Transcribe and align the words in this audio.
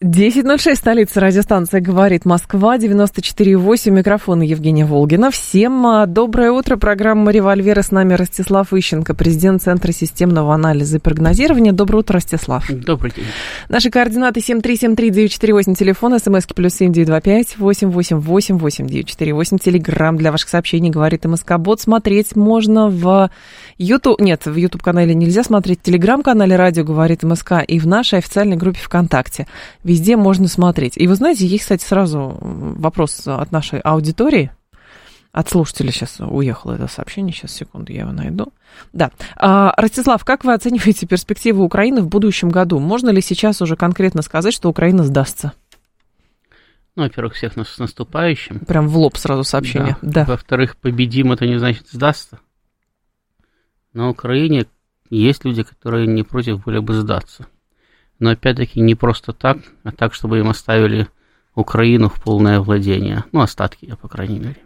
10.06, 0.00 0.76
столица 0.76 1.18
радиостанция 1.18 1.80
«Говорит 1.80 2.24
Москва», 2.24 2.78
94.8, 2.78 3.90
микрофон 3.90 4.42
Евгения 4.42 4.86
Волгина. 4.86 5.32
Всем 5.32 5.84
а, 5.84 6.06
доброе 6.06 6.52
утро, 6.52 6.76
программа 6.76 7.32
«Револьверы». 7.32 7.82
С 7.82 7.90
нами 7.90 8.14
Ростислав 8.14 8.72
Ищенко, 8.72 9.14
президент 9.14 9.60
Центра 9.60 9.90
системного 9.90 10.54
анализа 10.54 10.98
и 10.98 11.00
прогнозирования. 11.00 11.72
Доброе 11.72 11.98
утро, 11.98 12.14
Ростислав. 12.14 12.70
Добрый 12.70 13.10
день. 13.10 13.24
Наши 13.68 13.90
координаты 13.90 14.38
7373948, 14.38 15.74
телефон, 15.74 16.16
смски 16.20 16.54
плюс 16.54 16.74
7925 16.74 17.58
888 17.58 18.58
8948, 18.58 19.58
телеграмм 19.58 20.16
для 20.16 20.30
ваших 20.30 20.48
сообщений 20.48 20.90
«Говорит 20.90 21.24
МСК-бот». 21.24 21.80
Смотреть 21.80 22.36
можно 22.36 22.88
в 22.88 23.32
YouTube, 23.78 24.20
нет, 24.20 24.46
в 24.46 24.54
YouTube-канале 24.54 25.12
нельзя 25.16 25.42
смотреть, 25.42 25.80
в 25.80 25.82
телеграм-канале 25.82 26.54
«Радио 26.54 26.84
говорит 26.84 27.24
МСК» 27.24 27.54
и 27.66 27.80
в 27.80 27.86
нашей 27.88 28.20
официальной 28.20 28.56
группе 28.56 28.78
ВКонтакте 28.78 29.48
везде 29.88 30.16
можно 30.16 30.48
смотреть. 30.48 30.96
И 30.96 31.06
вы 31.06 31.14
знаете, 31.14 31.46
есть, 31.46 31.64
кстати, 31.64 31.84
сразу 31.84 32.38
вопрос 32.40 33.26
от 33.26 33.50
нашей 33.50 33.80
аудитории. 33.80 34.52
От 35.32 35.48
слушателя 35.48 35.92
сейчас 35.92 36.16
уехало 36.20 36.74
это 36.74 36.88
сообщение. 36.88 37.32
Сейчас, 37.32 37.52
секунду, 37.52 37.92
я 37.92 38.00
его 38.02 38.12
найду. 38.12 38.52
Да. 38.92 39.10
А, 39.36 39.72
Ростислав, 39.76 40.24
как 40.24 40.44
вы 40.44 40.54
оцениваете 40.54 41.06
перспективы 41.06 41.62
Украины 41.62 42.02
в 42.02 42.08
будущем 42.08 42.48
году? 42.48 42.78
Можно 42.78 43.10
ли 43.10 43.20
сейчас 43.20 43.60
уже 43.62 43.76
конкретно 43.76 44.22
сказать, 44.22 44.54
что 44.54 44.68
Украина 44.68 45.04
сдастся? 45.04 45.52
Ну, 46.96 47.04
во-первых, 47.04 47.34
всех 47.34 47.56
нас 47.56 47.68
с 47.68 47.78
наступающим. 47.78 48.60
Прям 48.60 48.88
в 48.88 48.98
лоб 48.98 49.16
сразу 49.16 49.44
сообщение. 49.44 49.96
Да. 50.02 50.24
да. 50.24 50.32
Во-вторых, 50.32 50.76
победим, 50.76 51.32
это 51.32 51.46
не 51.46 51.58
значит 51.58 51.88
сдастся. 51.88 52.40
На 53.92 54.08
Украине 54.08 54.66
есть 55.08 55.44
люди, 55.44 55.62
которые 55.62 56.06
не 56.06 56.22
против 56.24 56.64
были 56.64 56.78
бы 56.78 56.94
сдаться 56.94 57.46
но 58.18 58.30
опять-таки 58.30 58.80
не 58.80 58.94
просто 58.94 59.32
так, 59.32 59.58
а 59.84 59.92
так, 59.92 60.14
чтобы 60.14 60.38
им 60.38 60.48
оставили 60.48 61.08
Украину 61.54 62.08
в 62.08 62.20
полное 62.22 62.60
владение. 62.60 63.24
Ну, 63.32 63.40
остатки, 63.40 63.84
я, 63.84 63.96
по 63.96 64.08
крайней 64.08 64.38
мере. 64.38 64.56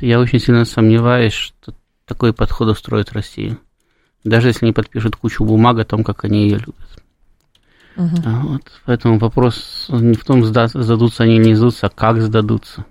Я 0.00 0.20
очень 0.20 0.38
сильно 0.38 0.64
сомневаюсь, 0.64 1.34
что 1.34 1.74
такой 2.06 2.32
подход 2.32 2.68
устроит 2.68 3.12
Россию. 3.12 3.58
Даже 4.24 4.48
если 4.48 4.64
они 4.64 4.72
подпишут 4.72 5.16
кучу 5.16 5.44
бумаг 5.44 5.78
о 5.78 5.84
том, 5.84 6.04
как 6.04 6.24
они 6.24 6.44
ее 6.44 6.58
любят. 6.58 7.02
Угу. 7.96 8.22
Вот. 8.24 8.62
Поэтому 8.86 9.18
вопрос 9.18 9.86
не 9.88 10.14
в 10.14 10.24
том, 10.24 10.44
сдадутся 10.44 11.24
они 11.24 11.36
или 11.36 11.48
не 11.48 11.54
сдадутся, 11.54 11.86
а 11.86 11.90
как 11.90 12.20
сдадутся. 12.20 12.84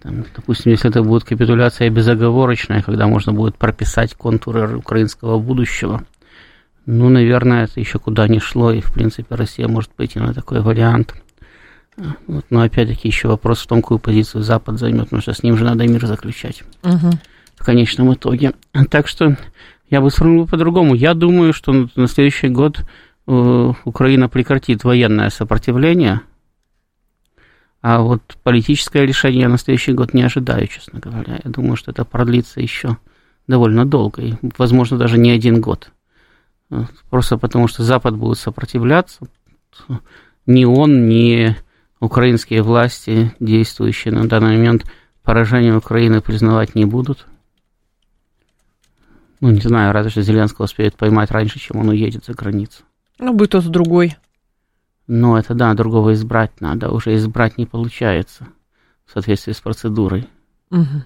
Там, 0.00 0.24
допустим, 0.34 0.72
если 0.72 0.90
это 0.90 1.02
будет 1.02 1.24
капитуляция 1.24 1.90
безоговорочная, 1.90 2.82
когда 2.82 3.06
можно 3.06 3.32
будет 3.32 3.56
прописать 3.56 4.14
контуры 4.14 4.76
украинского 4.76 5.38
будущего– 5.38 6.04
ну, 6.86 7.08
наверное, 7.08 7.64
это 7.64 7.80
еще 7.80 7.98
куда 7.98 8.28
не 8.28 8.40
шло, 8.40 8.72
и, 8.72 8.80
в 8.80 8.92
принципе, 8.92 9.34
Россия 9.34 9.68
может 9.68 9.90
пойти 9.90 10.18
на 10.18 10.34
такой 10.34 10.60
вариант. 10.60 11.14
Вот, 12.26 12.44
но 12.50 12.62
опять-таки 12.62 13.08
еще 13.08 13.28
вопрос 13.28 13.60
в 13.60 13.66
том, 13.66 13.80
какую 13.80 14.00
позицию 14.00 14.42
Запад 14.42 14.78
займет, 14.78 15.04
потому 15.04 15.22
что 15.22 15.32
с 15.32 15.42
ним 15.42 15.56
же 15.56 15.64
надо 15.64 15.86
мир 15.86 16.04
заключать 16.06 16.62
угу. 16.82 17.10
в 17.56 17.64
конечном 17.64 18.12
итоге. 18.14 18.52
Так 18.90 19.06
что 19.06 19.36
я 19.90 20.00
бы 20.00 20.10
сформулировал 20.10 20.48
по-другому. 20.48 20.94
Я 20.94 21.14
думаю, 21.14 21.52
что 21.52 21.88
на 21.94 22.08
следующий 22.08 22.48
год 22.48 22.80
э, 23.26 23.72
Украина 23.84 24.28
прекратит 24.28 24.82
военное 24.82 25.30
сопротивление, 25.30 26.20
а 27.80 28.00
вот 28.00 28.22
политическое 28.42 29.06
решение 29.06 29.42
я 29.42 29.48
на 29.48 29.58
следующий 29.58 29.92
год 29.92 30.14
не 30.14 30.22
ожидаю, 30.22 30.66
честно 30.66 31.00
говоря. 31.00 31.40
Я 31.44 31.50
думаю, 31.50 31.76
что 31.76 31.90
это 31.90 32.04
продлится 32.04 32.60
еще 32.60 32.96
довольно 33.46 33.84
долго, 33.84 34.22
и, 34.22 34.34
возможно, 34.56 34.96
даже 34.96 35.18
не 35.18 35.30
один 35.30 35.60
год. 35.60 35.90
Просто 37.10 37.38
потому, 37.38 37.68
что 37.68 37.82
Запад 37.82 38.16
будет 38.16 38.38
сопротивляться. 38.38 39.26
Ни 40.46 40.64
он, 40.64 41.08
ни 41.08 41.56
украинские 42.00 42.62
власти, 42.62 43.34
действующие 43.40 44.12
на 44.12 44.28
данный 44.28 44.56
момент, 44.56 44.84
поражение 45.22 45.76
Украины 45.76 46.20
признавать 46.20 46.74
не 46.74 46.84
будут. 46.84 47.26
Ну, 49.40 49.50
не 49.50 49.60
знаю, 49.60 49.92
разве 49.92 50.10
что 50.10 50.22
Зеленского 50.22 50.64
успеет 50.64 50.96
поймать 50.96 51.30
раньше, 51.30 51.58
чем 51.58 51.78
он 51.78 51.88
уедет 51.88 52.24
за 52.24 52.34
границу. 52.34 52.82
Ну, 53.18 53.32
будет 53.34 53.50
тот 53.50 53.66
другой. 53.66 54.16
Ну, 55.06 55.36
это 55.36 55.54
да, 55.54 55.74
другого 55.74 56.14
избрать 56.14 56.60
надо. 56.60 56.90
Уже 56.90 57.14
избрать 57.14 57.58
не 57.58 57.66
получается 57.66 58.48
в 59.04 59.12
соответствии 59.12 59.52
с 59.52 59.60
процедурой. 59.60 60.28
Угу. 60.70 61.04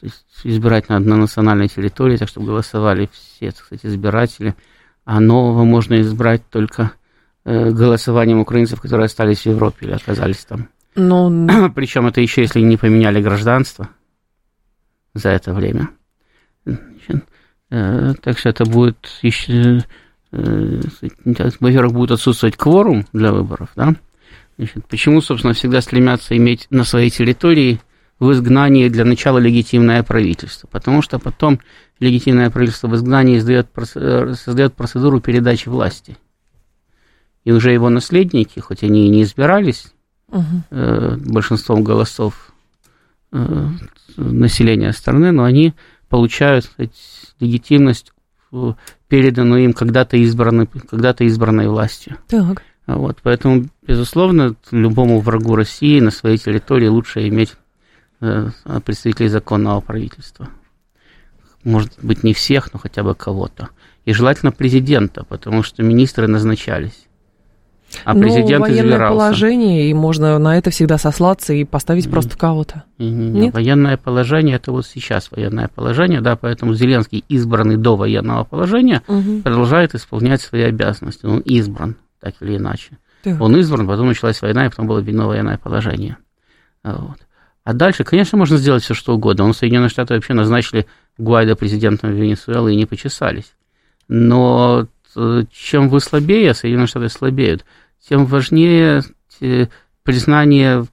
То 0.00 0.06
есть 0.06 0.24
избирать 0.44 0.88
надо 0.88 1.08
на 1.08 1.16
национальной 1.16 1.68
территории, 1.68 2.16
так 2.16 2.28
чтобы 2.28 2.46
голосовали 2.46 3.10
все, 3.12 3.50
так 3.50 3.64
сказать, 3.64 3.84
избиратели. 3.84 4.54
А 5.04 5.20
нового 5.20 5.64
можно 5.64 6.00
избрать 6.00 6.42
только 6.48 6.92
э, 7.44 7.70
голосованием 7.70 8.38
украинцев, 8.38 8.80
которые 8.80 9.06
остались 9.06 9.42
в 9.42 9.46
Европе 9.46 9.86
или 9.86 9.92
оказались 9.92 10.44
там. 10.44 10.68
Но... 10.94 11.28
Ну, 11.28 11.70
Причем 11.74 12.06
это 12.06 12.20
еще 12.20 12.42
если 12.42 12.60
не 12.60 12.76
поменяли 12.76 13.20
гражданство 13.20 13.90
за 15.14 15.30
это 15.30 15.52
время. 15.52 15.90
Э, 17.70 18.14
так 18.22 18.38
что 18.38 18.48
это 18.48 18.64
будет 18.64 19.08
еще, 19.22 19.84
э, 20.32 20.80
во-первых, 21.60 21.92
будет 21.92 22.10
отсутствовать 22.12 22.56
кворум 22.56 23.06
для 23.12 23.32
выборов, 23.32 23.68
да? 23.76 23.94
Значит, 24.56 24.86
почему, 24.88 25.20
собственно, 25.20 25.54
всегда 25.54 25.80
стремятся 25.80 26.36
иметь 26.36 26.66
на 26.70 26.84
своей 26.84 27.10
территории 27.10 27.80
в 28.20 28.30
изгнании 28.32 28.88
для 28.88 29.06
начала 29.06 29.38
легитимное 29.38 30.02
правительство, 30.02 30.68
потому 30.70 31.00
что 31.00 31.18
потом 31.18 31.58
легитимное 31.98 32.50
правительство 32.50 32.86
в 32.86 32.94
изгнании 32.94 33.38
издает, 33.38 33.68
э, 33.94 34.34
создает 34.34 34.74
процедуру 34.74 35.20
передачи 35.20 35.68
власти. 35.68 36.18
И 37.44 37.52
уже 37.52 37.72
его 37.72 37.88
наследники, 37.88 38.60
хоть 38.60 38.82
они 38.82 39.06
и 39.06 39.08
не 39.08 39.22
избирались 39.22 39.86
угу. 40.28 40.44
э, 40.70 41.16
большинством 41.16 41.82
голосов 41.82 42.52
э, 43.32 43.68
населения 44.18 44.92
страны, 44.92 45.32
но 45.32 45.44
они 45.44 45.72
получают 46.10 46.66
сказать, 46.66 46.92
легитимность, 47.40 48.12
переданную 49.08 49.64
им 49.64 49.72
когда-то 49.72 50.18
избранной, 50.18 50.66
когда-то 50.66 51.24
избранной 51.24 51.68
властью. 51.68 52.18
Так. 52.28 52.62
Вот, 52.86 53.18
поэтому, 53.22 53.66
безусловно, 53.86 54.56
любому 54.72 55.20
врагу 55.20 55.54
России 55.54 56.00
на 56.00 56.10
своей 56.10 56.36
территории 56.36 56.88
лучше 56.88 57.26
иметь 57.28 57.54
Э, 57.54 57.69
представителей 58.84 59.28
законного 59.28 59.80
правительства. 59.80 60.48
Может 61.64 61.92
быть, 62.02 62.22
не 62.22 62.32
всех, 62.32 62.72
но 62.72 62.78
хотя 62.78 63.02
бы 63.02 63.14
кого-то. 63.14 63.68
И 64.04 64.12
желательно 64.12 64.52
президента, 64.52 65.24
потому 65.24 65.62
что 65.62 65.82
министры 65.82 66.26
назначались. 66.26 67.06
А 68.04 68.14
ну, 68.14 68.20
президент 68.20 68.60
военное 68.60 68.82
избирался. 68.82 69.16
положение, 69.16 69.90
и 69.90 69.94
можно 69.94 70.38
на 70.38 70.56
это 70.56 70.70
всегда 70.70 70.96
сослаться 70.96 71.52
и 71.52 71.64
поставить 71.64 72.06
mm. 72.06 72.10
просто 72.10 72.38
кого-то. 72.38 72.84
Mm-hmm. 72.98 73.30
Нет? 73.30 73.54
Военное 73.54 73.96
положение, 73.96 74.56
это 74.56 74.72
вот 74.72 74.86
сейчас 74.86 75.30
военное 75.30 75.68
положение, 75.68 76.20
да, 76.20 76.36
поэтому 76.36 76.74
Зеленский, 76.74 77.24
избранный 77.28 77.76
до 77.76 77.96
военного 77.96 78.44
положения, 78.44 79.02
mm-hmm. 79.06 79.42
продолжает 79.42 79.94
исполнять 79.94 80.40
свои 80.40 80.62
обязанности. 80.62 81.26
Он 81.26 81.40
избран, 81.40 81.96
так 82.20 82.34
или 82.40 82.56
иначе. 82.56 82.98
Так. 83.22 83.40
Он 83.40 83.56
избран, 83.56 83.86
потом 83.86 84.06
началась 84.06 84.40
война, 84.40 84.66
и 84.66 84.70
потом 84.70 84.86
было 84.86 85.00
введено 85.00 85.26
военное 85.26 85.58
положение. 85.58 86.16
Вот. 86.84 87.18
А 87.64 87.72
дальше, 87.74 88.04
конечно, 88.04 88.38
можно 88.38 88.56
сделать 88.56 88.82
все, 88.82 88.94
что 88.94 89.14
угодно. 89.14 89.44
Он 89.44 89.54
Соединенные 89.54 89.90
Штаты 89.90 90.14
вообще 90.14 90.32
назначили 90.32 90.86
Гуайда 91.18 91.56
президентом 91.56 92.12
Венесуэлы 92.12 92.72
и 92.72 92.76
не 92.76 92.86
почесались. 92.86 93.52
Но 94.08 94.86
э, 95.14 95.44
чем 95.52 95.88
вы 95.88 96.00
слабее, 96.00 96.54
Соединенные 96.54 96.86
Штаты 96.86 97.08
слабеют, 97.08 97.64
тем 98.08 98.24
важнее 98.26 99.02
признание 100.02 100.86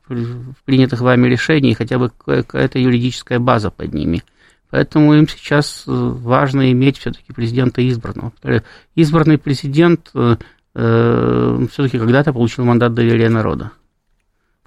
принятых 0.65 1.01
вами 1.01 1.27
решений, 1.27 1.73
хотя 1.73 1.97
бы 1.97 2.09
какая-то 2.09 2.79
юридическая 2.79 3.39
база 3.39 3.71
под 3.71 3.93
ними. 3.93 4.23
Поэтому 4.69 5.13
им 5.13 5.27
сейчас 5.27 5.85
э, 5.87 5.91
важно 5.91 6.71
иметь 6.73 6.97
все-таки 6.97 7.31
президента 7.31 7.87
избранного. 7.87 8.33
Избранный 8.95 9.37
президент 9.37 10.11
э, 10.13 10.35
все-таки 10.73 11.97
когда-то 11.97 12.33
получил 12.33 12.65
мандат 12.65 12.93
доверия 12.93 13.29
народа. 13.29 13.71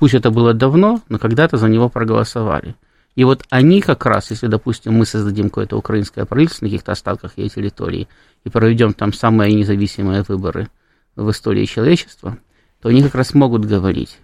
Пусть 0.00 0.14
это 0.14 0.31
было 0.31 0.55
давно, 0.55 1.02
но 1.11 1.19
когда-то 1.19 1.58
за 1.58 1.69
него 1.69 1.91
проголосовали. 1.91 2.75
И 3.17 3.25
вот 3.25 3.44
они 3.50 3.82
как 3.82 4.06
раз, 4.06 4.31
если, 4.31 4.47
допустим, 4.47 4.94
мы 4.94 5.05
создадим 5.05 5.50
какое-то 5.50 5.76
украинское 5.76 6.25
правительство 6.25 6.64
на 6.64 6.70
каких-то 6.70 6.93
остатках 6.93 7.37
ее 7.37 7.50
территории 7.50 8.08
и 8.44 8.49
проведем 8.49 8.94
там 8.94 9.12
самые 9.12 9.55
независимые 9.55 10.25
выборы 10.26 10.69
в 11.17 11.31
истории 11.31 11.67
человечества, 11.67 12.38
то 12.81 12.88
они 12.88 13.02
как 13.02 13.14
раз 13.14 13.35
могут 13.35 13.67
говорить, 13.67 14.19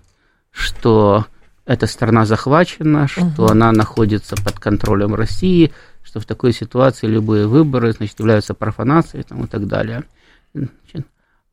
что 0.51 1.27
эта 1.67 1.87
страна 1.87 2.25
захвачена, 2.25 3.07
что 3.07 3.23
угу. 3.27 3.47
она 3.49 3.71
находится 3.71 4.35
под 4.37 4.59
контролем 4.59 5.15
России, 5.15 5.75
что 6.03 6.21
в 6.21 6.25
такой 6.25 6.55
ситуации 6.55 7.07
любые 7.07 7.47
выборы 7.47 7.93
значит, 7.93 8.19
являются 8.19 8.55
профанацией 8.55 9.25
там, 9.25 9.45
и 9.45 9.47
так 9.47 9.67
далее. 9.67 10.05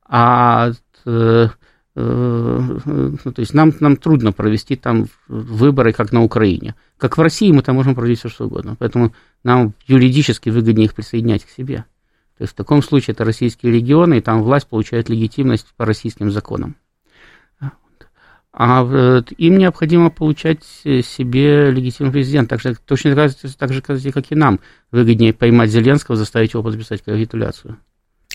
А 0.08 0.72
э, 1.06 1.50
ну, 1.96 3.20
то 3.20 3.40
есть 3.40 3.54
нам, 3.54 3.72
нам 3.80 3.98
трудно 3.98 4.32
провести 4.32 4.76
там 4.76 5.06
выборы, 5.28 5.94
как 5.94 6.12
на 6.12 6.24
Украине. 6.24 6.76
Как 6.98 7.18
в 7.18 7.22
России 7.22 7.52
мы 7.52 7.62
там 7.62 7.76
можем 7.76 7.94
провести 7.94 8.28
все, 8.28 8.36
что 8.36 8.46
угодно. 8.46 8.76
Поэтому 8.80 9.14
нам 9.44 9.74
юридически 9.86 10.50
выгоднее 10.50 10.86
их 10.86 10.96
присоединять 10.96 11.46
к 11.46 11.50
себе. 11.50 11.86
То 12.38 12.44
есть 12.44 12.54
в 12.54 12.56
таком 12.56 12.82
случае 12.82 13.14
это 13.14 13.24
российские 13.24 13.72
регионы, 13.72 14.18
и 14.18 14.22
там 14.22 14.42
власть 14.42 14.68
получает 14.68 15.08
легитимность 15.08 15.68
по 15.78 15.86
российским 15.86 16.32
законам. 16.32 16.76
А 18.56 18.84
им 19.38 19.58
необходимо 19.58 20.12
получать 20.12 20.64
себе 20.64 21.72
легитимный 21.72 22.12
президент. 22.12 22.50
Так 22.50 22.62
же, 22.62 22.76
точно 22.86 23.16
так 23.58 23.74
же, 23.74 23.82
как 23.82 24.32
и 24.32 24.36
нам. 24.36 24.60
Выгоднее 24.92 25.34
поймать 25.34 25.72
Зеленского, 25.72 26.18
заставить 26.18 26.54
его 26.54 26.64
подписать 26.64 27.04
капитуляцию. 27.04 27.78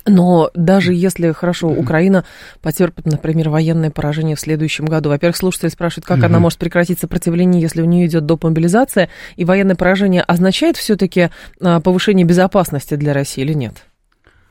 Но 0.06 0.50
даже 0.54 0.94
если, 0.94 1.32
хорошо, 1.32 1.68
Украина 1.68 2.24
потерпит, 2.62 3.06
например, 3.06 3.50
военное 3.50 3.90
поражение 3.90 4.36
в 4.36 4.40
следующем 4.40 4.86
году, 4.86 5.10
во-первых, 5.10 5.36
слушатели 5.36 5.68
спрашивают, 5.68 6.06
как 6.06 6.22
она 6.22 6.38
может 6.38 6.58
прекратить 6.58 6.98
сопротивление, 6.98 7.60
если 7.60 7.82
у 7.82 7.84
нее 7.84 8.06
идет 8.06 8.26
допомобилизация, 8.26 9.08
и 9.36 9.44
военное 9.44 9.76
поражение 9.76 10.22
означает 10.22 10.76
все-таки 10.76 11.30
а, 11.60 11.80
повышение 11.80 12.24
безопасности 12.24 12.94
для 12.94 13.12
России 13.12 13.42
или 13.42 13.52
нет? 13.52 13.84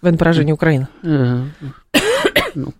Военное 0.02 0.20
поражение 0.20 0.54
Украины. 0.54 0.88
Э, 1.04 1.44
ну, 2.56 2.74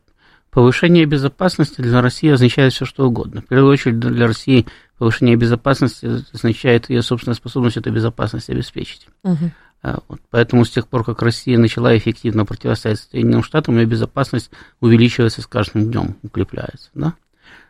повышение 0.52 1.06
безопасности 1.06 1.82
для 1.82 2.02
России 2.02 2.32
означает 2.32 2.74
все 2.74 2.86
что 2.86 3.08
угодно. 3.08 3.42
В 3.42 3.46
первую 3.46 3.72
очередь 3.72 4.00
для 4.00 4.28
России 4.28 4.68
повышение 4.98 5.36
безопасности 5.36 6.24
означает 6.34 6.90
ее 6.90 7.02
собственная 7.02 7.36
способность 7.36 7.78
эту 7.78 7.92
безопасность 7.92 8.50
обеспечить. 8.50 9.08
Угу. 9.24 9.52
Вот. 10.08 10.20
Поэтому 10.30 10.66
с 10.66 10.70
тех 10.70 10.88
пор, 10.88 11.04
как 11.04 11.22
Россия 11.22 11.58
начала 11.58 11.96
эффективно 11.98 12.46
противостоять 12.46 13.00
Соединенным 13.00 13.44
Штатам, 13.44 13.78
ее 13.78 13.86
безопасность 13.86 14.52
увеличивается 14.80 15.42
с 15.42 15.48
каждым 15.48 15.92
днем, 15.92 16.16
укрепляется. 16.24 16.90
Да? 16.94 17.14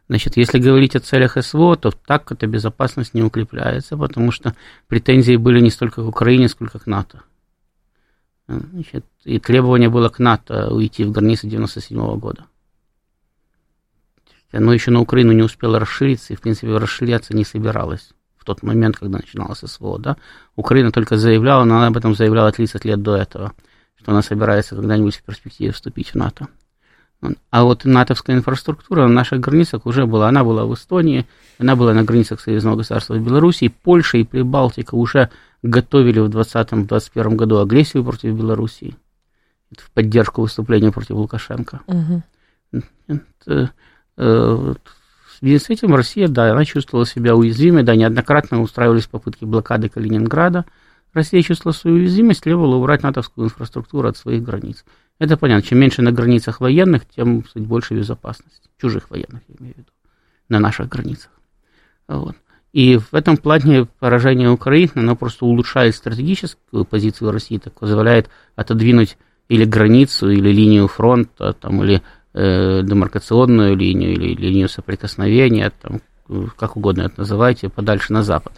Значит, 0.07 0.37
если 0.37 0.59
говорить 0.59 0.95
о 0.95 0.99
целях 0.99 1.37
СВО, 1.43 1.75
то 1.75 1.91
так 1.91 2.31
эта 2.31 2.47
безопасность 2.47 3.13
не 3.13 3.23
укрепляется, 3.23 3.97
потому 3.97 4.31
что 4.31 4.55
претензии 4.87 5.35
были 5.35 5.59
не 5.59 5.69
столько 5.69 6.01
к 6.01 6.07
Украине, 6.07 6.47
сколько 6.47 6.79
к 6.79 6.87
НАТО. 6.87 7.23
Значит, 8.47 9.05
и 9.25 9.39
требование 9.39 9.89
было 9.89 10.07
к 10.07 10.19
НАТО 10.19 10.73
уйти 10.73 11.03
в 11.03 11.11
границы 11.11 11.47
97 11.47 12.17
года. 12.17 12.45
Оно 14.53 14.71
еще 14.73 14.91
на 14.91 15.01
Украину 15.01 15.33
не 15.33 15.43
успело 15.43 15.77
расшириться, 15.77 16.31
и, 16.31 16.37
в 16.37 16.41
принципе, 16.41 16.77
расширяться 16.77 17.35
не 17.35 17.43
собиралось 17.43 18.13
тот 18.47 18.63
момент, 18.63 18.97
когда 18.97 19.17
начиналось 19.17 19.59
СВО. 19.59 19.99
Да? 19.99 20.17
Украина 20.55 20.91
только 20.91 21.17
заявляла, 21.17 21.65
но 21.65 21.77
она 21.77 21.87
об 21.87 21.97
этом 21.97 22.15
заявляла 22.15 22.51
30 22.51 22.85
лет 22.85 23.01
до 23.01 23.15
этого, 23.15 23.53
что 23.97 24.11
она 24.11 24.21
собирается 24.21 24.75
когда-нибудь 24.75 25.17
в 25.17 25.23
перспективе 25.23 25.71
вступить 25.71 26.11
в 26.11 26.15
НАТО. 26.15 26.47
А 27.49 27.63
вот 27.63 27.83
натовская 27.83 28.35
инфраструктура 28.35 29.07
на 29.07 29.13
наших 29.13 29.39
границах 29.39 29.85
уже 29.85 30.05
была. 30.05 30.29
Она 30.29 30.43
была 30.43 30.65
в 30.65 30.73
Эстонии, 30.73 31.25
она 31.57 31.75
была 31.75 31.93
на 31.93 32.03
границах 32.03 32.39
Союзного 32.39 32.77
государства 32.77 33.17
Белоруссии, 33.17 33.73
Польша 33.83 34.17
и 34.17 34.23
Прибалтика 34.23 34.95
уже 34.95 35.29
готовили 35.63 36.19
в 36.19 36.29
2020-2021 36.29 37.35
году 37.35 37.57
агрессию 37.57 38.03
против 38.03 38.33
Белоруссии 38.33 38.95
в 39.75 39.91
поддержку 39.91 40.41
выступления 40.41 40.91
против 40.91 41.11
Лукашенко. 41.11 41.81
Угу. 41.87 42.21
Это, 43.07 43.71
э, 44.17 44.73
связи 45.37 45.59
с 45.59 45.69
этим 45.69 45.95
Россия, 45.95 46.27
да, 46.27 46.51
она 46.51 46.65
чувствовала 46.65 47.05
себя 47.05 47.35
уязвимой, 47.35 47.83
да, 47.83 47.95
неоднократно 47.95 48.61
устраивались 48.61 49.07
попытки 49.07 49.45
блокады 49.45 49.89
Калининграда. 49.89 50.65
Россия 51.13 51.41
чувствовала 51.41 51.75
свою 51.75 51.97
уязвимость, 51.97 52.43
требовала 52.43 52.75
убрать 52.75 53.03
натовскую 53.03 53.45
инфраструктуру 53.45 54.07
от 54.07 54.17
своих 54.17 54.43
границ. 54.43 54.83
Это 55.19 55.37
понятно. 55.37 55.67
Чем 55.67 55.79
меньше 55.79 56.01
на 56.01 56.11
границах 56.11 56.61
военных, 56.61 57.05
тем 57.07 57.41
кстати, 57.41 57.63
больше 57.63 57.95
безопасности. 57.95 58.69
Чужих 58.79 59.09
военных, 59.09 59.41
я 59.47 59.55
имею 59.59 59.75
в 59.75 59.77
виду. 59.77 59.89
На 60.49 60.59
наших 60.59 60.89
границах. 60.89 61.31
Вот. 62.07 62.35
И 62.73 62.97
в 62.97 63.13
этом 63.13 63.37
плане 63.37 63.85
поражение 63.99 64.49
Украины, 64.49 64.91
оно 64.95 65.15
просто 65.15 65.45
улучшает 65.45 65.95
стратегическую 65.95 66.85
позицию 66.85 67.31
России, 67.31 67.57
так 67.57 67.73
позволяет 67.73 68.29
отодвинуть 68.55 69.17
или 69.49 69.65
границу, 69.65 70.29
или 70.29 70.51
линию 70.51 70.87
фронта, 70.87 71.53
там, 71.53 71.83
или 71.83 72.01
э, 72.33 72.81
демаркационную 72.83 73.75
линию, 73.75 74.13
или 74.13 74.35
линию 74.35 74.69
соприкосновения, 74.69 75.71
там, 75.81 76.01
как 76.57 76.77
угодно 76.77 77.03
это 77.03 77.21
называйте, 77.21 77.69
подальше 77.69 78.13
на 78.13 78.23
запад. 78.23 78.53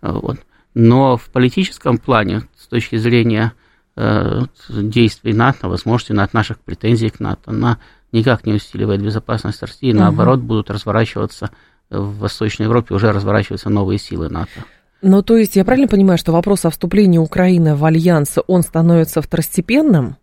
Вот. 0.00 0.38
Но 0.74 1.16
в 1.16 1.30
политическом 1.30 1.98
плане, 1.98 2.42
с 2.56 2.66
точки 2.66 2.96
зрения 2.96 3.52
э, 3.96 4.42
действий 4.68 5.32
НАТО, 5.32 5.68
возможностей 5.68 6.14
НАТО, 6.14 6.36
наших 6.36 6.58
претензий 6.58 7.10
к 7.10 7.20
НАТО, 7.20 7.42
она 7.46 7.78
никак 8.12 8.46
не 8.46 8.54
усиливает 8.54 9.02
безопасность 9.02 9.62
России, 9.62 9.92
угу. 9.92 10.00
наоборот, 10.00 10.40
будут 10.40 10.70
разворачиваться 10.70 11.50
в 11.90 12.18
Восточной 12.18 12.64
Европе 12.64 12.94
уже 12.94 13.12
разворачиваются 13.12 13.70
новые 13.70 13.98
силы 13.98 14.28
НАТО. 14.28 14.64
Ну, 15.02 15.22
то 15.22 15.36
есть 15.36 15.54
я 15.56 15.64
правильно 15.64 15.88
понимаю, 15.88 16.18
что 16.18 16.32
вопрос 16.32 16.64
о 16.64 16.70
вступлении 16.70 17.18
Украины 17.18 17.76
в 17.76 17.84
альянс, 17.84 18.36
он 18.46 18.62
становится 18.62 19.20
второстепенным? 19.20 20.16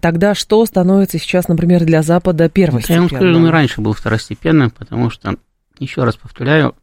Тогда 0.00 0.34
что 0.34 0.64
становится 0.64 1.18
сейчас, 1.18 1.48
например, 1.48 1.84
для 1.84 2.02
Запада 2.02 2.48
первостепенным? 2.48 3.04
Я 3.04 3.10
вам 3.10 3.20
скажу, 3.20 3.36
он 3.36 3.46
и 3.46 3.50
раньше 3.50 3.80
был 3.80 3.92
второстепенным, 3.92 4.70
потому 4.70 5.10
что, 5.10 5.36
еще 5.78 6.04
раз 6.04 6.16
повторяю, 6.16 6.74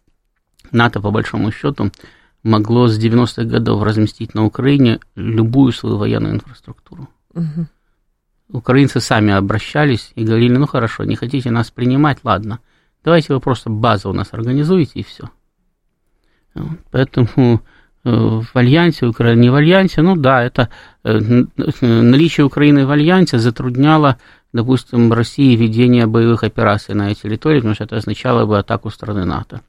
НАТО, 0.72 1.02
по 1.02 1.12
большому 1.12 1.52
счету, 1.52 1.92
могло 2.44 2.88
с 2.88 3.00
90-х 3.00 3.44
годов 3.44 3.84
разместить 3.84 4.34
на 4.34 4.46
Украине 4.46 5.00
любую 5.16 5.72
свою 5.72 5.98
военную 5.98 6.36
инфраструктуру. 6.36 7.10
Угу. 7.34 7.68
Украинцы 8.50 9.00
сами 9.00 9.34
обращались 9.34 10.12
и 10.16 10.24
говорили, 10.24 10.56
ну 10.56 10.68
хорошо, 10.68 11.04
не 11.04 11.16
хотите 11.16 11.52
нас 11.52 11.72
принимать, 11.72 12.20
ладно, 12.24 12.60
Давайте 13.04 13.34
вы 13.34 13.40
просто 13.40 13.70
базу 13.70 14.10
у 14.10 14.14
нас 14.14 14.34
организуете 14.34 15.00
и 15.00 15.04
все. 15.04 15.30
Поэтому 16.92 17.62
в 18.04 18.48
Альянсе, 18.54 19.08
Украина 19.08 19.42
не 19.42 19.50
в 19.50 19.56
Альянсе, 19.56 20.02
ну 20.02 20.16
да, 20.16 20.44
это 20.44 20.70
э, 21.04 21.20
наличие 21.82 22.46
Украины 22.46 22.86
в 22.86 22.92
Альянсе 22.92 23.40
затрудняло, 23.40 24.18
допустим, 24.54 25.12
России 25.12 25.56
ведение 25.56 26.08
боевых 26.08 26.44
операций 26.44 26.96
на 26.96 27.12
этой 27.12 27.22
территории, 27.24 27.58
потому 27.58 27.76
что 27.76 27.84
это 27.84 27.98
означало 27.98 28.46
бы 28.46 28.58
атаку 28.58 28.90
страны 28.90 29.26
НАТО. 29.26 29.62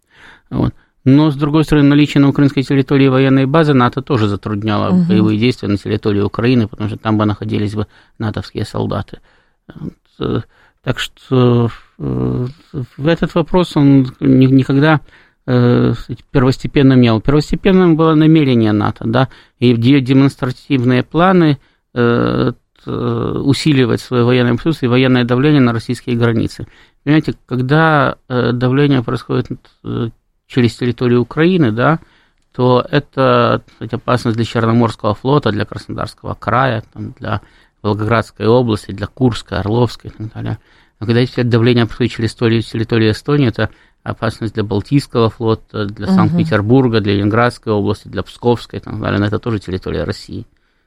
Вот. 0.48 0.74
Но, 1.04 1.30
с 1.30 1.36
другой 1.36 1.64
стороны, 1.64 1.88
наличие 1.88 2.20
на 2.20 2.28
украинской 2.28 2.62
территории 2.62 3.08
военной 3.08 3.46
базы 3.46 3.72
НАТО 3.72 4.02
тоже 4.02 4.28
затрудняло 4.28 4.90
угу. 4.90 5.04
боевые 5.08 5.38
действия 5.38 5.68
на 5.68 5.78
территории 5.78 6.20
Украины, 6.20 6.68
потому 6.68 6.88
что 6.88 6.98
там 6.98 7.16
бы 7.16 7.24
находились 7.24 7.74
бы 7.74 7.86
натовские 8.18 8.64
солдаты. 8.64 9.20
Э, 10.18 10.40
так 10.82 10.98
что 10.98 11.70
э, 11.98 12.46
в 12.96 13.06
этот 13.06 13.34
вопрос 13.34 13.76
он 13.76 14.14
никогда 14.20 14.96
э, 14.96 14.98
первостепенным 16.30 17.00
не 17.00 17.10
был. 17.10 17.20
Первостепенным 17.20 17.96
было 17.96 18.14
намерение 18.14 18.72
НАТО, 18.72 19.04
да, 19.06 19.28
и 19.58 19.74
демонстративные 19.74 21.02
планы 21.02 21.58
э, 21.94 22.52
усиливать 22.86 24.00
свое 24.00 24.24
военное 24.24 24.54
присутствие 24.54 24.88
и 24.88 24.90
военное 24.90 25.24
давление 25.24 25.60
на 25.60 25.72
российские 25.72 26.16
границы. 26.16 26.66
Понимаете, 27.04 27.34
когда 27.46 28.16
давление 28.28 29.02
происходит 29.02 29.48
через 30.46 30.76
территорию 30.76 31.20
Украины, 31.20 31.72
да, 31.72 31.98
то 32.54 32.84
это 32.90 33.62
кстати, 33.66 33.94
опасность 33.94 34.36
для 34.36 34.44
Черноморского 34.44 35.14
флота, 35.14 35.52
для 35.52 35.64
Краснодарского 35.64 36.34
края, 36.34 36.82
там, 36.92 37.12
для 37.18 37.42
Волгоградской 37.82 38.46
области, 38.46 38.92
для 38.92 39.06
Курской, 39.06 39.58
Орловской 39.58 40.10
и 40.10 40.14
так 40.14 40.32
далее. 40.32 40.58
Но 40.98 41.06
когда 41.06 41.20
эти 41.20 41.42
давление 41.42 41.86
происходит 41.86 42.12
через 42.12 42.34
территорию 42.34 43.12
Эстонии, 43.12 43.48
это 43.48 43.70
опасность 44.02 44.54
для 44.54 44.64
Балтийского 44.64 45.30
флота, 45.30 45.86
для 45.86 46.06
угу. 46.06 46.14
Санкт-Петербурга, 46.14 47.00
для 47.00 47.14
Ленинградской 47.14 47.72
области, 47.72 48.08
для 48.08 48.22
Псковской 48.22 48.78
и 48.78 48.82
так 48.82 48.98
далее. 49.00 49.20
Но 49.20 49.26
это 49.26 49.38
тоже 49.38 49.58
территория 49.58 50.04
России. 50.04 50.46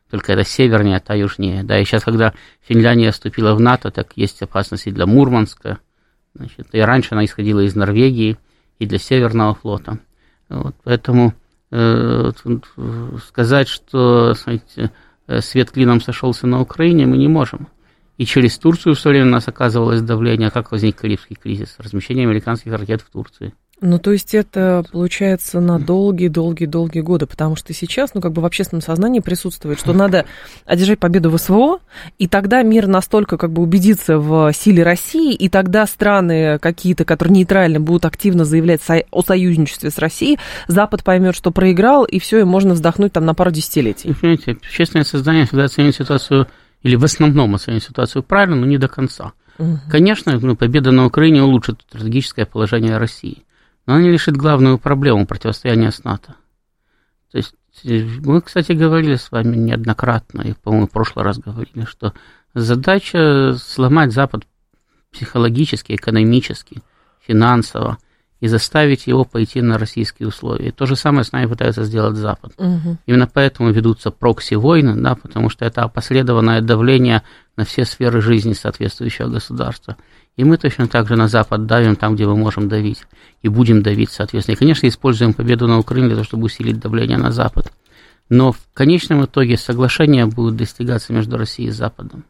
Только 0.10 0.34
это 0.34 0.44
севернее, 0.44 0.98
а 0.98 1.00
та 1.00 1.14
южнее. 1.16 1.64
Да, 1.64 1.80
и 1.80 1.86
сейчас, 1.86 2.04
когда 2.04 2.34
Финляндия 2.62 3.12
вступила 3.12 3.56
в 3.56 3.60
НАТО, 3.60 3.92
так 3.92 4.14
есть 4.16 4.42
опасность 4.42 4.88
и 4.88 4.92
для 4.92 5.06
Мурманска. 5.06 5.80
Значит, 6.36 6.68
и 6.72 6.80
раньше 6.80 7.10
она 7.12 7.26
исходила 7.26 7.62
из 7.62 7.76
Норвегии 7.76 8.38
и 8.80 8.86
для 8.86 9.00
Северного 9.00 9.56
флота. 9.56 10.00
Вот, 10.50 10.76
поэтому 10.84 11.34
э, 11.72 12.32
сказать, 13.28 13.68
что 13.68 14.34
знаете, 14.34 14.92
Э, 15.28 15.42
свет 15.42 15.72
клином 15.72 16.02
сошелся 16.02 16.48
на 16.48 16.62
Украине, 16.62 17.06
мы 17.06 17.18
не 17.18 17.28
можем. 17.28 17.68
И 18.24 18.26
через 18.26 18.58
Турцию 18.58 18.96
все 18.96 19.10
время 19.10 19.26
у 19.26 19.32
нас 19.32 19.50
оказывалось 19.50 20.02
давление. 20.02 20.50
Как 20.50 20.72
возник 20.72 20.96
Карибский 20.96 21.36
кризис? 21.36 21.76
Размещение 21.78 22.26
американских 22.26 22.72
ракет 22.72 23.02
в 23.02 23.12
Турции. 23.12 23.54
Ну, 23.82 24.00
то 24.00 24.14
есть 24.14 24.34
это 24.34 24.86
получается 24.94 25.60
на 25.60 25.78
долгие-долгие-долгие 25.78 27.02
годы, 27.02 27.26
потому 27.26 27.58
что 27.58 27.74
сейчас, 27.74 28.14
ну, 28.14 28.22
как 28.22 28.32
бы 28.32 28.42
в 28.42 28.46
общественном 28.46 28.82
сознании 28.82 29.20
присутствует, 29.20 29.78
что 29.78 29.92
надо 29.92 30.24
одержать 30.64 31.00
победу 31.00 31.30
в 31.32 31.38
СВО, 31.38 31.80
и 32.18 32.30
тогда 32.30 32.64
мир 32.64 32.88
настолько 32.88 33.36
как 33.36 33.52
бы 33.52 33.62
убедится 33.62 34.18
в 34.20 34.54
силе 34.54 34.84
России, 34.84 35.34
и 35.34 35.50
тогда 35.50 35.86
страны 35.86 36.60
какие-то, 36.60 37.04
которые 37.04 37.34
нейтрально 37.36 37.82
будут 37.82 38.06
активно 38.06 38.46
заявлять 38.46 38.80
о 39.12 39.22
союзничестве 39.22 39.92
с 39.92 39.98
Россией, 39.98 40.40
Запад 40.70 41.04
поймет, 41.04 41.36
что 41.36 41.52
проиграл, 41.52 42.06
и 42.06 42.20
все, 42.20 42.40
и 42.40 42.44
можно 42.46 42.74
вздохнуть 42.74 43.12
там 43.12 43.26
на 43.26 43.34
пару 43.34 43.52
десятилетий. 43.52 44.14
Понимаете, 44.14 44.52
общественное 44.54 45.04
сознание 45.04 45.46
всегда 45.46 45.66
оценивает 45.66 45.98
ситуацию, 45.98 46.48
или 46.84 46.96
в 46.96 47.04
основном 47.04 47.56
оценивает 47.56 47.84
ситуацию 47.84 48.24
правильно, 48.24 48.56
но 48.56 48.66
не 48.66 48.78
до 48.78 48.88
конца. 48.88 49.34
Угу. 49.58 49.80
Конечно, 49.90 50.40
ну, 50.40 50.56
победа 50.56 50.92
на 50.92 51.06
Украине 51.06 51.44
улучшит 51.44 51.82
стратегическое 51.88 52.46
положение 52.46 52.98
России 52.98 53.44
но 53.86 53.96
она 53.96 54.04
не 54.04 54.12
решит 54.12 54.38
главную 54.38 54.78
проблему 54.78 55.26
противостояния 55.26 55.92
с 55.92 56.04
НАТО. 56.04 56.36
То 57.32 57.38
есть 57.38 57.56
э, 57.84 58.08
мы, 58.24 58.42
кстати, 58.42 58.72
говорили 58.72 59.16
с 59.16 59.32
вами 59.32 59.56
неоднократно, 59.56 60.42
и, 60.42 60.54
по-моему, 60.54 60.88
в 60.88 60.92
прошлый 60.92 61.26
раз 61.26 61.40
говорили, 61.40 61.86
что 61.86 62.14
задача 62.54 63.56
сломать 63.58 64.14
Запад 64.14 64.44
психологически, 65.12 65.94
экономически, 65.94 66.82
финансово– 67.26 67.98
и 68.44 68.48
заставить 68.48 69.08
его 69.08 69.24
пойти 69.24 69.62
на 69.62 69.78
российские 69.78 70.28
условия. 70.28 70.68
И 70.68 70.72
то 70.72 70.86
же 70.86 70.98
самое 70.98 71.24
с 71.24 71.32
нами 71.32 71.46
пытается 71.46 71.86
сделать 71.86 72.18
Запад. 72.18 72.52
Угу. 72.58 72.98
Именно 73.06 73.30
поэтому 73.34 73.72
ведутся 73.72 74.12
прокси-войны, 74.12 75.02
да, 75.02 75.16
потому 75.16 75.50
что 75.50 75.64
это 75.64 75.84
опосредованное 75.84 76.60
давление 76.60 77.24
на 77.56 77.64
все 77.64 77.86
сферы 77.86 78.20
жизни 78.20 78.52
соответствующего 78.52 79.30
государства. 79.30 79.96
И 80.36 80.44
мы 80.44 80.58
точно 80.58 80.90
так 80.90 81.08
же 81.08 81.16
на 81.16 81.30
Запад 81.30 81.68
давим 81.68 81.96
там, 81.96 82.16
где 82.16 82.28
мы 82.28 82.36
можем 82.36 82.68
давить. 82.68 83.06
И 83.44 83.48
будем 83.48 83.82
давить, 83.82 84.10
соответственно. 84.10 84.56
И, 84.56 84.60
конечно, 84.60 84.88
используем 84.88 85.34
победу 85.34 85.66
на 85.70 85.80
Украине 85.80 86.08
для 86.08 86.18
того, 86.18 86.26
чтобы 86.26 86.44
усилить 86.48 86.82
давление 86.82 87.18
на 87.18 87.32
Запад. 87.32 87.72
Но 88.28 88.52
в 88.52 88.60
конечном 88.74 89.24
итоге 89.24 89.56
соглашение 89.56 90.26
будет 90.26 90.58
достигаться 90.58 91.14
между 91.14 91.38
Россией 91.38 91.70
и 91.70 91.72
Западом. 91.72 92.26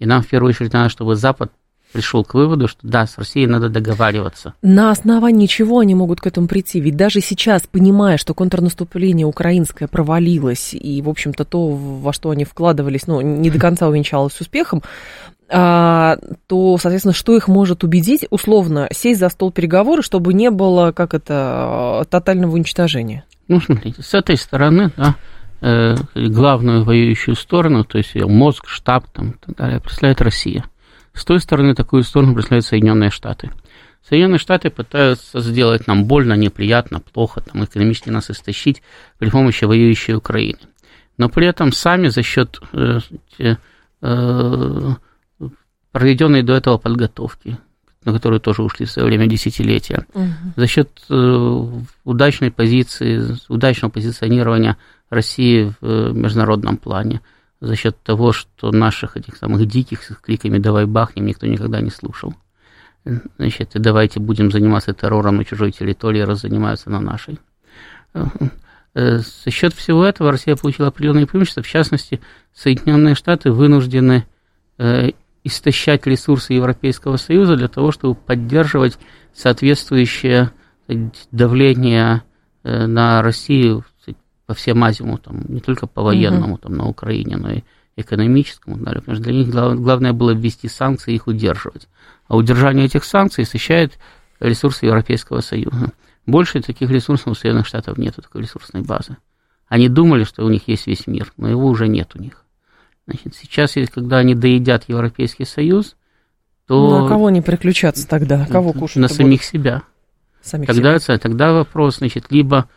И 0.00 0.04
нам 0.04 0.20
в 0.20 0.28
первую 0.28 0.50
очередь 0.50 0.74
надо, 0.74 0.90
чтобы 0.90 1.16
Запад 1.16 1.50
пришел 1.96 2.24
к 2.24 2.34
выводу, 2.34 2.68
что 2.68 2.80
да, 2.82 3.06
с 3.06 3.16
Россией 3.16 3.46
надо 3.46 3.70
договариваться. 3.70 4.52
На 4.60 4.90
основании 4.90 5.46
чего 5.46 5.78
они 5.78 5.94
могут 5.94 6.20
к 6.20 6.26
этому 6.26 6.46
прийти? 6.46 6.78
Ведь 6.78 6.94
даже 6.94 7.22
сейчас, 7.22 7.62
понимая, 7.62 8.18
что 8.18 8.34
контрнаступление 8.34 9.26
украинское 9.26 9.88
провалилось, 9.88 10.74
и, 10.74 11.00
в 11.00 11.08
общем-то, 11.08 11.46
то, 11.46 11.68
во 11.68 12.12
что 12.12 12.28
они 12.28 12.44
вкладывались, 12.44 13.06
ну, 13.06 13.22
не 13.22 13.48
до 13.48 13.58
конца 13.58 13.88
увенчалось 13.88 14.38
успехом, 14.38 14.82
а, 15.48 16.18
то, 16.46 16.76
соответственно, 16.76 17.14
что 17.14 17.34
их 17.34 17.48
может 17.48 17.82
убедить, 17.82 18.26
условно, 18.28 18.88
сесть 18.92 19.20
за 19.20 19.30
стол 19.30 19.50
переговоров, 19.50 20.04
чтобы 20.04 20.34
не 20.34 20.50
было, 20.50 20.92
как 20.92 21.14
это, 21.14 22.06
тотального 22.10 22.52
уничтожения? 22.52 23.24
Ну, 23.48 23.58
смотрите, 23.58 24.02
с 24.02 24.12
этой 24.12 24.36
стороны, 24.36 24.90
да, 24.98 25.14
э, 25.62 25.94
главную 26.14 26.84
воюющую 26.84 27.36
сторону, 27.36 27.84
то 27.84 27.96
есть 27.96 28.14
мозг, 28.16 28.68
штаб 28.68 29.06
там, 29.14 29.30
и 29.30 29.46
так 29.46 29.56
далее, 29.56 29.80
представляет 29.80 30.20
Россия– 30.20 30.64
с 31.16 31.24
той 31.24 31.40
стороны 31.40 31.74
такую 31.74 32.02
сторону 32.02 32.34
представляют 32.34 32.66
Соединенные 32.66 33.10
Штаты. 33.10 33.50
Соединенные 34.06 34.38
Штаты 34.38 34.70
пытаются 34.70 35.40
сделать 35.40 35.86
нам 35.86 36.04
больно, 36.04 36.34
неприятно, 36.34 37.00
плохо, 37.00 37.40
там, 37.40 37.64
экономически 37.64 38.10
нас 38.10 38.30
истощить 38.30 38.82
при 39.18 39.30
помощи 39.30 39.64
воюющей 39.64 40.14
Украины. 40.14 40.58
Но 41.18 41.28
при 41.28 41.46
этом 41.46 41.72
сами 41.72 42.08
за 42.08 42.22
счет 42.22 42.60
э, 42.72 43.00
э, 43.38 43.56
проведенной 45.90 46.42
до 46.42 46.52
этого 46.52 46.76
подготовки, 46.76 47.56
на 48.04 48.12
которую 48.12 48.40
тоже 48.40 48.62
ушли 48.62 48.84
в 48.84 48.90
свое 48.90 49.08
время 49.08 49.26
десятилетия, 49.26 50.06
угу. 50.12 50.26
за 50.54 50.66
счет 50.66 50.90
э, 51.08 51.66
удачной 52.04 52.50
позиции, 52.50 53.36
удачного 53.48 53.90
позиционирования 53.90 54.76
России 55.08 55.72
в 55.80 55.86
э, 55.86 56.12
международном 56.12 56.76
плане– 56.76 57.22
за 57.60 57.76
счет 57.76 57.96
того, 58.02 58.32
что 58.32 58.70
наших 58.70 59.16
этих 59.16 59.36
самых 59.36 59.66
диких 59.66 60.02
с 60.02 60.14
кликами 60.16 60.58
«давай 60.58 60.86
бахнем» 60.86 61.26
никто 61.26 61.46
никогда 61.46 61.80
не 61.80 61.90
слушал. 61.90 62.34
Значит, 63.38 63.76
и 63.76 63.78
давайте 63.78 64.20
будем 64.20 64.50
заниматься 64.50 64.92
террором 64.92 65.36
на 65.36 65.44
чужой 65.44 65.70
территории, 65.70 66.20
раз 66.20 66.40
занимаются 66.40 66.90
на 66.90 67.00
нашей. 67.00 67.38
Э, 68.94 69.18
за 69.18 69.50
счет 69.50 69.74
всего 69.74 70.04
этого 70.06 70.32
Россия 70.32 70.56
получила 70.56 70.88
определенные 70.88 71.26
преимущества. 71.26 71.62
В 71.62 71.68
частности, 71.68 72.20
Соединенные 72.54 73.14
Штаты 73.14 73.52
вынуждены 73.52 74.26
э, 74.78 75.10
истощать 75.44 76.06
ресурсы 76.06 76.54
Европейского 76.54 77.18
Союза 77.18 77.56
для 77.56 77.68
того, 77.68 77.92
чтобы 77.92 78.14
поддерживать 78.14 78.98
соответствующее 79.34 80.50
давление 81.30 82.22
э, 82.64 82.86
на 82.86 83.22
Россию 83.22 83.84
по 84.46 84.54
всем 84.54 84.82
азимутам, 84.84 85.44
не 85.48 85.60
только 85.60 85.86
по 85.86 86.02
военному 86.02 86.54
угу. 86.54 86.62
там 86.62 86.74
на 86.74 86.86
Украине, 86.86 87.36
но 87.36 87.52
и 87.52 87.62
экономическому, 87.96 88.76
далее, 88.76 89.00
потому 89.00 89.16
что 89.16 89.24
для 89.24 89.32
них 89.32 89.48
главное 89.48 90.12
было 90.12 90.32
ввести 90.32 90.68
санкции 90.68 91.12
и 91.12 91.16
их 91.16 91.26
удерживать. 91.26 91.88
А 92.28 92.36
удержание 92.36 92.86
этих 92.86 93.04
санкций 93.04 93.44
истощает 93.44 93.98
ресурсы 94.38 94.86
Европейского 94.86 95.40
Союза. 95.40 95.92
Больше 96.26 96.60
таких 96.60 96.90
ресурсов 96.90 97.28
у 97.28 97.34
Соединенных 97.34 97.66
Штатов 97.66 97.98
нет, 97.98 98.16
такой 98.16 98.42
ресурсной 98.42 98.82
базы. 98.82 99.16
Они 99.68 99.88
думали, 99.88 100.24
что 100.24 100.44
у 100.44 100.50
них 100.50 100.68
есть 100.68 100.86
весь 100.86 101.06
мир, 101.06 101.32
но 101.36 101.48
его 101.48 101.66
уже 101.66 101.88
нет 101.88 102.10
у 102.14 102.18
них. 102.20 102.44
Значит, 103.06 103.34
сейчас, 103.34 103.74
когда 103.92 104.18
они 104.18 104.34
доедят 104.34 104.84
Европейский 104.88 105.44
Союз, 105.44 105.96
то... 106.66 106.90
Ну, 106.90 107.06
а 107.06 107.08
кого 107.08 107.30
не 107.30 107.40
переключаться 107.40 108.06
тогда? 108.06 108.46
Кого 108.46 108.72
кушать? 108.72 108.96
На 108.96 109.08
самих 109.08 109.40
будут? 109.40 109.44
себя. 109.44 109.82
Самих 110.42 110.66
тогда, 110.66 110.98
себя. 110.98 111.18
тогда 111.18 111.52
вопрос, 111.52 111.98
значит, 111.98 112.26
либо 112.30 112.68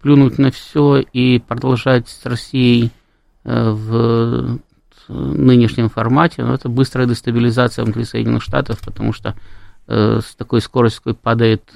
плюнуть 0.00 0.38
на 0.38 0.50
все 0.50 0.98
и 0.98 1.38
продолжать 1.38 2.08
с 2.08 2.24
Россией 2.26 2.90
э, 3.44 3.70
в 3.70 4.58
нынешнем 5.08 5.88
формате, 5.88 6.42
но 6.42 6.54
это 6.54 6.68
быстрая 6.68 7.06
дестабилизация 7.06 7.84
внутри 7.84 8.04
Соединенных 8.04 8.42
Штатов, 8.42 8.80
потому 8.80 9.12
что 9.12 9.36
э, 9.86 10.20
с 10.20 10.34
такой 10.34 10.60
скоростью, 10.60 11.14
падает 11.14 11.72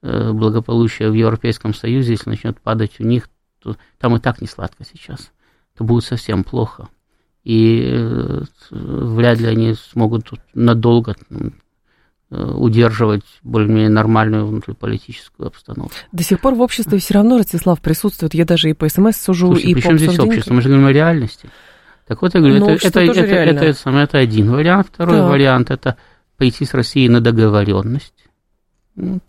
благополучие 0.00 1.10
в 1.10 1.14
Европейском 1.14 1.74
Союзе, 1.74 2.12
если 2.12 2.30
начнет 2.30 2.60
падать 2.60 3.00
у 3.00 3.02
них, 3.02 3.28
то 3.60 3.76
там 3.98 4.14
и 4.14 4.20
так 4.20 4.40
не 4.40 4.46
сладко 4.46 4.84
сейчас. 4.84 5.32
Это 5.74 5.82
будет 5.82 6.04
совсем 6.04 6.44
плохо. 6.44 6.88
И 7.42 8.40
вряд 8.70 9.40
ли 9.40 9.48
они 9.48 9.74
смогут 9.74 10.30
надолго 10.54 11.16
Э, 11.30 11.50
удерживать 12.30 13.24
более-менее 13.42 13.88
нормальную 13.88 14.46
внутриполитическую 14.46 15.46
обстановку. 15.46 15.94
До 16.12 16.22
сих 16.22 16.40
пор 16.40 16.54
в 16.54 16.60
обществе 16.60 16.98
все 16.98 17.14
равно 17.14 17.38
Ростислав 17.38 17.80
присутствует. 17.80 18.34
Я 18.34 18.44
даже 18.44 18.68
и 18.68 18.74
по 18.74 18.88
СМС 18.88 19.16
сужу, 19.16 19.46
Слушайте, 19.46 19.70
и 19.70 19.74
по 19.74 19.96
здесь 19.96 20.18
общество? 20.18 20.52
Мы 20.52 20.60
же 20.60 20.68
говорим 20.68 20.86
о 20.86 20.92
реальности. 20.92 21.48
Так 22.06 22.22
вот, 22.22 22.34
я 22.34 22.40
говорю, 22.40 22.58
Но 22.58 22.66
ну, 22.66 22.72
это, 22.72 22.86
это, 22.86 23.00
это, 23.00 23.20
это, 23.20 23.64
это, 23.64 23.90
это 23.90 24.18
один 24.18 24.50
вариант. 24.50 24.88
Второй 24.92 25.18
так. 25.18 25.30
вариант– 25.30 25.70
это 25.70 25.96
пойти 26.36 26.64
с 26.64 26.72
Россией 26.72 27.08
на 27.08 27.20
договоренность, 27.20 28.28
вот, 28.96 29.22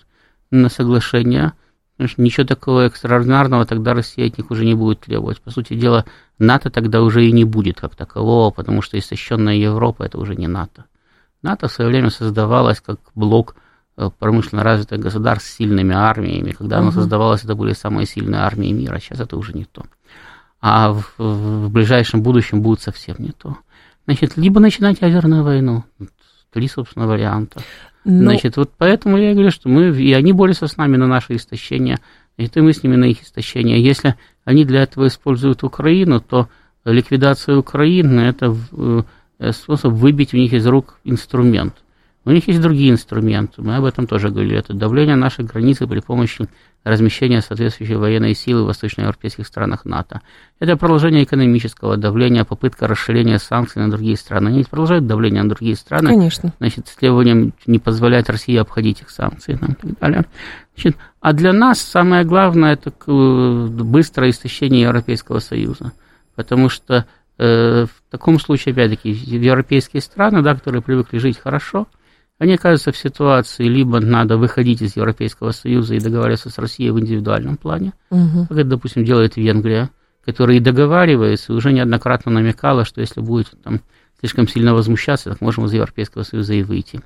на 0.52 0.70
соглашение. 0.70 1.54
Потому 1.98 2.10
что 2.10 2.22
ничего 2.22 2.46
такого 2.46 2.86
экстраординарного 2.86 3.66
тогда 3.66 3.94
Россия 3.94 4.28
от 4.28 4.38
них 4.38 4.52
уже 4.52 4.64
не 4.64 4.74
будет 4.74 5.02
требовать. 5.02 5.42
По 5.42 5.52
сути 5.52 5.74
дела, 5.74 6.06
НАТО 6.38 6.70
тогда 6.70 7.02
уже 7.02 7.26
и 7.26 7.34
не 7.34 7.44
будет 7.44 7.82
как 7.82 7.96
такового, 7.96 8.52
потому 8.52 8.82
что 8.82 8.98
истощенная 8.98 9.56
Европа– 9.56 10.04
это 10.06 10.18
уже 10.18 10.38
не 10.38 10.48
НАТО. 10.48 10.86
НАТО 11.42 11.68
в 11.68 11.72
свое 11.72 11.90
время 11.90 12.10
создавалось 12.10 12.82
как 12.82 13.00
блок 13.16 13.56
э, 13.98 14.10
промышленно 14.18 14.64
развитых 14.64 15.00
государств 15.00 15.50
с 15.50 15.56
сильными 15.56 15.96
армиями. 15.96 16.52
Когда 16.52 16.78
угу. 16.78 16.84
оно 16.84 16.92
создавалось, 16.92 17.44
это 17.44 17.56
были 17.56 17.74
самые 17.74 18.06
сильные 18.06 18.42
армии 18.42 18.72
мира. 18.72 19.00
Сейчас 19.00 19.20
это 19.20 19.38
уже 19.38 19.54
не 19.54 19.66
то. 19.66 19.84
А 20.62 20.94
в, 20.94 21.14
в 21.18 21.70
ближайшем 21.70 22.22
будущем 22.22 22.62
будет 22.62 22.82
совсем 22.82 23.16
не 23.20 23.32
то. 23.32 23.58
Значит, 24.06 24.38
либо 24.38 24.60
начинать 24.60 25.02
ядерную 25.02 25.44
войну. 25.44 25.84
Три, 26.52 26.68
собственно, 26.68 27.08
варианта. 27.08 27.62
Но... 28.04 28.32
Значит, 28.32 28.58
вот 28.58 28.72
поэтому 28.78 29.18
я 29.18 29.34
говорю, 29.34 29.52
что 29.52 29.70
мы, 29.70 29.90
и 29.96 30.14
они 30.14 30.34
борются 30.34 30.68
с 30.68 30.78
нами 30.78 30.98
на 30.98 31.06
наше 31.06 31.36
истощение, 31.36 32.00
и 32.38 32.50
мы 32.56 32.74
с 32.74 32.84
ними 32.84 32.96
на 32.96 33.06
их 33.06 33.22
истощение. 33.22 33.84
Если 33.84 34.16
они 34.46 34.66
для 34.66 34.84
этого 34.84 35.08
используют 35.08 35.64
Украину, 35.64 36.20
то 36.20 36.50
ликвидация 36.86 37.58
Украины– 37.58 38.22
это 38.22 38.56
Э, 38.72 39.04
способ 39.52 39.94
выбить 39.94 40.34
у 40.34 40.38
них 40.38 40.54
из 40.54 40.66
рук 40.68 41.00
инструмент. 41.04 41.76
У 42.26 42.32
них 42.32 42.48
есть 42.48 42.62
другие 42.62 42.92
инструменты, 42.92 43.62
мы 43.62 43.78
об 43.78 43.86
этом 43.86 44.06
тоже 44.06 44.30
говорили. 44.30 44.58
Это 44.58 44.74
давление 44.74 45.16
нашей 45.16 45.46
границы 45.46 45.88
при 45.88 46.00
помощи 46.00 46.48
размещения 46.84 47.42
соответствующей 47.42 47.96
военной 47.96 48.36
силы 48.36 48.64
в 48.64 48.68
восточноевропейских 48.68 49.48
странах 49.48 49.86
НАТО. 49.86 50.22
Это 50.60 50.76
продолжение 50.76 51.24
экономического 51.24 51.98
давления, 51.98 52.44
попытка 52.44 52.88
расширения 52.88 53.40
санкций 53.40 53.82
на 53.82 53.90
другие 53.90 54.18
страны. 54.18 54.50
Они 54.50 54.64
продолжают 54.64 55.08
давление 55.08 55.44
на 55.44 55.50
другие 55.50 55.76
страны. 55.76 56.10
Конечно. 56.10 56.54
Значит, 56.60 56.88
с 56.88 56.96
требованием 56.96 57.54
не 57.66 57.80
позволять 57.80 58.30
России 58.30 58.58
обходить 58.58 59.02
их 59.02 59.10
санкции 59.10 59.56
там, 59.56 59.72
и 59.72 59.76
так 59.76 60.00
далее. 60.00 60.26
Значит, 60.76 60.98
а 61.22 61.34
для 61.34 61.54
нас 61.54 61.80
самое 61.80 62.26
главное– 62.26 62.74
это 62.74 62.92
э, 63.08 63.68
быстрое 63.68 64.30
истощение 64.30 64.82
Европейского 64.82 65.40
Союза. 65.40 65.94
Потому 66.36 66.70
что 66.70 66.94
Э, 66.96 67.04
в 67.40 67.90
таком 68.10 68.40
случае, 68.40 68.74
опять-таки, 68.74 69.10
европейские 69.10 70.02
страны, 70.02 70.42
да, 70.42 70.56
которые 70.56 70.82
привыкли 70.82 71.20
жить 71.20 71.40
хорошо, 71.40 71.88
они 72.38 72.54
оказываются 72.54 72.92
в 72.92 72.98
ситуации, 72.98 73.66
либо 73.66 74.00
надо 74.00 74.38
выходить 74.38 74.82
из 74.82 74.96
Европейского 74.96 75.52
Союза 75.52 75.96
и 75.96 76.00
договариваться 76.00 76.50
с 76.50 76.58
Россией 76.58 76.92
в 76.92 77.00
индивидуальном 77.00 77.58
плане, 77.58 77.94
угу. 78.10 78.46
как 78.48 78.58
это, 78.58 78.70
допустим, 78.70 79.04
делает 79.04 79.38
Венгрия, 79.38 79.90
которая 80.26 80.58
и 80.58 80.60
договаривается, 80.60 81.54
и 81.54 81.56
уже 81.56 81.74
неоднократно 81.74 82.32
намекала, 82.32 82.86
что 82.86 83.02
если 83.02 83.22
будет 83.22 83.52
там 83.64 83.82
слишком 84.20 84.48
сильно 84.48 84.74
возмущаться, 84.74 85.30
так 85.30 85.42
можем 85.42 85.66
из 85.66 85.74
Европейского 85.74 86.24
Союза 86.24 86.54
и 86.54 86.64
выйти. 86.64 87.02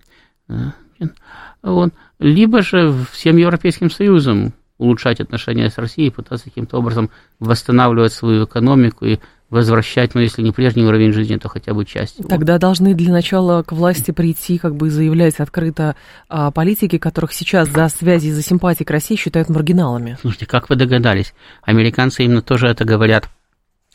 Вот. 1.62 1.94
Либо 2.20 2.62
же 2.62 2.94
всем 3.12 3.38
Европейским 3.38 3.90
Союзом 3.90 4.54
улучшать 4.78 5.20
отношения 5.20 5.70
с 5.70 5.78
Россией, 5.78 6.10
пытаться 6.10 6.46
каким-то 6.46 6.78
образом 6.78 7.10
восстанавливать 7.40 8.14
свою 8.14 8.46
экономику 8.46 9.06
и 9.06 9.20
возвращать, 9.54 10.16
ну, 10.16 10.22
если 10.22 10.42
не 10.42 10.52
прежний 10.52 10.84
уровень 10.84 11.14
жизни, 11.14 11.38
то 11.38 11.48
хотя 11.48 11.74
бы 11.74 11.86
часть. 11.86 12.20
Его. 12.20 12.28
Тогда 12.28 12.58
должны 12.58 12.94
для 12.94 13.12
начала 13.12 13.64
к 13.64 13.72
власти 13.72 14.12
прийти, 14.12 14.58
как 14.58 14.76
бы 14.76 14.90
заявлять 14.90 15.40
открыто 15.40 15.96
о 16.28 16.52
политике, 16.52 17.00
которых 17.00 17.32
сейчас 17.32 17.70
за 17.70 17.88
связи 17.88 18.28
и 18.28 18.32
за 18.32 18.42
симпатии 18.42 18.84
к 18.84 18.90
России 18.92 19.16
считают 19.16 19.50
маргиналами. 19.50 20.18
Слушайте, 20.20 20.48
как 20.48 20.70
вы 20.70 20.76
догадались, 20.76 21.34
американцы 21.62 22.24
именно 22.24 22.42
тоже 22.42 22.68
это 22.68 22.84
говорят. 22.84 23.30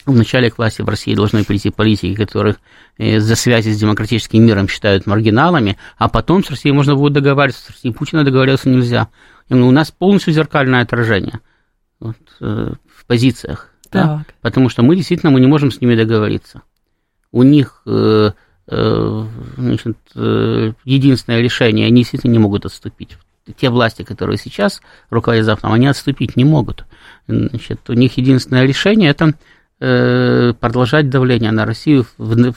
В 0.07 0.15
начале 0.15 0.51
к 0.51 0.57
власти 0.57 0.81
в 0.81 0.89
России 0.89 1.15
должны 1.15 1.45
прийти 1.45 1.71
политики, 1.71 2.15
которых 2.15 2.57
э, 2.97 3.19
за 3.19 3.37
связи 3.37 3.71
с 3.71 3.79
демократическим 3.79 4.47
миром 4.47 4.69
считают 4.69 5.07
маргиналами, 5.07 5.77
а 5.99 6.09
потом 6.09 6.43
с 6.43 6.51
Россией 6.51 6.73
можно 6.73 6.95
будет 6.95 7.13
договариваться. 7.13 7.65
С 7.65 7.71
Россией 7.71 7.93
Путина 7.93 8.25
договариваться 8.25 8.71
нельзя. 8.71 9.09
И 9.49 9.55
у 9.55 9.71
нас 9.71 9.91
полностью 9.91 10.33
зеркальное 10.33 10.83
отражение 10.83 11.41
вот, 12.01 12.17
э, 12.41 12.73
в 12.87 13.07
позициях. 13.07 13.68
Да? 13.93 14.25
Потому 14.41 14.69
что 14.69 14.83
мы 14.83 14.97
действительно 14.97 15.31
мы 15.31 15.41
не 15.41 15.47
можем 15.47 15.71
с 15.71 15.81
ними 15.81 15.95
договориться. 15.95 16.63
У 17.31 17.43
них 17.43 17.83
э, 17.87 18.31
э, 18.69 19.27
значит, 19.57 19.99
э, 20.15 20.73
единственное 20.85 21.41
решение, 21.41 21.87
они 21.87 22.03
действительно 22.03 22.33
не 22.33 22.39
могут 22.39 22.65
отступить. 22.65 23.17
Те 23.57 23.71
власти, 23.71 24.03
которые 24.03 24.39
сейчас 24.39 24.81
руководят 25.11 25.47
Западом, 25.47 25.73
они 25.73 25.87
отступить 25.87 26.37
не 26.37 26.45
могут. 26.45 26.85
Значит, 27.27 27.81
у 27.89 27.95
них 27.95 28.17
единственное 28.17 28.65
решение 28.65 29.11
это 29.11 29.35
продолжать 29.81 31.09
давление 31.09 31.53
на 31.53 31.65
Россию 31.65 32.05
в, 32.19 32.35
в, 32.35 32.55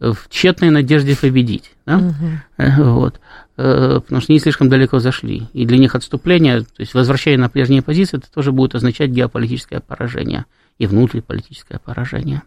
в 0.00 0.28
тщетной 0.30 0.70
надежде 0.70 1.14
победить. 1.14 1.72
Да? 1.84 1.98
Угу. 1.98 2.82
Вот. 2.82 3.20
Потому 3.56 4.22
что 4.22 4.32
они 4.32 4.40
слишком 4.40 4.70
далеко 4.70 4.98
зашли. 4.98 5.48
И 5.52 5.66
для 5.66 5.76
них 5.76 5.94
отступление, 5.94 6.62
то 6.62 6.78
есть 6.78 6.94
возвращение 6.94 7.38
на 7.38 7.50
прежние 7.50 7.82
позиции, 7.82 8.16
это 8.16 8.32
тоже 8.32 8.52
будет 8.52 8.74
означать 8.74 9.10
геополитическое 9.10 9.80
поражение 9.80 10.46
и 10.78 10.86
внутриполитическое 10.86 11.78
поражение. 11.78 12.42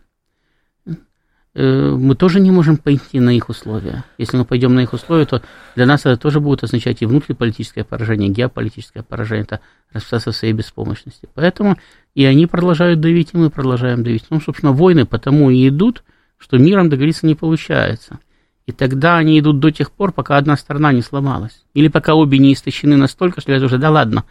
Э, 1.55 1.91
мы 1.91 2.15
тоже 2.15 2.41
не 2.41 2.51
можем 2.51 2.75
пойти 2.75 3.19
на 3.21 3.29
их 3.29 3.47
условия. 3.47 4.03
Если 4.17 4.35
мы 4.35 4.43
пойдем 4.43 4.75
на 4.75 4.81
их 4.81 4.91
условия, 4.91 5.25
то 5.25 5.41
для 5.75 5.85
нас 5.85 6.01
это 6.01 6.17
тоже 6.17 6.41
будет 6.41 6.63
означать 6.63 7.01
и 7.01 7.05
внутриполитическое 7.05 7.85
поражение, 7.85 8.29
и 8.29 8.33
геополитическое 8.33 9.03
поражение, 9.03 9.43
это 9.43 9.61
расписаться 9.93 10.31
в 10.31 10.35
своей 10.35 10.53
беспомощности. 10.53 11.29
Поэтому 11.33 11.77
и 12.13 12.25
они 12.25 12.45
продолжают 12.45 12.99
давить, 12.99 13.29
и 13.33 13.37
мы 13.37 13.49
продолжаем 13.49 14.03
давить. 14.03 14.25
Ну, 14.29 14.41
собственно, 14.41 14.73
войны 14.73 15.05
потому 15.05 15.49
и 15.49 15.67
идут, 15.69 16.03
что 16.37 16.57
миром 16.57 16.89
договориться 16.89 17.25
не 17.25 17.35
получается. 17.35 18.19
И 18.65 18.73
тогда 18.73 19.17
они 19.17 19.39
идут 19.39 19.59
до 19.59 19.71
тех 19.71 19.91
пор, 19.91 20.11
пока 20.11 20.37
одна 20.37 20.57
сторона 20.57 20.91
не 20.91 21.01
сломалась. 21.01 21.63
Или 21.73 21.87
пока 21.87 22.15
обе 22.15 22.37
не 22.37 22.53
истощены 22.53 22.97
настолько, 22.97 23.39
что 23.39 23.51
говорят 23.51 23.65
уже, 23.67 23.77
да 23.77 23.91
ладно, 23.91 24.25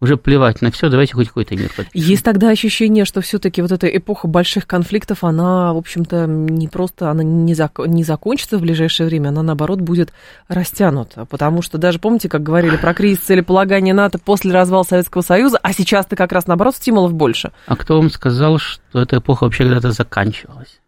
уже 0.00 0.16
плевать 0.16 0.62
на 0.62 0.70
все, 0.70 0.88
давайте 0.88 1.14
хоть 1.14 1.28
какой-то 1.28 1.54
мир 1.56 1.70
подпишем. 1.76 2.08
Есть 2.08 2.24
тогда 2.24 2.48
ощущение, 2.48 3.04
что 3.04 3.20
все-таки 3.20 3.60
вот 3.60 3.70
эта 3.70 3.86
эпоха 3.86 4.28
больших 4.28 4.66
конфликтов, 4.66 5.24
она, 5.24 5.74
в 5.74 5.76
общем-то, 5.76 6.26
не 6.26 6.68
просто, 6.68 7.10
она 7.10 7.22
не, 7.22 7.52
зак- 7.52 7.86
не 7.86 8.02
закончится 8.02 8.56
в 8.56 8.62
ближайшее 8.62 9.06
время, 9.06 9.28
она, 9.28 9.42
наоборот, 9.42 9.80
будет 9.80 10.12
растянута. 10.48 11.26
Потому 11.26 11.60
что 11.60 11.76
даже, 11.76 11.98
помните, 11.98 12.30
как 12.30 12.42
говорили 12.42 12.76
про 12.76 12.94
кризис 12.94 13.20
целеполагания 13.20 13.92
НАТО 13.92 14.18
после 14.18 14.52
развала 14.52 14.84
Советского 14.84 15.20
Союза, 15.22 15.58
а 15.62 15.72
сейчас-то 15.74 16.16
как 16.16 16.32
раз, 16.32 16.46
наоборот, 16.46 16.76
стимулов 16.76 17.12
больше. 17.12 17.52
А 17.66 17.76
кто 17.76 17.98
вам 17.98 18.10
сказал, 18.10 18.58
что 18.58 19.00
эта 19.00 19.18
эпоха 19.18 19.44
вообще 19.44 19.64
когда-то 19.64 19.92
заканчивалась? 19.92 20.80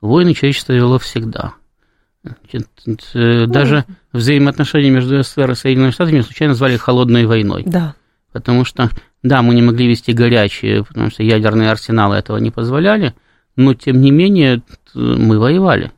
Войны 0.00 0.32
человечество 0.32 0.72
вело 0.72 0.98
всегда. 0.98 1.52
Значит, 2.22 2.68
э, 3.14 3.46
даже 3.46 3.84
взаимоотношения 4.12 4.90
между 4.90 5.22
СССР 5.22 5.50
и 5.50 5.54
Соединенными 5.54 5.92
Штатами 5.92 6.20
случайно 6.20 6.52
назвали 6.52 6.76
холодной 6.76 7.26
войной. 7.26 7.64
Да. 7.66 7.94
Потому 8.32 8.64
что, 8.64 8.90
да, 9.22 9.42
мы 9.42 9.54
не 9.54 9.62
могли 9.62 9.88
вести 9.88 10.12
горячие, 10.12 10.84
потому 10.84 11.10
что 11.10 11.22
ядерные 11.22 11.70
арсеналы 11.70 12.16
этого 12.16 12.36
не 12.38 12.50
позволяли, 12.50 13.14
но 13.56 13.74
тем 13.74 14.00
не 14.00 14.10
менее 14.10 14.62
мы 14.94 15.38
воевали. 15.38 15.92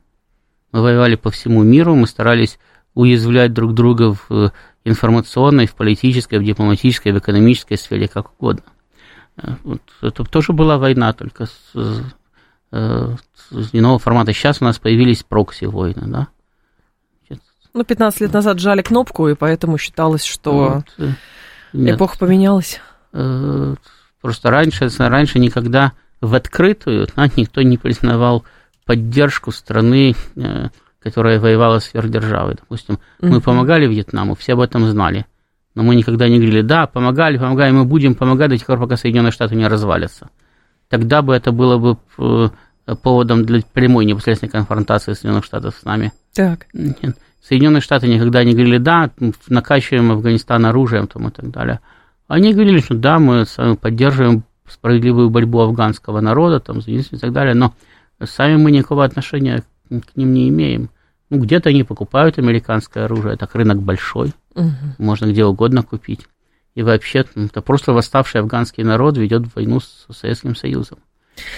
Мы 0.72 0.80
воевали 0.80 1.16
по 1.16 1.30
всему 1.30 1.62
миру, 1.62 1.94
мы 1.94 2.06
старались 2.06 2.58
уязвлять 2.94 3.52
друг 3.52 3.74
друга 3.74 4.14
в 4.14 4.26
э, 4.30 4.50
информационной, 4.84 5.66
в 5.66 5.74
политической, 5.74 6.38
в 6.38 6.44
дипломатической, 6.44 7.12
в 7.12 7.18
экономической 7.18 7.76
сфере, 7.76 8.08
как 8.08 8.32
угодно. 8.34 8.64
Э, 9.36 9.54
вот, 9.64 9.82
это 10.00 10.24
тоже 10.24 10.52
была 10.52 10.78
война, 10.78 11.12
только 11.12 11.46
с, 11.46 11.52
э, 11.74 13.16
с 13.50 13.68
иного 13.72 13.98
формата. 13.98 14.32
Сейчас 14.32 14.60
у 14.60 14.64
нас 14.64 14.78
появились 14.78 15.22
прокси-войны, 15.22 16.02
да? 16.06 16.28
Ну, 17.74 17.84
15 17.84 18.20
лет 18.20 18.32
назад 18.34 18.58
жали 18.58 18.82
кнопку, 18.82 19.28
и 19.28 19.34
поэтому 19.34 19.78
считалось, 19.78 20.24
что... 20.24 20.82
Вот, 20.98 21.08
нет. 21.72 21.96
Эпоха 21.96 22.18
поменялась? 22.18 22.80
Э, 23.12 23.74
просто 24.20 24.50
раньше, 24.50 24.88
раньше 24.98 25.38
никогда 25.38 25.92
в 26.20 26.34
открытую 26.34 27.08
да, 27.16 27.28
никто 27.36 27.62
не 27.62 27.78
признавал 27.78 28.44
поддержку 28.86 29.52
страны, 29.52 30.14
э, 30.36 30.68
которая 31.00 31.40
воевала 31.40 31.78
с 31.78 31.86
сверхдержавой. 31.86 32.54
Допустим, 32.54 32.98
мы 33.20 33.40
помогали 33.40 33.86
Вьетнаму, 33.86 34.34
все 34.34 34.52
об 34.54 34.60
этом 34.60 34.86
знали. 34.86 35.26
Но 35.74 35.82
мы 35.82 35.94
никогда 35.94 36.28
не 36.28 36.36
говорили, 36.36 36.60
да, 36.60 36.86
помогали, 36.86 37.38
помогали, 37.38 37.72
мы 37.72 37.84
будем 37.84 38.14
помогать 38.14 38.50
до 38.50 38.58
тех 38.58 38.66
пор, 38.66 38.78
пока 38.78 38.96
Соединенные 38.96 39.32
Штаты 39.32 39.56
не 39.56 39.66
развалятся. 39.66 40.28
Тогда 40.88 41.22
бы 41.22 41.34
это 41.34 41.50
было 41.50 41.78
бы 41.78 41.96
э, 42.18 42.94
поводом 43.02 43.46
для 43.46 43.62
прямой 43.72 44.04
непосредственной 44.04 44.50
конфронтации 44.50 45.14
Соединенных 45.14 45.44
Штатов 45.44 45.76
с 45.80 45.84
нами. 45.84 46.12
Так. 46.34 46.66
Нет. 46.74 47.16
Соединенные 47.42 47.80
Штаты 47.80 48.06
никогда 48.06 48.44
не 48.44 48.52
говорили, 48.52 48.78
да, 48.78 49.10
накачиваем 49.48 50.12
Афганистан 50.12 50.64
оружием 50.64 51.08
там, 51.08 51.28
и 51.28 51.30
так 51.30 51.50
далее. 51.50 51.80
Они 52.28 52.52
говорили, 52.54 52.80
что 52.80 52.94
да, 52.94 53.18
мы 53.18 53.44
с 53.44 53.58
вами 53.58 53.74
поддерживаем 53.74 54.44
справедливую 54.68 55.28
борьбу 55.28 55.60
афганского 55.60 56.20
народа, 56.20 56.60
там, 56.60 56.78
и 56.78 57.02
так 57.02 57.32
далее, 57.32 57.54
но 57.54 57.74
сами 58.24 58.56
мы 58.56 58.70
никакого 58.70 59.04
отношения 59.04 59.64
к 59.88 60.16
ним 60.16 60.32
не 60.32 60.48
имеем. 60.48 60.90
Ну, 61.30 61.38
где-то 61.38 61.70
они 61.70 61.82
покупают 61.82 62.38
американское 62.38 63.06
оружие, 63.06 63.36
так 63.36 63.54
рынок 63.54 63.82
большой, 63.82 64.32
угу. 64.54 64.70
можно 64.98 65.26
где 65.26 65.44
угодно 65.44 65.82
купить. 65.82 66.26
И 66.74 66.82
вообще, 66.82 67.24
это 67.34 67.60
просто 67.60 67.92
восставший 67.92 68.40
афганский 68.40 68.84
народ 68.84 69.18
ведет 69.18 69.54
войну 69.54 69.80
с 69.80 70.06
Советским 70.10 70.54
Союзом. 70.54 70.98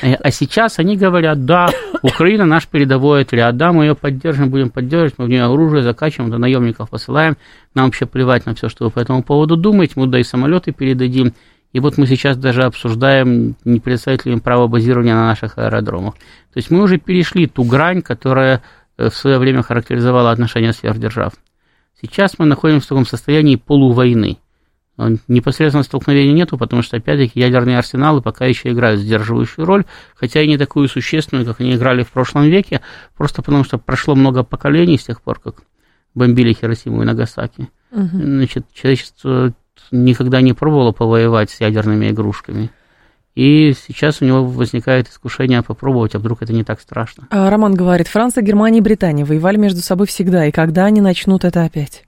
Э, 0.03 0.15
а 0.15 0.31
сейчас 0.31 0.79
они 0.79 0.97
говорят, 0.97 1.45
да, 1.45 1.69
Украина 2.03 2.45
наш 2.45 2.67
передовой 2.67 3.23
отряд, 3.23 3.57
да, 3.57 3.73
мы 3.73 3.85
ее 3.85 3.95
поддержим, 3.95 4.51
будем 4.51 4.71
поддерживать, 4.71 5.15
мы 5.19 5.27
в 5.27 5.29
нее 5.29 5.45
оружие 5.45 5.83
закачиваем, 5.83 6.31
да, 6.31 6.39
наемников 6.39 6.91
посылаем, 6.91 7.37
нам 7.75 7.87
вообще 7.87 8.07
плевать 8.07 8.47
на 8.47 8.55
все, 8.55 8.69
что 8.69 8.85
вы 8.85 8.91
по 8.91 9.01
этому 9.01 9.23
поводу 9.23 9.57
думаете, 9.57 9.95
мы 9.97 10.07
да 10.07 10.19
и 10.19 10.23
самолеты 10.23 10.73
передадим. 10.73 11.35
И 11.73 11.81
вот 11.81 11.99
мы 11.99 12.07
сейчас 12.07 12.37
даже 12.37 12.63
обсуждаем, 12.63 13.57
не 13.65 13.81
предоставить 13.81 14.43
право 14.45 14.69
базирования 14.69 15.15
на 15.15 15.27
наших 15.27 15.59
аэродромах. 15.59 16.15
То 16.15 16.59
есть 16.59 16.71
мы 16.71 16.81
уже 16.81 16.99
перешли 16.99 17.49
ту 17.49 17.65
грань, 17.65 18.01
которая 18.01 18.63
э, 18.97 19.09
в 19.09 19.17
свое 19.17 19.39
время 19.39 19.63
характеризовала 19.63 20.31
отношения 20.31 20.73
сверхдержав. 20.73 21.33
Сейчас 22.01 22.39
мы 22.39 22.47
находимся 22.47 22.87
в 22.87 22.89
таком 22.91 23.07
состоянии 23.07 23.57
полувойны. 23.57 24.39
Непосредственно 24.97 25.83
столкновения 25.83 26.33
нету, 26.33 26.57
потому 26.57 26.83
что, 26.83 26.97
опять-таки, 26.97 27.41
ядерные 27.41 27.79
арсеналы 27.79 28.23
пока 28.23 28.47
еще 28.47 28.71
играют 28.71 29.01
сдерживающую 29.01 29.65
роль, 29.65 29.85
хотя 30.15 30.41
и 30.41 30.47
не 30.47 30.57
такую 30.57 30.89
существенную, 30.89 31.45
как 31.45 31.61
они 31.61 31.75
играли 31.75 32.05
в 32.05 32.11
прошлом 32.11 32.45
веке, 32.45 32.81
просто 33.17 33.43
потому 33.43 33.65
что 33.65 33.79
прошло 33.79 34.15
много 34.15 34.45
поколений 34.45 34.97
с 34.97 35.05
тех 35.05 35.21
пор, 35.21 35.41
как 35.41 35.65
бомбили 36.15 36.53
Хиросиму 36.53 37.03
и 37.03 37.05
Нагасаки. 37.05 37.69
Угу. 37.91 38.09
Значит, 38.13 38.67
человечество 38.73 39.53
никогда 39.91 40.41
не 40.41 40.53
пробовало 40.53 40.93
повоевать 40.93 41.51
с 41.51 41.61
ядерными 41.61 42.11
игрушками. 42.11 42.71
И 43.35 43.73
сейчас 43.73 44.23
у 44.23 44.25
него 44.25 44.45
возникает 44.45 45.09
искушение 45.09 45.63
попробовать, 45.63 46.15
а 46.15 46.21
вдруг 46.21 46.43
это 46.43 46.53
не 46.53 46.63
так 46.63 46.81
страшно. 46.81 47.27
А 47.31 47.51
Роман 47.51 47.75
говорит, 47.75 48.07
Франция, 48.07 48.43
Германия 48.43 48.79
и 48.79 48.81
Британия 48.81 49.25
воевали 49.25 49.57
между 49.57 49.81
собой 49.81 50.07
всегда, 50.07 50.47
и 50.47 50.53
когда 50.53 50.85
они 50.85 51.01
начнут 51.01 51.45
это 51.45 51.65
опять? 51.65 52.05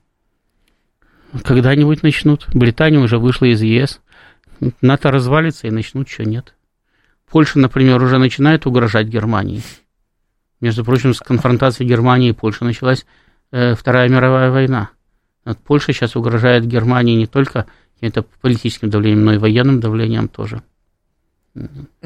Когда-нибудь 1.45 2.03
начнут. 2.03 2.47
Британия 2.53 3.01
уже 3.01 3.19
вышла 3.19 3.47
из 3.47 3.63
ЕС. 3.63 4.01
НАТО 4.81 5.11
развалится 5.11 5.67
и 5.67 5.71
начнут, 5.71 6.09
что 6.09 6.25
нет. 6.25 6.55
Польша, 7.31 7.59
например, 7.59 8.03
уже 8.03 8.19
начинает 8.19 8.67
угрожать 8.67 9.09
Германии. 9.09 9.63
Между 10.61 10.85
прочим, 10.85 11.13
с 11.13 11.21
конфронтацией 11.21 11.89
Германии 11.89 12.31
и 12.31 12.33
Польши 12.33 12.65
началась 12.65 13.05
э, 13.53 13.75
Вторая 13.75 14.09
мировая 14.09 14.51
война. 14.51 14.91
Вот 15.45 15.59
Польша 15.59 15.93
сейчас 15.93 16.17
угрожает 16.17 16.67
Германии 16.67 17.17
не 17.17 17.27
только 17.27 17.67
это 18.01 18.23
политическим 18.23 18.91
давлением, 18.91 19.25
но 19.25 19.35
и 19.35 19.39
военным 19.39 19.81
давлением 19.81 20.29
тоже. 20.29 20.63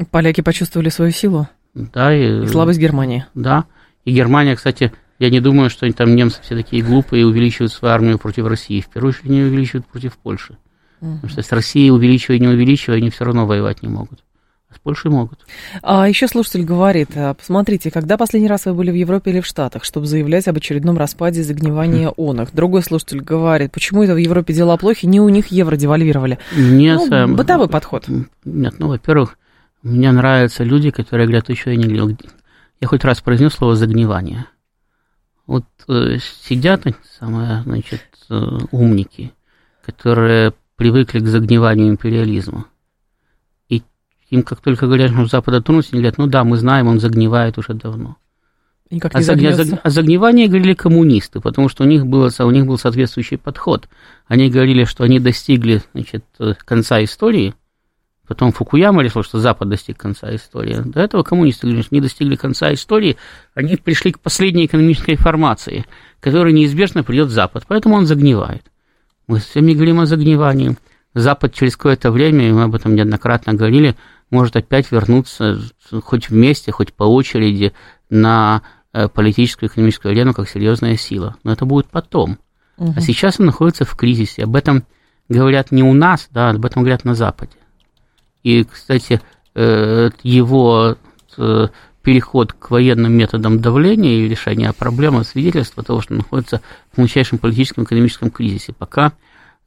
Поляки 0.09 0.41
почувствовали 0.41 0.89
свою 0.89 1.11
силу? 1.11 1.47
Да. 1.73 2.13
И, 2.13 2.43
и 2.43 2.47
слабость 2.47 2.79
Германии? 2.79 3.25
Да. 3.33 3.65
И 4.05 4.13
Германия, 4.13 4.55
кстати, 4.55 4.91
Я 5.21 5.29
не 5.29 5.39
думаю, 5.39 5.69
что 5.69 5.91
там 5.93 6.15
немцы 6.15 6.39
все 6.41 6.55
такие 6.55 6.81
глупые 6.81 7.21
и 7.21 7.25
увеличивают 7.25 7.71
свою 7.71 7.93
армию 7.93 8.17
против 8.17 8.47
России. 8.47 8.81
В 8.81 8.87
первую 8.87 9.11
очередь 9.11 9.29
они 9.29 9.43
увеличивают 9.43 9.85
против 9.85 10.17
Польши. 10.17 10.57
Потому 10.99 11.29
что 11.29 11.43
с 11.43 11.51
Россией 11.51 11.91
увеличивая, 11.91 12.39
не 12.39 12.47
увеличивая, 12.47 12.97
они 12.97 13.11
все 13.11 13.25
равно 13.25 13.45
воевать 13.45 13.83
не 13.83 13.87
могут. 13.87 14.23
А 14.71 14.73
с 14.73 14.79
Польшей 14.79 15.11
могут. 15.11 15.45
А 15.83 16.09
еще 16.09 16.27
слушатель 16.27 16.63
говорит, 16.63 17.09
а, 17.13 17.35
посмотрите, 17.35 17.91
когда 17.91 18.17
последний 18.17 18.49
раз 18.49 18.65
вы 18.65 18.73
были 18.73 18.89
в 18.89 18.95
Европе 18.95 19.29
или 19.29 19.41
в 19.41 19.45
Штатах, 19.45 19.83
чтобы 19.83 20.07
заявлять 20.07 20.47
об 20.47 20.57
очередном 20.57 20.97
распаде 20.97 21.41
и 21.41 21.43
загнивании 21.43 22.09
он 22.17 22.41
их? 22.41 22.51
Другой 22.51 22.81
слушатель 22.81 23.21
говорит, 23.21 23.71
почему 23.71 24.01
это 24.01 24.15
в 24.15 24.17
Европе 24.17 24.55
дела 24.55 24.75
плохи, 24.75 25.05
не 25.05 25.21
у 25.21 25.29
них 25.29 25.49
евро 25.49 25.75
девальвировали? 25.75 26.39
Нет, 26.57 26.97
ну, 26.97 27.07
сам... 27.07 27.35
бытовой 27.35 27.69
подход. 27.69 28.07
Нет, 28.43 28.73
ну, 28.79 28.87
во-первых, 28.87 29.37
мне 29.83 30.11
нравятся 30.11 30.63
люди, 30.63 30.89
которые 30.89 31.27
говорят, 31.27 31.49
еще 31.49 31.69
я 31.69 31.75
не. 31.75 32.17
Я 32.79 32.87
хоть 32.87 33.03
раз 33.03 33.21
произнес 33.21 33.53
слово 33.53 33.75
загнивание. 33.75 34.47
Вот 35.47 35.65
э, 35.87 36.17
сидят 36.43 36.83
самые, 37.19 37.63
значит, 37.63 38.03
э, 38.29 38.57
умники, 38.71 39.33
которые 39.85 40.53
привыкли 40.75 41.19
к 41.19 41.27
загниванию 41.27 41.89
империализма. 41.89 42.65
И 43.69 43.83
им 44.29 44.43
как 44.43 44.61
только 44.61 44.87
говорят, 44.87 45.11
что 45.11 45.25
Запада 45.25 45.61
тронулся, 45.61 45.89
они 45.93 46.01
говорят, 46.01 46.17
ну 46.17 46.27
да, 46.27 46.43
мы 46.43 46.57
знаем, 46.57 46.87
он 46.87 46.99
загнивает 46.99 47.57
уже 47.57 47.73
давно. 47.73 48.17
Никак 48.89 49.13
не 49.13 49.21
а, 49.21 49.53
заг... 49.53 49.79
о 49.83 49.89
загнивании 49.89 50.47
говорили 50.47 50.73
коммунисты, 50.73 51.39
потому 51.39 51.69
что 51.69 51.83
у 51.83 51.87
них, 51.87 52.05
было, 52.05 52.29
у 52.39 52.51
них 52.51 52.65
был 52.65 52.77
соответствующий 52.77 53.37
подход. 53.37 53.87
Они 54.27 54.49
говорили, 54.49 54.83
что 54.83 55.05
они 55.05 55.19
достигли 55.19 55.81
значит, 55.93 56.25
конца 56.65 57.01
истории, 57.01 57.53
Потом 58.31 58.53
Фукуяма 58.53 59.03
решил, 59.03 59.23
что 59.23 59.39
Запад 59.39 59.67
достиг 59.67 59.97
конца 59.97 60.33
истории. 60.33 60.77
До 60.85 61.01
этого 61.01 61.21
коммунисты 61.21 61.67
что 61.81 61.93
не 61.93 61.99
достигли 61.99 62.37
конца 62.37 62.73
истории, 62.73 63.17
они 63.55 63.75
пришли 63.75 64.13
к 64.13 64.21
последней 64.21 64.67
экономической 64.67 65.17
формации, 65.17 65.85
которая 66.21 66.53
неизбежно 66.53 67.03
придет 67.03 67.29
Запад, 67.29 67.65
поэтому 67.67 67.95
он 67.95 68.05
загнивает. 68.05 68.63
Мы 69.27 69.41
вами 69.53 69.73
говорим 69.73 69.99
о 69.99 70.05
загнивании. 70.05 70.77
Запад 71.13 71.53
через 71.53 71.75
какое-то 71.75 72.09
время, 72.09 72.47
и 72.47 72.53
мы 72.53 72.63
об 72.63 72.73
этом 72.73 72.95
неоднократно 72.95 73.53
говорили, 73.53 73.97
может 74.29 74.55
опять 74.55 74.89
вернуться 74.93 75.59
хоть 76.01 76.29
вместе, 76.29 76.71
хоть 76.71 76.93
по 76.93 77.03
очереди 77.03 77.73
на 78.09 78.61
э, 78.93 79.09
политическую 79.09 79.67
и 79.67 79.73
экономическую 79.73 80.13
арену 80.13 80.33
как 80.33 80.47
серьезная 80.47 80.95
сила. 80.95 81.35
Но 81.43 81.51
это 81.51 81.65
будет 81.65 81.87
потом. 81.87 82.37
Угу. 82.77 82.93
А 82.95 83.01
сейчас 83.01 83.41
он 83.41 83.47
находится 83.47 83.83
в 83.83 83.93
кризисе. 83.97 84.45
Об 84.45 84.55
этом 84.55 84.85
говорят 85.27 85.73
не 85.73 85.83
у 85.83 85.93
нас, 85.93 86.29
да, 86.31 86.51
об 86.51 86.65
этом 86.65 86.83
говорят 86.83 87.03
на 87.03 87.13
Западе. 87.13 87.57
И, 88.43 88.63
кстати, 88.63 89.21
э, 89.55 90.09
его 90.23 90.97
э, 91.37 91.67
переход 92.01 92.53
к 92.53 92.71
военным 92.71 93.13
методам 93.13 93.59
давления 93.61 94.25
и 94.25 94.27
решения 94.27 94.73
проблемы 94.73 95.23
свидетельство 95.23 95.83
того, 95.83 96.01
что 96.01 96.13
находится 96.13 96.61
в 96.91 96.97
мощнейшем 96.97 97.37
политическом 97.37 97.83
и 97.83 97.87
экономическом 97.87 98.31
кризисе. 98.31 98.73
Пока 98.73 99.13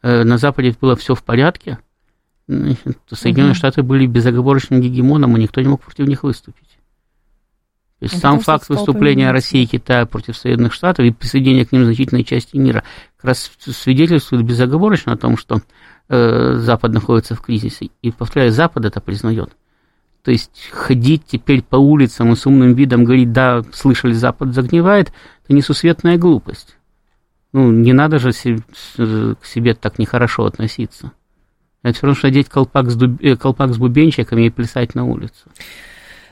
э, 0.02 0.24
на 0.24 0.38
Западе 0.38 0.74
было 0.80 0.96
все 0.96 1.14
в 1.14 1.22
порядке, 1.22 1.78
Соединенные 2.46 3.52
угу. 3.52 3.54
Штаты 3.54 3.82
были 3.82 4.06
безоговорочным 4.06 4.80
гегемоном, 4.80 5.36
и 5.36 5.40
никто 5.40 5.60
не 5.60 5.68
мог 5.68 5.80
против 5.82 6.06
них 6.06 6.22
выступить. 6.24 6.68
То 8.00 8.06
есть 8.06 8.14
ну, 8.16 8.20
сам 8.20 8.40
факт 8.40 8.68
выступления 8.68 9.30
России 9.30 9.62
и 9.62 9.66
Китая 9.66 10.04
против 10.04 10.36
Соединенных 10.36 10.74
Штатов 10.74 11.06
и 11.06 11.10
присоединения 11.10 11.64
к 11.64 11.72
ним 11.72 11.84
значительной 11.84 12.24
части 12.24 12.56
мира 12.56 12.84
как 13.16 13.24
раз 13.26 13.50
свидетельствует 13.60 14.44
безоговорочно 14.44 15.12
о 15.12 15.16
том, 15.16 15.38
что 15.38 15.62
Запад 16.08 16.92
находится 16.92 17.34
в 17.34 17.40
кризисе. 17.40 17.90
И, 18.02 18.10
повторяю, 18.10 18.52
Запад 18.52 18.84
это 18.84 19.00
признает. 19.00 19.50
То 20.22 20.30
есть 20.30 20.70
ходить 20.72 21.24
теперь 21.26 21.62
по 21.62 21.76
улицам 21.76 22.32
и 22.32 22.36
с 22.36 22.46
умным 22.46 22.74
видом 22.74 23.04
говорить, 23.04 23.32
да, 23.32 23.62
слышали, 23.72 24.12
Запад 24.12 24.54
загнивает, 24.54 25.12
это 25.44 25.54
несусветная 25.54 26.16
глупость. 26.16 26.76
Ну, 27.52 27.70
не 27.70 27.92
надо 27.92 28.18
же 28.18 28.32
к 28.32 29.44
себе 29.44 29.74
так 29.74 29.98
нехорошо 29.98 30.46
относиться. 30.46 31.12
Это 31.82 31.92
все 31.94 32.06
равно, 32.06 32.18
что 32.18 32.28
одеть 32.28 32.48
колпак 32.48 32.90
с, 32.90 32.96
дуб... 32.96 33.22
Э, 33.22 33.36
колпак 33.36 33.74
с 33.74 33.76
бубенчиками 33.76 34.46
и 34.46 34.50
плясать 34.50 34.94
на 34.94 35.04
улицу. 35.04 35.44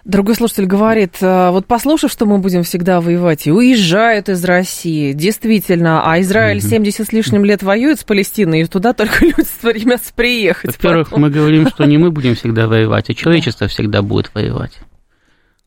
Другой 0.05 0.35
слушатель 0.35 0.67
говорит, 0.67 1.19
«А, 1.21 1.53
вот 1.53 1.67
послушав, 1.67 2.11
что 2.11 2.27
мы 2.27 2.38
будем 2.38 2.65
всегда 2.65 3.01
воевать, 3.01 3.47
и 3.47 3.53
уезжают 3.53 4.29
из 4.29 4.45
России, 4.45 5.12
действительно, 5.12 6.03
а 6.05 6.21
Израиль 6.21 6.59
угу. 6.59 6.67
70 6.67 7.07
с 7.07 7.12
лишним 7.12 7.45
лет 7.45 7.62
воюет 7.62 8.01
с 8.01 8.05
Палестиной, 8.05 8.62
и 8.62 8.67
туда 8.67 8.95
только 8.95 9.25
люди 9.25 9.43
стремятся 9.43 10.12
приехать. 10.12 10.77
Во-первых, 10.77 11.11
потом. 11.11 11.23
мы 11.23 11.31
говорим, 11.31 11.69
что 11.69 11.85
не 11.85 11.99
мы 11.99 12.11
будем 12.12 12.35
всегда 12.35 12.67
воевать, 12.67 13.11
а 13.11 13.15
человечество 13.15 13.69
всегда 13.69 14.03
будет 14.03 14.35
воевать. 14.35 14.81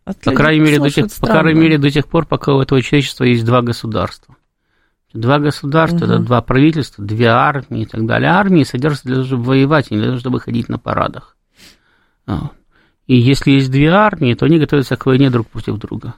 по 0.03 0.31
крайней, 0.31 0.59
мере, 0.59 0.79
до 0.79 0.89
тех, 0.89 1.07
по 1.13 1.27
крайней 1.27 1.61
мере, 1.61 1.77
до 1.77 1.89
тех 1.89 2.05
пор, 2.05 2.25
пока 2.25 2.53
у 2.53 2.61
этого 2.61 2.81
человечества 2.81 3.23
есть 3.23 3.45
два 3.45 3.61
государства. 3.61 4.35
Два 5.13 5.39
государства, 5.39 6.03
угу. 6.03 6.13
это 6.13 6.19
два 6.19 6.41
правительства, 6.41 7.05
две 7.05 7.27
армии 7.27 7.83
и 7.83 7.85
так 7.85 8.05
далее. 8.05 8.31
Армии 8.31 8.65
содержатся 8.65 9.05
для 9.05 9.15
того, 9.15 9.27
чтобы 9.27 9.43
воевать, 9.43 9.87
а 9.89 9.93
не 9.93 10.01
для 10.01 10.07
того, 10.07 10.19
чтобы 10.19 10.41
ходить 10.41 10.67
на 10.67 10.77
парадах. 10.77 11.37
И 13.07 13.15
если 13.15 13.51
есть 13.51 13.71
две 13.71 13.89
армии, 13.89 14.33
то 14.33 14.45
они 14.45 14.59
готовятся 14.59 14.97
к 14.97 15.05
войне 15.05 15.29
друг 15.29 15.47
против 15.47 15.77
друга. 15.77 16.15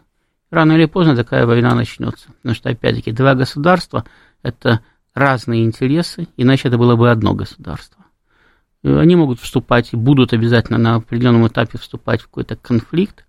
Рано 0.49 0.73
или 0.73 0.85
поздно 0.85 1.15
такая 1.15 1.45
война 1.45 1.75
начнется. 1.75 2.29
Потому 2.41 2.55
что, 2.55 2.69
опять-таки, 2.69 3.11
два 3.11 3.35
государства– 3.35 4.05
это 4.43 4.81
разные 5.13 5.65
интересы, 5.65 6.27
иначе 6.37 6.69
это 6.69 6.77
было 6.77 6.95
бы 6.95 7.11
одно 7.11 7.33
государство. 7.33 8.05
Они 8.83 9.15
могут 9.15 9.39
вступать 9.39 9.91
и 9.91 9.97
будут 9.97 10.31
обязательно 10.33 10.77
на 10.77 10.95
определенном 10.95 11.47
этапе 11.47 11.77
вступать 11.77 12.21
в 12.21 12.25
какой-то 12.25 12.55
конфликт. 12.55 13.25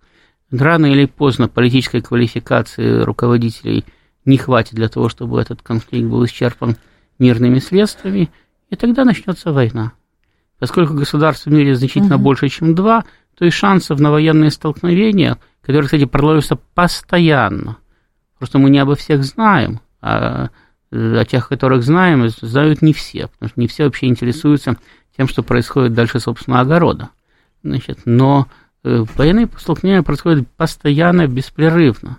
Рано 0.51 0.85
или 0.85 1.05
поздно 1.05 1.49
политической 1.49 2.01
квалификации 2.01 3.01
руководителей 3.01 3.83
не 4.25 4.37
хватит 4.37 4.75
для 4.75 4.87
того, 4.87 5.09
чтобы 5.09 5.41
этот 5.41 5.61
конфликт 5.61 6.07
был 6.07 6.23
исчерпан 6.25 6.77
мирными 7.17 7.59
средствами, 7.59 8.29
и 8.69 8.75
тогда 8.75 9.03
начнется 9.03 9.51
война. 9.51 9.93
Поскольку 10.59 10.93
государств 10.93 11.45
в 11.45 11.51
мире 11.51 11.75
значительно 11.75 12.15
угу. 12.15 12.25
больше, 12.25 12.49
чем 12.49 12.75
два, 12.75 13.03
то 13.39 13.45
есть 13.45 13.55
шансов 13.55 14.01
на 14.01 14.11
военные 14.11 14.51
столкновения, 14.51 15.37
которые, 15.61 15.85
кстати, 15.85 16.03
продолжаются 16.03 16.57
постоянно. 16.75 17.77
Просто 18.37 18.59
мы 18.59 18.69
не 18.69 18.79
обо 18.79 18.95
всех 18.95 19.23
знаем, 19.23 19.79
а 20.01 20.49
о 20.91 21.23
тех, 21.25 21.47
которых 21.47 21.83
знаем, 21.83 22.27
знают 22.27 22.81
не 22.81 22.91
все, 22.91 23.27
потому 23.27 23.49
что 23.49 23.59
не 23.61 23.67
все 23.67 23.85
вообще 23.85 24.07
интересуются 24.07 24.75
тем, 25.15 25.29
что 25.29 25.41
происходит 25.41 25.93
дальше 25.93 26.19
собственного 26.19 26.63
огорода. 26.63 27.09
Значит, 27.63 27.99
но 28.03 28.47
э, 28.83 29.05
военные 29.15 29.47
столкновения 29.57 30.03
происходят 30.03 30.45
постоянно, 30.57 31.25
беспрерывно. 31.27 32.17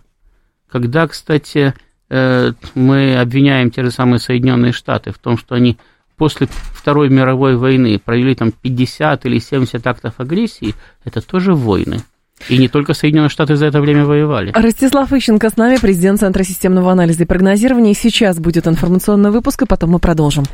Когда, 0.71 1.07
кстати, 1.07 1.75
э, 2.09 2.53
мы 2.75 3.19
обвиняем 3.19 3.71
те 3.71 3.83
же 3.83 3.91
самые 3.91 4.21
Соединенные 4.21 4.73
Штаты 4.73 5.13
в 5.13 5.19
том, 5.19 5.37
что 5.37 5.55
они 5.55 5.77
после 6.21 6.49
Второй 6.75 7.09
мировой 7.09 7.57
войны 7.57 7.99
провели 7.99 8.35
там 8.35 8.53
50 8.53 9.25
или 9.25 9.39
70 9.39 9.87
актов 9.87 10.13
агрессии, 10.19 10.75
это 11.03 11.23
тоже 11.23 11.55
войны. 11.55 12.03
И 12.51 12.59
не 12.59 12.69
только 12.69 12.93
Соединенные 12.93 13.31
Штаты 13.31 13.57
за 13.57 13.65
это 13.65 13.81
время 13.81 14.05
воевали. 14.05 14.53
Ростислав 14.53 15.11
Ищенко 15.15 15.49
с 15.49 15.57
нами, 15.57 15.79
президент 15.81 16.21
Центра 16.21 16.43
системного 16.43 16.93
анализа 16.93 17.23
и 17.23 17.27
прогнозирования. 17.27 17.95
Сейчас 17.95 18.39
будет 18.39 18.67
информационный 18.67 19.31
выпуск, 19.31 19.63
и 19.63 19.67
потом 19.67 19.93
мы 19.93 19.99
продолжим. 19.99 20.45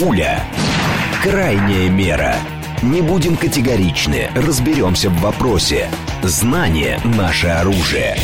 Пуля. 0.00 0.42
Крайняя 1.22 1.88
мера. 1.88 2.34
Не 2.82 3.00
будем 3.00 3.36
категоричны, 3.36 4.28
разберемся 4.34 5.08
в 5.08 5.20
вопросе. 5.20 5.86
Знание– 6.24 6.98
наше 7.16 7.46
оружие. 7.46 8.16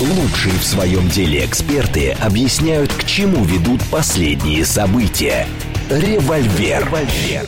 Лучшие 0.00 0.54
в 0.54 0.64
своем 0.64 1.08
деле 1.08 1.44
эксперты 1.44 2.12
объясняют, 2.12 2.90
к 2.90 3.04
чему 3.04 3.44
ведут 3.44 3.82
последние 3.90 4.64
события. 4.64 5.46
Револьвер. 5.90 6.86
Револьвер. 6.86 7.46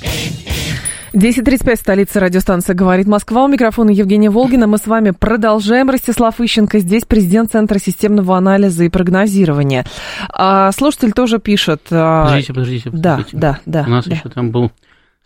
10.35, 1.15 1.77
столица 1.77 2.21
радиостанция 2.21 2.75
«Говорит 2.75 3.07
Москва». 3.07 3.45
У 3.45 3.49
микрофона 3.49 3.89
Евгения 3.89 4.29
Волгина. 4.29 4.67
Мы 4.67 4.77
с 4.77 4.87
вами 4.87 5.13
продолжаем. 5.13 5.89
Ростислав 5.89 6.43
Ищенко 6.43 6.79
здесь, 6.79 7.05
президент 7.07 7.53
Центра 7.53 7.79
системного 7.79 8.37
анализа 8.37 8.85
и 8.85 8.91
прогнозирования. 8.91 9.87
А, 10.29 10.73
слушатель 10.73 11.13
тоже 11.13 11.39
пишет... 11.39 11.81
А, 11.91 12.25
подождите, 12.25 12.53
подождите, 12.53 12.91
подождите. 12.91 13.37
Да, 13.39 13.61
да, 13.65 13.83
да. 13.83 13.89
У 13.89 13.91
нас 13.91 14.07
да. 14.07 14.15
еще 14.15 14.29
там 14.29 14.51
был 14.51 14.71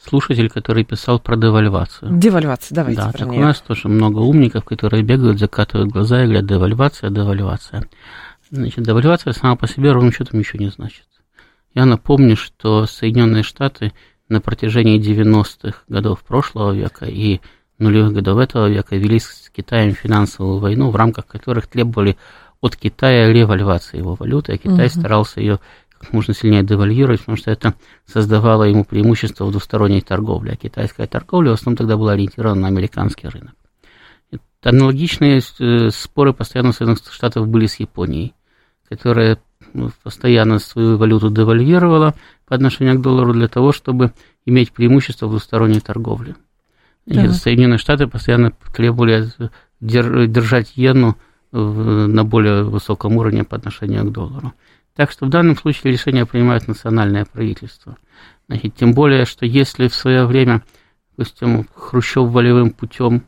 слушатель, 0.02 0.48
который 0.50 0.84
писал 0.84 1.18
про 1.18 1.36
девальвацию. 1.36 2.18
Девальвация, 2.18 2.74
давайте 2.74 3.00
Да, 3.00 3.12
так 3.12 3.28
нее. 3.28 3.40
у 3.40 3.44
нас 3.44 3.60
тоже 3.60 3.88
много 3.88 4.18
умников, 4.18 4.64
которые 4.64 5.02
бегают, 5.02 5.38
закатывают 5.38 5.90
глаза 5.90 6.22
и 6.22 6.26
говорят, 6.26 6.46
девальвация, 6.46 7.10
девальвация. 7.10 7.88
Значит, 8.50 8.84
девальвация 8.84 9.32
сама 9.32 9.56
по 9.56 9.66
себе 9.66 9.92
ровным 9.92 10.12
счетом 10.12 10.38
ничего 10.38 10.62
не 10.62 10.70
значит. 10.70 11.06
Я 11.74 11.84
напомню, 11.84 12.36
что 12.36 12.86
Соединенные 12.86 13.42
Штаты 13.42 13.92
на 14.28 14.40
протяжении 14.40 15.00
90-х 15.00 15.82
годов 15.88 16.22
прошлого 16.24 16.72
века 16.72 17.06
и 17.06 17.40
нулевых 17.78 18.12
годов 18.12 18.38
этого 18.38 18.68
века 18.68 18.96
вели 18.96 19.18
с 19.18 19.50
Китаем 19.54 19.94
финансовую 19.94 20.58
войну, 20.58 20.90
в 20.90 20.96
рамках 20.96 21.26
которых 21.26 21.66
требовали 21.66 22.16
от 22.60 22.76
Китая 22.76 23.32
револьвации 23.32 23.98
его 23.98 24.14
валюты, 24.14 24.54
а 24.54 24.58
Китай 24.58 24.86
угу. 24.86 25.00
старался 25.00 25.40
ее 25.40 25.60
как 25.98 26.12
можно 26.12 26.34
сильнее 26.34 26.62
девальвировать, 26.62 27.20
потому 27.20 27.36
что 27.36 27.50
это 27.50 27.74
создавало 28.06 28.64
ему 28.64 28.84
преимущество 28.84 29.44
в 29.44 29.50
двусторонней 29.50 30.00
торговле. 30.00 30.52
А 30.52 30.56
китайская 30.56 31.06
торговля 31.06 31.50
в 31.50 31.54
основном 31.54 31.76
тогда 31.76 31.96
была 31.96 32.12
ориентирована 32.12 32.62
на 32.62 32.68
американский 32.68 33.28
рынок. 33.28 33.54
И 34.30 34.38
Аналогичные 34.62 35.40
э, 35.58 35.90
споры 35.90 36.32
постоянно 36.32 36.72
Соединенных 36.72 37.12
Штатах 37.12 37.46
были 37.46 37.66
с 37.66 37.76
Японией, 37.76 38.34
которая 38.88 39.38
ну, 39.72 39.90
постоянно 40.02 40.58
свою 40.58 40.96
валюту 40.96 41.30
девальвировала 41.30 42.14
по 42.46 42.54
отношению 42.54 42.98
к 42.98 43.02
доллару 43.02 43.32
для 43.32 43.48
того, 43.48 43.72
чтобы 43.72 44.12
иметь 44.44 44.72
преимущество 44.72 45.26
в 45.26 45.30
двусторонней 45.30 45.80
торговле. 45.80 46.36
Да. 47.06 47.32
Соединенные 47.32 47.78
Штаты 47.78 48.06
постоянно 48.06 48.52
требовали 48.74 49.28
держать 49.80 50.72
иену 50.74 51.16
на 51.52 52.24
более 52.24 52.64
высоком 52.64 53.16
уровне 53.16 53.44
по 53.44 53.56
отношению 53.56 54.04
к 54.04 54.12
доллару. 54.12 54.52
Так 54.96 55.10
что 55.10 55.26
в 55.26 55.28
данном 55.28 55.56
случае 55.56 55.92
решение 55.92 56.24
принимает 56.24 56.66
национальное 56.66 57.26
правительство. 57.26 57.98
Значит, 58.48 58.74
тем 58.76 58.94
более, 58.94 59.26
что 59.26 59.44
если 59.44 59.88
в 59.88 59.94
свое 59.94 60.24
время, 60.24 60.62
допустим, 61.16 61.68
Хрущев 61.74 62.30
волевым 62.30 62.70
путем, 62.70 63.24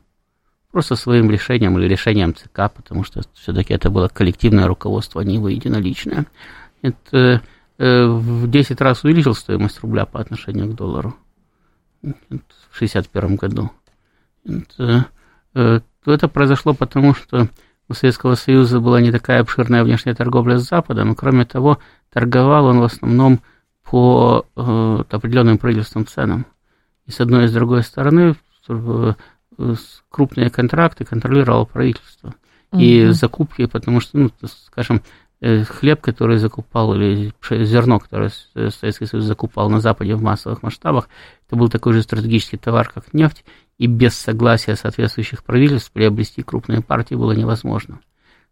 просто 0.72 0.96
своим 0.96 1.30
решением 1.30 1.78
или 1.78 1.86
решением 1.86 2.34
ЦК, 2.34 2.72
потому 2.74 3.04
что 3.04 3.20
все-таки 3.34 3.74
это 3.74 3.90
было 3.90 4.08
коллективное 4.08 4.66
руководство, 4.66 5.20
а 5.20 5.24
не 5.24 5.34
его 5.34 5.48
единоличное, 5.48 6.26
это 6.80 7.42
э, 7.76 8.06
в 8.06 8.48
10 8.50 8.80
раз 8.80 9.04
увеличил 9.04 9.34
стоимость 9.34 9.80
рубля 9.80 10.06
по 10.06 10.20
отношению 10.20 10.72
к 10.72 10.74
доллару 10.74 11.16
в 12.00 12.14
1961 12.30 13.36
году. 13.36 13.70
Это, 14.46 15.06
э, 15.54 15.80
это 16.06 16.28
произошло 16.28 16.72
потому, 16.72 17.14
что 17.14 17.48
у 17.88 17.94
Советского 17.94 18.34
Союза 18.34 18.80
была 18.80 19.00
не 19.00 19.10
такая 19.10 19.40
обширная 19.40 19.82
внешняя 19.82 20.14
торговля 20.14 20.58
с 20.58 20.68
Западом, 20.68 21.12
и 21.12 21.16
кроме 21.16 21.44
того, 21.44 21.78
торговал 22.12 22.66
он 22.66 22.80
в 22.80 22.84
основном 22.84 23.40
по 23.82 24.44
э, 24.54 25.04
определенным 25.10 25.58
правительственным 25.58 26.06
ценам. 26.06 26.46
И 27.06 27.10
с 27.10 27.20
одной 27.20 27.46
и 27.46 27.48
с 27.48 27.52
другой 27.52 27.82
стороны 27.82 28.36
э, 28.68 29.14
крупные 30.10 30.50
контракты 30.50 31.04
контролировало 31.04 31.64
правительство. 31.64 32.34
Угу. 32.72 32.80
И 32.80 33.06
закупки, 33.08 33.64
потому 33.64 34.00
что, 34.00 34.18
ну, 34.18 34.30
скажем, 34.44 35.02
э, 35.40 35.64
хлеб, 35.64 36.02
который 36.02 36.36
закупал, 36.36 36.94
или 36.94 37.32
зерно, 37.64 37.98
которое 37.98 38.30
Советский 38.54 39.06
Союз 39.06 39.24
закупал 39.24 39.70
на 39.70 39.80
Западе 39.80 40.14
в 40.14 40.22
массовых 40.22 40.62
масштабах, 40.62 41.08
это 41.46 41.56
был 41.56 41.70
такой 41.70 41.94
же 41.94 42.02
стратегический 42.02 42.58
товар, 42.58 42.90
как 42.92 43.14
нефть, 43.14 43.42
и 43.78 43.86
без 43.86 44.14
согласия 44.14 44.76
соответствующих 44.76 45.44
правительств 45.44 45.92
приобрести 45.92 46.42
крупные 46.42 46.82
партии 46.82 47.14
было 47.14 47.32
невозможно. 47.32 48.00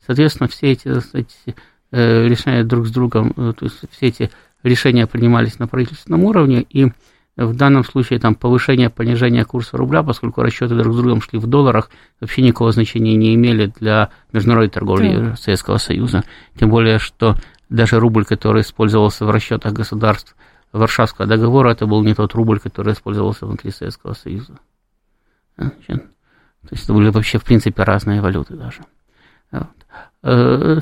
Соответственно, 0.04 0.48
все 0.48 0.72
эти, 0.72 0.88
эти 1.16 1.56
э, 1.90 2.26
решения 2.26 2.64
друг 2.64 2.86
с 2.86 2.90
другом, 2.90 3.32
э, 3.36 3.52
то 3.58 3.64
есть 3.64 3.80
все 3.90 4.06
эти 4.06 4.30
решения 4.62 5.06
принимались 5.06 5.58
на 5.58 5.66
правительственном 5.66 6.24
уровне, 6.24 6.64
и 6.68 6.92
в 7.36 7.54
данном 7.54 7.84
случае 7.84 8.18
там 8.18 8.34
повышение, 8.34 8.88
понижение 8.88 9.44
курса 9.44 9.76
рубля, 9.76 10.02
поскольку 10.02 10.42
расчеты 10.42 10.74
друг 10.74 10.94
с 10.94 10.96
другом 10.96 11.20
шли 11.20 11.38
в 11.38 11.46
долларах, 11.46 11.90
вообще 12.20 12.42
никакого 12.42 12.72
значения 12.72 13.14
не 13.14 13.34
имели 13.34 13.72
для 13.78 14.10
международной 14.32 14.70
торговли 14.70 15.16
да. 15.16 15.36
Советского 15.36 15.76
Союза. 15.76 16.24
Тем 16.58 16.70
более, 16.70 16.98
что 16.98 17.36
даже 17.68 17.98
рубль, 17.98 18.24
который 18.24 18.62
использовался 18.62 19.26
в 19.26 19.30
расчетах 19.30 19.74
государств 19.74 20.34
Варшавского 20.72 21.26
договора, 21.26 21.72
это 21.72 21.86
был 21.86 22.02
не 22.02 22.14
тот 22.14 22.32
рубль, 22.34 22.58
который 22.58 22.94
использовался 22.94 23.44
внутри 23.44 23.70
Советского 23.70 24.14
Союза. 24.14 24.58
То 25.56 26.72
есть 26.72 26.84
это 26.84 26.92
были 26.92 27.10
вообще, 27.10 27.38
в 27.38 27.44
принципе, 27.44 27.82
разные 27.82 28.20
валюты 28.20 28.54
даже. 28.54 28.82
Э, 30.22 30.80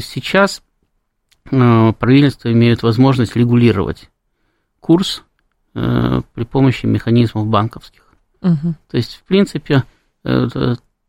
сейчас 0.00 0.62
э, 1.50 1.92
правительства 1.92 2.52
имеют 2.52 2.82
возможность 2.82 3.36
регулировать 3.36 4.10
курс 4.80 5.22
э, 5.74 6.20
при 6.34 6.44
помощи 6.44 6.86
механизмов 6.86 7.46
банковских. 7.46 8.02
Угу. 8.42 8.74
То 8.88 8.96
есть, 8.96 9.14
в 9.14 9.22
принципе, 9.24 9.84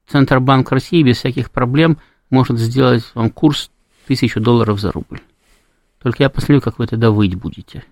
Центробанк 0.07 0.71
России 0.71 1.01
без 1.01 1.17
всяких 1.17 1.49
проблем 1.49 1.97
может 2.29 2.59
сделать 2.59 3.03
вам 3.15 3.31
курс 3.31 3.71
тысячу 4.05 4.39
долларов 4.39 4.79
за 4.79 4.91
рубль. 4.91 5.21
Только 6.01 6.23
я 6.23 6.29
посмотрю, 6.29 6.61
как 6.61 6.77
вы 6.77 6.85
тогда 6.85 7.09
выть 7.09 7.35
будете 7.35 7.83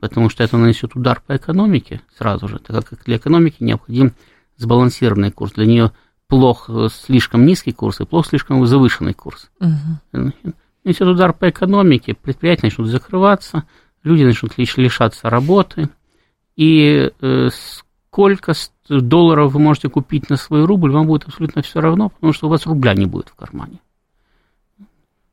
потому 0.00 0.28
что 0.28 0.44
это 0.44 0.56
нанесет 0.56 0.94
удар 0.96 1.22
по 1.26 1.36
экономике 1.36 2.00
сразу 2.16 2.48
же, 2.48 2.58
так 2.58 2.86
как 2.88 3.04
для 3.04 3.16
экономики 3.16 3.56
необходим 3.60 4.14
сбалансированный 4.56 5.30
курс. 5.30 5.52
Для 5.52 5.66
нее 5.66 5.92
плох 6.26 6.68
э, 6.68 6.88
слишком 6.90 7.46
низкий 7.46 7.72
курс 7.72 8.00
и 8.00 8.04
плох 8.04 8.26
слишком 8.26 8.64
завышенный 8.66 9.14
курс. 9.14 9.50
Угу. 9.60 10.32
Несет 10.84 11.08
удар 11.08 11.32
по 11.32 11.48
экономике, 11.48 12.14
предприятия 12.14 12.66
начнут 12.66 12.88
закрываться, 12.88 13.64
люди 14.02 14.24
начнут 14.24 14.56
лишаться 14.56 15.30
работы, 15.30 15.88
и 16.56 17.10
э, 17.20 17.48
сколько 17.52 18.52
долларов 18.88 19.52
вы 19.52 19.60
можете 19.60 19.88
купить 19.88 20.30
на 20.30 20.36
свой 20.36 20.64
рубль, 20.64 20.90
вам 20.90 21.06
будет 21.06 21.24
абсолютно 21.24 21.62
все 21.62 21.80
равно, 21.80 22.08
потому 22.08 22.32
что 22.32 22.46
у 22.46 22.50
вас 22.50 22.66
рубля 22.66 22.94
не 22.94 23.06
будет 23.06 23.28
в 23.28 23.34
кармане. 23.34 23.80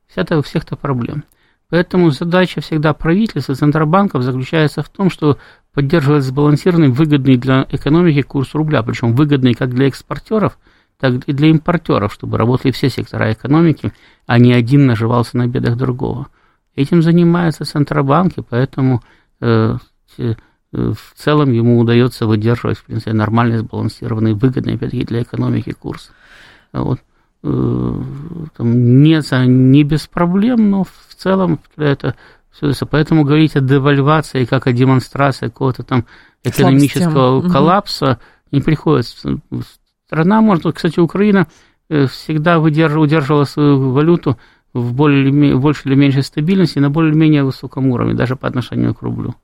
Вся 0.08 0.22
это 0.22 0.38
у 0.38 0.42
всех-то 0.42 0.76
проблем. 0.76 1.24
Поэтому 1.70 2.12
задача 2.12 2.62
всегда 2.62 2.94
правительства, 2.94 3.56
центробанков 3.56 4.24
заключается 4.24 4.84
в 4.84 4.90
том, 4.90 5.10
что 5.10 5.38
поддерживать 5.74 6.24
сбалансированный, 6.24 6.90
выгодный 6.90 7.38
для 7.38 7.66
экономики 7.70 8.22
курс 8.22 8.54
рубля, 8.54 8.84
причем 8.84 9.16
выгодный 9.16 9.54
как 9.54 9.74
для 9.74 9.88
экспортеров, 9.88 10.58
так 11.00 11.24
и 11.28 11.34
для 11.34 11.50
импортеров, 11.50 12.14
чтобы 12.14 12.38
работали 12.38 12.72
все 12.72 12.90
сектора 12.90 13.34
экономики, 13.34 13.92
а 14.26 14.40
не 14.40 14.54
один 14.54 14.86
наживался 14.86 15.38
на 15.38 15.48
бедах 15.48 15.76
другого. 15.76 16.28
Этим 16.76 17.02
занимаются 17.02 17.66
центробанки, 17.66 18.44
поэтому 18.48 19.02
э, 19.42 19.78
э, 20.18 20.34
в 20.72 21.14
целом 21.16 21.52
ему 21.52 21.80
удается 21.80 22.28
выдерживать, 22.28 22.78
в 22.78 22.86
принципе, 22.86 23.14
нормальный, 23.14 23.58
сбалансированный, 23.58 24.34
выгодный, 24.34 24.76
опять-таки, 24.76 25.06
для 25.06 25.24
экономики 25.24 25.72
курс. 25.72 26.12
Вот. 26.74 27.00
Э, 27.48 28.02
там, 28.58 29.04
не, 29.04 29.22
не 29.46 29.84
без 29.84 30.08
проблем, 30.08 30.72
но 30.72 30.84
в 30.84 31.16
целом 31.16 31.60
это 31.78 32.16
все 32.52 32.70
это. 32.70 32.86
Поэтому 32.88 33.24
говорить 33.24 33.56
о 33.56 33.62
девальвации 33.62 34.46
как 34.46 34.66
о 34.66 34.74
демонстрации 34.74 35.48
какого-то 35.48 35.84
там 35.84 36.06
экономического 36.44 37.12
Слабостям. 37.12 37.52
коллапса 37.52 38.06
угу. 38.06 38.20
не 38.52 38.62
приходится. 38.62 39.40
Страна 40.08 40.42
может, 40.42 40.66
кстати, 40.74 41.00
Украина 41.00 41.48
э, 41.90 42.08
всегда 42.08 42.60
удерживала 42.60 43.44
свою 43.44 43.92
валюту 43.92 44.40
в 44.74 44.94
более, 44.94 45.56
больше 45.56 45.88
или 45.88 45.96
меньшей 45.96 46.24
стабильности 46.24 46.80
на 46.80 46.90
более-менее 46.90 47.44
высоком 47.44 47.88
уровне, 47.92 48.16
даже 48.16 48.36
по 48.36 48.48
отношению 48.48 48.96
к 48.96 49.04
рублю. 49.04 49.36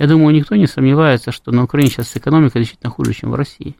Я 0.00 0.08
думаю, 0.08 0.34
никто 0.34 0.56
не 0.56 0.66
сомневается, 0.66 1.30
что 1.30 1.52
на 1.52 1.62
Украине 1.62 1.90
сейчас 1.90 2.16
экономика 2.16 2.58
действительно 2.58 2.90
хуже, 2.90 3.14
чем 3.14 3.30
в 3.30 3.36
России. 3.36 3.76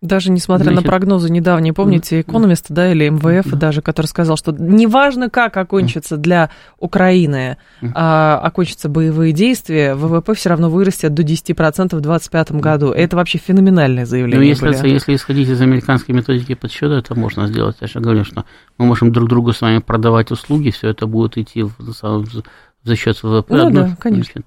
Даже 0.00 0.30
несмотря 0.30 0.70
Значит, 0.70 0.84
на 0.84 0.88
прогнозы 0.88 1.28
недавние, 1.28 1.72
помните, 1.72 2.20
экономист, 2.20 2.66
да, 2.68 2.92
или 2.92 3.08
МВФ 3.08 3.50
даже, 3.54 3.82
который 3.82 4.06
сказал, 4.06 4.36
что 4.36 4.52
неважно, 4.52 5.28
как 5.28 5.56
окончится 5.56 6.16
для 6.16 6.50
Украины, 6.78 7.56
а, 7.94 8.38
окончатся 8.38 8.88
боевые 8.88 9.32
действия, 9.32 9.96
ВВП 9.96 10.34
все 10.34 10.50
равно 10.50 10.70
вырастет 10.70 11.14
до 11.14 11.24
10% 11.24 11.96
в 11.96 12.00
2025 12.00 12.52
году. 12.60 12.92
Это 12.92 13.16
вообще 13.16 13.38
феноменальное 13.38 14.06
заявление. 14.06 14.38
Ну, 14.38 14.46
если, 14.46 14.68
были. 14.68 14.94
если 14.94 15.16
исходить 15.16 15.48
из 15.48 15.60
американской 15.60 16.14
методики 16.14 16.54
подсчета, 16.54 16.98
это 16.98 17.16
можно 17.16 17.48
сделать. 17.48 17.78
Я 17.80 17.88
же 17.88 17.98
говорю, 17.98 18.22
что 18.22 18.44
мы 18.78 18.86
можем 18.86 19.10
друг 19.10 19.28
другу 19.28 19.52
с 19.52 19.60
вами 19.60 19.78
продавать 19.78 20.30
услуги, 20.30 20.70
все 20.70 20.90
это 20.90 21.08
будет 21.08 21.36
идти 21.38 21.64
в, 21.64 21.72
в, 21.76 22.24
за 22.84 22.96
счет 22.96 23.20
ВВП. 23.20 23.52
Ну, 23.52 23.70
да, 23.72 23.96
конечно. 23.98 24.42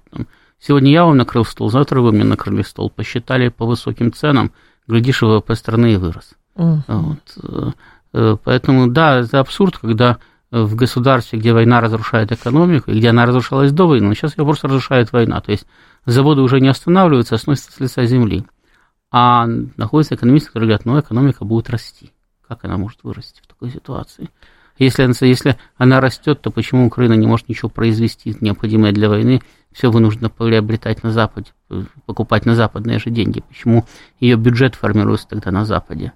Сегодня 0.58 0.92
я 0.92 1.04
вам 1.04 1.18
накрыл 1.18 1.44
стол, 1.44 1.70
завтра 1.70 2.00
вы 2.00 2.12
мне 2.12 2.24
накрыли 2.24 2.62
стол, 2.62 2.88
посчитали 2.88 3.50
по 3.50 3.66
высоким 3.66 4.14
ценам– 4.14 4.50
глядишь, 4.86 5.22
ВВП 5.22 5.54
страны 5.54 5.94
и 5.94 5.96
вырос. 5.96 6.32
Uh-huh. 6.56 6.82
Вот. 6.86 7.74
Э, 8.12 8.36
поэтому, 8.42 8.88
да, 8.88 9.20
это 9.20 9.40
абсурд, 9.40 9.78
когда 9.78 10.18
в 10.50 10.74
государстве, 10.74 11.38
где 11.38 11.54
война 11.54 11.80
разрушает 11.80 12.30
экономику, 12.30 12.90
и 12.90 12.98
где 12.98 13.08
она 13.08 13.24
разрушалась 13.24 13.72
до 13.72 13.88
войны, 13.88 14.08
но 14.08 14.14
сейчас 14.14 14.36
ее 14.36 14.44
просто 14.44 14.68
разрушает 14.68 15.10
война. 15.10 15.40
То 15.40 15.50
есть 15.50 15.66
заводы 16.04 16.42
уже 16.42 16.60
не 16.60 16.68
останавливаются, 16.68 17.36
а 17.36 17.38
сносятся 17.38 17.72
с 17.72 17.80
лица 17.80 18.04
земли. 18.04 18.44
А 19.10 19.46
находятся 19.76 20.14
экономисты, 20.14 20.48
которые 20.48 20.68
говорят, 20.68 20.84
ну, 20.84 21.00
экономика 21.00 21.44
будет 21.44 21.70
расти. 21.70 22.12
Как 22.46 22.64
она 22.64 22.76
может 22.76 22.98
вырасти 23.02 23.40
в 23.42 23.46
такой 23.46 23.70
ситуации? 23.70 24.28
Если, 24.78 25.26
если 25.26 25.58
она 25.76 26.00
растет, 26.00 26.42
то 26.42 26.50
почему 26.50 26.86
Украина 26.86 27.14
не 27.14 27.26
может 27.26 27.48
ничего 27.48 27.70
произвести, 27.70 28.36
необходимое 28.40 28.92
для 28.92 29.08
войны, 29.08 29.42
все 29.72 29.90
вынуждена 29.90 30.30
приобретать 30.30 31.02
на 31.02 31.12
Западе, 31.12 31.50
покупать 32.06 32.46
на 32.46 32.54
западные 32.54 32.98
же 32.98 33.10
деньги? 33.10 33.42
Почему 33.48 33.84
ее 34.20 34.36
бюджет 34.36 34.74
формируется 34.74 35.28
тогда 35.28 35.50
на 35.50 35.64
Западе? 35.64 36.12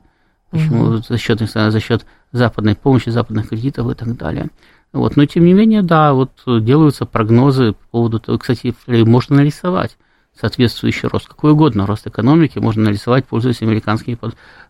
Почему 0.51 0.85
угу. 0.85 0.97
за, 0.99 1.19
счет, 1.19 1.40
за 1.40 1.81
счет 1.81 2.07
западной 2.33 2.77
помощи, 2.77 3.11
западных 3.11 3.49
кредитов 3.49 3.90
и 3.90 3.95
так 3.95 4.16
далее? 4.16 4.47
Вот. 4.92 5.16
Но 5.16 5.27
тем 5.27 5.45
не 5.45 5.53
менее, 5.53 5.83
да, 5.83 6.12
вот 6.12 6.31
делаются 6.47 7.05
прогнозы 7.05 7.73
по 7.73 7.88
поводу 7.90 8.21
того, 8.21 8.38
кстати, 8.38 8.75
можно 8.87 9.37
нарисовать 9.37 9.97
соответствующий 10.38 11.09
рост, 11.09 11.29
какой 11.29 11.53
угодно 11.53 11.87
рост 11.87 12.07
экономики 12.07 12.59
можно 12.59 12.85
нарисовать, 12.85 13.25
пользуясь 13.27 13.62
американскими 13.62 14.19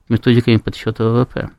методиками 0.09 0.57
подсчета 0.57 1.05
ВВП. 1.05 1.51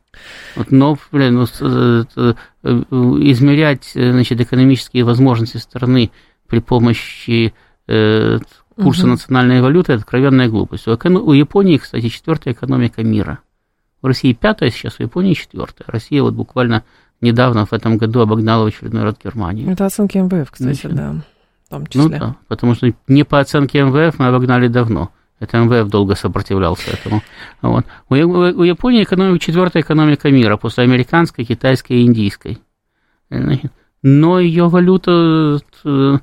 Вот, 0.56 0.70
но 0.70 0.98
блин, 1.12 1.34
ну, 1.34 1.46
э, 1.60 2.04
э, 2.16 2.34
измерять 2.62 3.92
значит, 3.94 4.40
экономические 4.40 5.04
возможности 5.04 5.58
страны 5.58 6.10
при 6.48 6.58
помощи 6.60 7.54
э, 7.86 8.38
курса 8.74 9.02
угу. 9.02 9.10
национальной 9.10 9.60
валюты– 9.60 9.92
это 9.94 10.02
откровенная 10.02 10.48
глупость. 10.48 10.88
У, 10.88 10.92
у 10.92 11.32
Японии, 11.32 11.78
кстати, 11.78 12.08
четвертая 12.08 12.54
экономика 12.54 13.02
мира. 13.02 13.38
В 14.02 14.06
России 14.06 14.32
пятая 14.32 14.70
сейчас, 14.70 14.94
в 14.94 15.00
Японии 15.00 15.34
четвертая. 15.34 15.86
Россия 15.88 16.22
вот 16.22 16.34
буквально 16.34 16.84
недавно 17.20 17.66
в 17.66 17.72
этом 17.72 17.98
году 17.98 18.20
обогнала 18.20 18.64
в 18.64 18.66
очередной 18.68 19.02
раз 19.02 19.16
Германию. 19.22 19.70
Это 19.70 19.86
оценки 19.86 20.18
МВФ, 20.18 20.50
кстати, 20.50 20.80
Значит, 20.80 20.94
да. 20.94 21.14
В 21.66 21.70
том 21.70 21.86
числе. 21.86 22.02
Ну 22.02 22.08
да, 22.08 22.36
потому 22.46 22.74
что 22.74 22.90
не 23.08 23.24
по 23.24 23.40
оценке 23.40 23.82
МВФ 23.82 24.18
мы 24.18 24.26
обогнали 24.28 24.68
давно. 24.68 25.10
Это 25.40 25.58
МВФ 25.58 25.90
долго 25.90 26.14
сопротивлялся 26.14 26.90
этому. 26.90 27.22
Вот. 27.62 27.84
У, 28.08 28.14
у 28.14 28.62
Японии 28.62 29.02
экономика, 29.02 29.44
четвертая 29.44 29.82
экономика 29.82 30.30
мира 30.30 30.56
после 30.56 30.84
американской, 30.84 31.44
китайской 31.44 31.98
и 31.98 32.06
индийской. 32.06 32.58
Но 34.02 34.38
ее 34.38 34.68
валюта 34.68 35.60
э, 35.84 36.18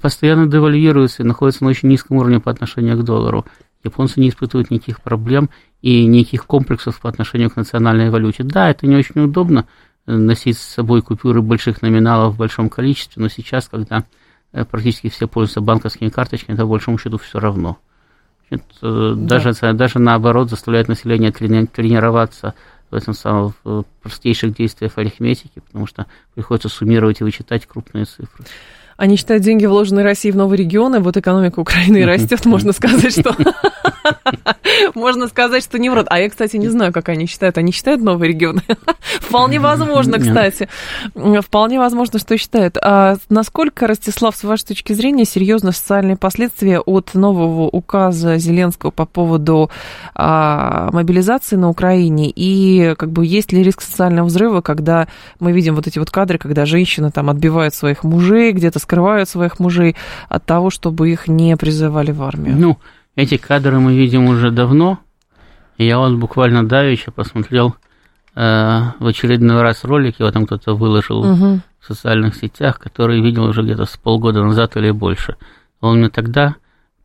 постоянно 0.00 0.46
девальвируется 0.46 1.22
и 1.22 1.26
находится 1.26 1.62
на 1.64 1.70
очень 1.70 1.88
низком 1.88 2.16
уровне 2.16 2.40
по 2.40 2.50
отношению 2.50 2.98
к 2.98 3.04
доллару. 3.04 3.44
Японцы 3.84 4.20
не 4.20 4.28
испытывают 4.28 4.70
никаких 4.70 5.00
проблем 5.00 5.48
и 5.80 6.04
никаких 6.04 6.46
комплексов 6.46 7.00
по 7.00 7.08
отношению 7.08 7.50
к 7.50 7.56
национальной 7.56 8.10
валюте. 8.10 8.42
Да, 8.42 8.68
это 8.68 8.86
не 8.86 8.96
очень 8.96 9.20
удобно 9.20 9.66
э, 10.06 10.12
носить 10.12 10.58
с 10.58 10.62
собой 10.62 11.02
купюры 11.02 11.40
больших 11.40 11.82
номиналов 11.82 12.34
в 12.34 12.38
большом 12.38 12.68
количестве, 12.68 13.22
но 13.22 13.28
сейчас, 13.28 13.68
когда 13.68 14.04
э, 14.52 14.64
практически 14.64 15.08
все 15.08 15.28
пользуются 15.28 15.60
банковскими 15.60 16.08
карточками, 16.08 16.54
это 16.54 16.64
по 16.64 16.70
большому 16.70 16.98
счету 16.98 17.18
все 17.18 17.38
равно. 17.38 17.78
Это 18.50 19.14
да. 19.14 19.38
даже, 19.38 19.72
даже 19.74 20.00
наоборот 20.00 20.50
заставляет 20.50 20.88
население 20.88 21.30
тренироваться 21.30 22.54
в 22.90 22.94
этом 22.94 23.14
самом 23.14 23.54
в 23.64 23.84
простейших 24.02 24.54
действиях 24.54 24.98
арифметики, 24.98 25.60
потому 25.60 25.86
что 25.86 26.06
приходится 26.34 26.68
суммировать 26.68 27.20
и 27.20 27.24
вычитать 27.24 27.66
крупные 27.66 28.04
цифры. 28.04 28.44
Они 29.00 29.16
считают 29.16 29.42
деньги, 29.42 29.64
вложенные 29.64 30.04
Россией 30.04 30.32
в 30.32 30.36
новые 30.36 30.58
регионы, 30.58 31.00
вот 31.00 31.16
экономика 31.16 31.58
Украины 31.60 32.04
растет, 32.04 32.44
можно 32.44 32.72
сказать, 32.72 33.18
что... 33.18 33.34
Можно 34.94 35.28
сказать, 35.28 35.62
что 35.64 35.78
не 35.78 35.90
врут. 35.90 36.06
А 36.10 36.18
я, 36.18 36.28
кстати, 36.28 36.56
не 36.56 36.68
знаю, 36.68 36.92
как 36.92 37.08
они 37.08 37.26
считают. 37.26 37.58
Они 37.58 37.72
считают 37.72 38.02
новые 38.02 38.32
регионы? 38.32 38.62
Вполне 39.20 39.60
возможно, 39.60 40.18
кстати. 40.18 40.68
Вполне 41.14 41.78
возможно, 41.78 42.18
что 42.18 42.36
считают. 42.36 42.76
А 42.82 43.16
насколько, 43.28 43.86
Ростислав, 43.86 44.36
с 44.36 44.44
вашей 44.44 44.66
точки 44.66 44.92
зрения, 44.92 45.24
серьезны 45.24 45.72
социальные 45.72 46.16
последствия 46.16 46.80
от 46.80 47.14
нового 47.14 47.68
указа 47.68 48.36
Зеленского 48.38 48.90
по 48.90 49.06
поводу 49.06 49.70
а, 50.14 50.90
мобилизации 50.92 51.56
на 51.56 51.68
Украине? 51.68 52.32
И 52.34 52.94
как 52.98 53.10
бы 53.10 53.26
есть 53.26 53.52
ли 53.52 53.62
риск 53.62 53.82
социального 53.82 54.26
взрыва, 54.26 54.60
когда 54.60 55.08
мы 55.38 55.52
видим 55.52 55.74
вот 55.74 55.86
эти 55.86 55.98
вот 55.98 56.10
кадры, 56.10 56.38
когда 56.38 56.66
женщины 56.66 57.10
там 57.10 57.30
отбивают 57.30 57.74
своих 57.74 58.04
мужей, 58.04 58.52
где-то 58.52 58.78
скрывают 58.90 59.28
своих 59.28 59.60
мужей 59.60 59.94
от 60.28 60.44
того, 60.44 60.70
чтобы 60.70 61.10
их 61.10 61.28
не 61.28 61.56
призывали 61.56 62.10
в 62.10 62.22
армию? 62.24 62.56
Ну, 62.56 62.78
эти 63.14 63.36
кадры 63.36 63.78
мы 63.78 63.94
видим 63.94 64.26
уже 64.26 64.50
давно. 64.50 64.98
Я 65.78 65.98
вот 65.98 66.14
буквально 66.14 66.66
давеча 66.66 67.12
посмотрел 67.12 67.76
э, 68.34 68.80
в 68.98 69.06
очередной 69.06 69.62
раз 69.62 69.84
ролик, 69.84 70.18
его 70.18 70.32
там 70.32 70.44
кто-то 70.44 70.74
выложил 70.74 71.20
угу. 71.20 71.60
в 71.78 71.86
социальных 71.86 72.34
сетях, 72.34 72.80
который 72.80 73.20
видел 73.20 73.44
уже 73.44 73.62
где-то 73.62 73.86
с 73.86 73.96
полгода 73.96 74.42
назад 74.42 74.76
или 74.76 74.90
больше. 74.90 75.36
Он 75.80 75.98
мне 75.98 76.08
тогда 76.08 76.56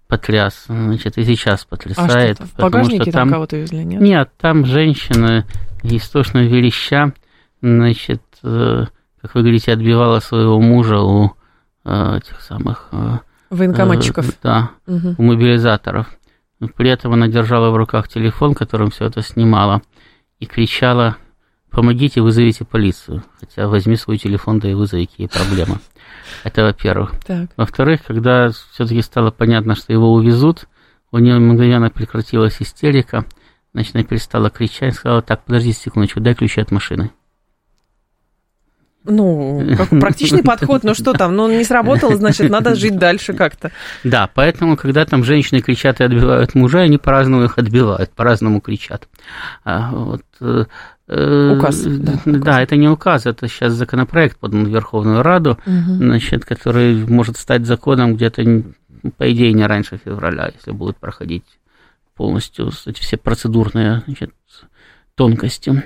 потряс, 0.08 0.66
значит, 0.68 1.20
и 1.20 1.24
сейчас 1.24 1.66
потрясает. 1.66 2.42
А 2.42 2.46
что 2.46 2.58
в 2.58 2.62
багажнике 2.62 3.04
что 3.04 3.12
там, 3.12 3.30
там 3.30 3.34
кого-то 3.34 3.58
везли, 3.58 3.86
нет? 3.86 4.02
Нет, 4.02 4.30
там 4.40 4.66
женщина 4.66 5.46
истошно 5.84 6.40
вереща, 6.40 7.14
значит, 7.62 8.24
э, 8.42 8.86
как 9.22 9.36
вы 9.36 9.42
говорите, 9.42 9.72
отбивала 9.72 10.20
своего 10.20 10.60
мужа 10.60 11.00
у 11.00 11.36
этих 12.18 12.42
самых... 12.42 12.88
Э, 12.92 13.20
Военкоматчиков. 13.50 14.30
Э, 14.30 14.34
да, 14.44 14.72
угу. 14.88 15.16
у 15.18 15.24
мобилизаторов. 15.24 16.08
При 16.76 16.90
этом 16.90 17.14
она 17.14 17.28
держала 17.28 17.70
в 17.70 17.78
руках 17.78 18.08
телефон, 18.08 18.54
которым 18.54 18.90
все 18.90 19.06
это 19.06 19.22
снимала, 19.22 19.82
и 20.40 20.46
кричала 20.46 21.18
«Помогите, 21.70 22.22
вызовите 22.22 22.66
полицию». 22.66 23.24
Хотя 23.40 23.68
возьми 23.68 23.96
свой 23.98 24.18
телефон, 24.18 24.60
да 24.60 24.70
и 24.70 24.74
вызови, 24.74 25.06
какие 25.06 25.28
проблемы. 25.28 25.80
Это 26.44 26.64
во-первых. 26.64 27.12
Во-вторых, 27.58 28.02
когда 28.06 28.50
все-таки 28.50 29.02
стало 29.02 29.32
понятно, 29.32 29.76
что 29.76 29.94
его 29.94 30.14
увезут, 30.14 30.68
у 31.12 31.20
нее 31.20 31.38
мгновенно 31.40 31.90
прекратилась 31.90 32.62
истерика, 32.62 33.26
значит, 33.74 33.96
она 33.96 34.04
перестала 34.04 34.50
кричать, 34.50 34.96
сказала, 34.96 35.22
так, 35.22 35.44
подождите 35.46 35.80
секундочку, 35.80 36.20
дай 36.20 36.34
ключи 36.34 36.62
от 36.62 36.72
машины. 36.72 37.12
Ну, 39.08 39.76
как 39.78 39.90
практичный 40.02 40.44
подход, 40.44 40.84
ну 40.84 40.94
что 40.94 41.14
там, 41.14 41.36
ну 41.36 41.50
не 41.50 41.64
сработало, 41.64 42.16
значит, 42.16 42.50
надо 42.50 42.76
жить 42.76 42.98
дальше 42.98 43.34
как-то. 43.34 43.72
Да, 44.04 44.30
поэтому, 44.34 44.78
когда 44.78 45.06
там 45.06 45.24
женщины 45.24 45.62
кричат 45.62 46.02
и 46.02 46.04
отбивают 46.04 46.56
мужа, 46.56 46.80
они 46.80 46.98
по-разному 46.98 47.44
их 47.44 47.58
отбивают, 47.58 48.12
по-разному 48.12 48.62
кричат. 48.62 49.08
А, 49.64 49.92
вот, 49.92 50.24
э, 50.42 50.66
э, 51.08 51.56
Указ. 51.58 51.84
Да, 51.84 52.14
да 52.26 52.38
указ. 52.40 52.60
это 52.60 52.76
не 52.76 52.88
указ, 52.88 53.26
это 53.26 53.48
сейчас 53.48 53.74
законопроект 53.74 54.38
подан 54.38 54.66
в 54.66 54.70
Верховную 54.70 55.22
Раду, 55.22 55.52
угу. 55.66 55.96
значит, 55.98 56.46
который 56.46 56.96
может 57.06 57.38
стать 57.38 57.66
законом 57.66 58.16
где-то, 58.16 58.44
по 59.18 59.32
идее, 59.32 59.54
не 59.54 59.66
раньше 59.66 60.00
февраля, 60.04 60.52
если 60.56 60.72
будут 60.72 60.98
проходить 60.98 61.46
полностью 62.16 62.72
эти 62.86 63.02
все 63.02 63.18
процедурные 63.18 64.02
значит, 64.06 64.32
тонкости. 65.16 65.84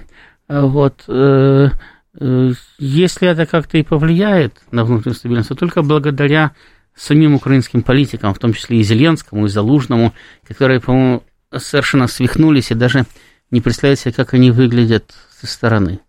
А 0.48 0.66
вот, 0.66 1.04
Э, 1.08 1.70
если 2.14 3.28
это 3.28 3.46
как-то 3.46 3.78
и 3.78 3.84
повлияет 3.84 4.62
на 4.72 4.84
внутреннюю 4.84 5.16
стабильность, 5.16 5.50
то 5.50 5.56
только 5.56 5.82
благодаря 5.84 6.54
самим 6.96 7.36
украинским 7.36 7.82
политикам, 7.82 8.34
в 8.34 8.40
том 8.40 8.54
числе 8.54 8.80
и 8.80 8.84
Зеленскому, 8.84 9.46
и 9.46 9.50
Залужному, 9.50 10.14
которые, 10.48 10.82
по-моему, 10.82 11.24
совершенно 11.56 12.08
свихнулись 12.08 12.72
и 12.72 12.76
даже 12.76 13.06
не 13.52 13.62
представляют 13.62 14.00
себе, 14.00 14.14
как 14.14 14.34
они 14.34 14.52
выглядят 14.52 15.14
со 15.32 15.48
стороны. 15.48 16.00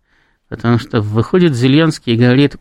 Потому 0.49 0.79
что 0.79 1.01
выходит 1.01 1.55
Зеленский 1.55 2.13
и 2.13 2.17
говорит, 2.17 2.57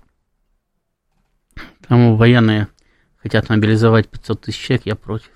там 1.89 2.17
военные 2.17 2.69
хотят 3.17 3.49
мобилизовать 3.49 4.09
500 4.09 4.41
тысяч 4.43 4.61
человек, 4.61 4.87
я 4.87 4.95
против. 4.95 5.31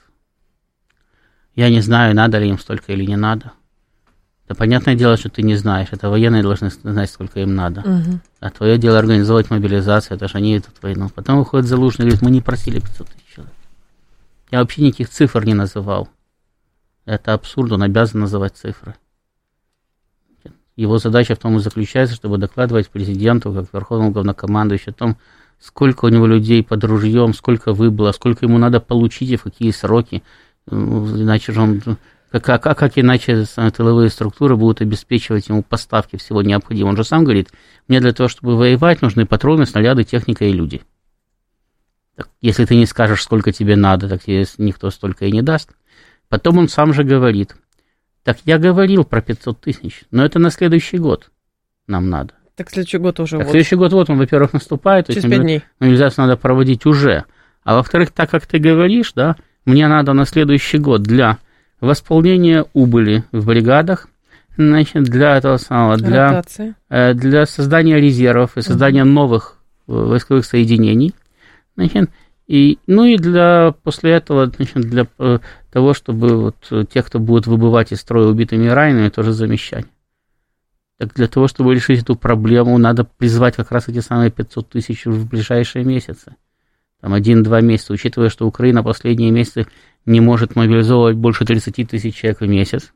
Я 1.55 1.69
не 1.69 1.81
знаю, 1.81 2.15
надо 2.15 2.39
ли 2.39 2.49
им 2.49 2.59
столько 2.59 2.93
или 2.93 3.05
не 3.05 3.17
надо. 3.17 3.53
Да 4.49 4.55
понятное 4.55 4.95
дело, 4.95 5.17
что 5.17 5.31
ты 5.31 5.43
не 5.43 5.57
знаешь. 5.57 5.89
Это 5.91 6.11
военные 6.11 6.43
должны 6.43 6.69
знать, 6.71 7.11
сколько 7.11 7.41
им 7.41 7.55
надо. 7.55 7.81
Угу. 7.81 8.21
А 8.41 8.51
твое 8.51 8.77
дело 8.77 8.99
организовать 8.99 9.51
мобилизацию, 9.51 10.17
это 10.17 10.29
же 10.29 10.37
они 10.37 10.59
идут 10.59 10.75
войну. 10.83 11.09
Потом 11.09 11.39
выходит 11.39 11.67
Залужный 11.67 12.05
и 12.05 12.09
говорит, 12.09 12.23
мы 12.23 12.31
не 12.31 12.43
просили 12.43 12.79
500 12.79 13.09
тысяч 13.09 13.35
человек. 13.35 13.55
Я 14.51 14.61
вообще 14.61 14.83
никаких 14.83 15.09
цифр 15.09 15.45
не 15.45 15.55
называл. 15.55 16.09
Это 17.07 17.33
абсурд, 17.33 17.73
он 17.73 17.83
обязан 17.83 18.21
называть 18.21 18.57
цифры. 18.57 18.95
Его 20.77 20.99
задача 20.99 21.35
в 21.35 21.39
том 21.39 21.57
и 21.57 21.61
заключается, 21.61 22.17
чтобы 22.17 22.37
докладывать 22.37 22.89
президенту, 22.89 23.53
как 23.53 23.73
верховному 23.73 24.11
главнокомандующему, 24.11 24.91
о 24.91 24.99
том, 24.99 25.17
сколько 25.61 26.05
у 26.05 26.09
него 26.09 26.27
людей 26.27 26.65
под 26.65 26.85
ружьем, 26.85 27.33
сколько 27.33 27.73
выбыло, 27.73 28.13
сколько 28.13 28.45
ему 28.45 28.59
надо 28.59 28.81
получить 28.81 29.31
и 29.31 29.37
в 29.37 29.45
какие 29.45 29.71
сроки. 29.71 30.23
Иначе 30.71 31.53
же 31.53 31.61
он 31.61 31.81
как, 32.41 32.63
как, 32.63 32.79
как 32.79 32.99
иначе 32.99 33.45
тыловые 33.77 34.11
структуры 34.11 34.57
будут 34.57 34.81
обеспечивать 34.81 35.49
ему 35.49 35.63
поставки 35.63 36.17
всего 36.17 36.43
необходимого? 36.43 36.91
Он 36.91 36.97
же 36.97 37.05
сам 37.05 37.25
говорит, 37.25 37.51
мне 37.87 38.01
для 38.01 38.13
того, 38.13 38.29
чтобы 38.29 38.57
воевать, 38.57 39.03
нужны 39.03 39.27
патроны, 39.27 39.67
снаряды, 39.67 40.05
техника 40.05 40.45
и 40.45 40.53
люди. 40.53 40.83
Так, 42.17 42.29
если 42.41 42.65
ты 42.65 42.77
не 42.77 42.87
скажешь, 42.87 43.23
сколько 43.23 43.53
тебе 43.53 43.77
надо, 43.77 44.09
так 44.09 44.23
тебе 44.23 44.45
никто 44.59 44.91
столько 44.91 45.27
и 45.27 45.33
не 45.33 45.43
даст. 45.43 45.71
Потом 46.29 46.59
он 46.59 46.69
сам 46.69 46.93
же 46.93 47.05
говорит, 47.05 47.57
так 48.23 48.39
я 48.45 48.59
говорил 48.59 49.05
про 49.05 49.21
500 49.21 49.61
тысяч, 49.61 50.05
но 50.11 50.25
это 50.25 50.39
на 50.39 50.51
следующий 50.51 50.99
год 50.99 51.31
нам 51.87 52.09
надо. 52.11 52.35
Так 52.57 52.71
следующий 52.71 52.99
год 52.99 53.19
уже 53.21 53.37
так 53.37 53.47
вот. 53.47 53.51
следующий 53.51 53.77
год 53.77 53.93
вот 53.93 54.11
он, 54.11 54.19
во-первых, 54.19 54.53
наступает. 54.53 55.09
Через 55.09 55.23
5 55.23 55.41
дней. 55.41 55.63
Мобилизацию 55.81 56.27
надо 56.27 56.37
проводить 56.37 56.87
уже. 56.87 57.25
А 57.65 57.75
во-вторых, 57.75 58.13
так 58.13 58.31
как 58.31 58.47
ты 58.47 58.59
говоришь, 58.59 59.13
да, 59.13 59.37
мне 59.65 59.89
надо 59.89 60.13
на 60.13 60.25
следующий 60.25 60.79
год 60.79 61.03
для 61.03 61.39
восполнение 61.85 62.67
убыли 62.73 63.25
в 63.33 63.47
бригадах, 63.47 64.09
значит, 64.57 65.05
для 65.05 65.37
этого 65.37 65.57
самого, 65.57 65.97
для, 65.97 66.43
э, 66.89 67.15
для 67.15 67.47
создания 67.47 68.01
резервов 68.01 68.57
и 68.57 68.63
создания 68.63 69.03
угу. 69.03 69.11
новых 69.11 69.59
э, 69.87 69.93
войсковых 69.93 70.45
соединений, 70.45 71.15
значит, 71.77 72.11
и, 72.47 72.79
ну 72.87 73.05
и 73.05 73.17
для, 73.17 73.75
после 73.83 74.13
этого, 74.13 74.47
значит, 74.47 74.83
для 74.83 75.07
э, 75.19 75.39
того, 75.73 75.95
чтобы 75.95 76.37
вот 76.37 76.89
тех, 76.91 77.07
кто 77.07 77.19
будет 77.19 77.47
выбывать 77.47 77.93
из 77.93 78.01
строя 78.01 78.27
убитыми 78.27 78.67
и 78.67 78.69
ранеными, 78.69 79.09
тоже 79.09 79.33
замещать. 79.33 79.87
Так 80.99 81.13
для 81.15 81.27
того, 81.27 81.49
чтобы 81.49 81.75
решить 81.75 82.03
эту 82.03 82.15
проблему, 82.15 82.79
надо 82.79 83.05
призвать 83.05 83.57
как 83.57 83.73
раз 83.73 83.89
эти 83.89 84.01
самые 84.01 84.31
500 84.31 84.69
тысяч 84.69 85.07
в 85.07 85.29
ближайшие 85.29 85.85
месяцы. 85.85 86.37
Там 87.05 87.13
один-два 87.13 87.61
месяца, 87.61 87.93
учитывая, 87.93 88.31
что 88.31 88.47
Украина 88.47 88.83
последние 88.83 89.31
месяцы 89.31 89.67
не 90.07 90.21
может 90.21 90.57
мобилизовывать 90.57 91.17
больше 91.17 91.45
30 91.45 91.87
тысяч 91.87 92.15
человек 92.15 92.41
в 92.41 92.47
месяц, 92.47 92.95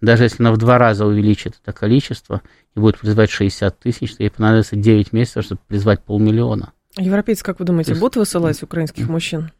даже 0.00 0.22
если 0.22 0.44
она 0.44 0.52
в 0.52 0.58
два 0.58 0.78
раза 0.78 1.04
увеличит 1.04 1.58
это 1.60 1.72
количество 1.72 2.40
и 2.76 2.78
будет 2.78 2.98
призвать 2.98 3.30
60 3.30 3.76
тысяч, 3.80 4.14
то 4.14 4.22
ей 4.22 4.30
понадобится 4.30 4.76
9 4.76 5.12
месяцев, 5.12 5.44
чтобы 5.44 5.60
призвать 5.66 6.04
полмиллиона. 6.04 6.72
Европейцы, 6.96 7.42
как 7.42 7.58
вы 7.58 7.64
думаете, 7.64 7.90
есть... 7.90 8.00
будут 8.00 8.14
высылать 8.14 8.62
украинских 8.62 9.08
мужчин? 9.08 9.50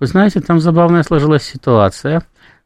Вы 0.00 0.06
знаете, 0.06 0.40
там 0.40 0.58
забавная 0.58 1.02
сложилась 1.02 1.42
ситуация. 1.42 2.22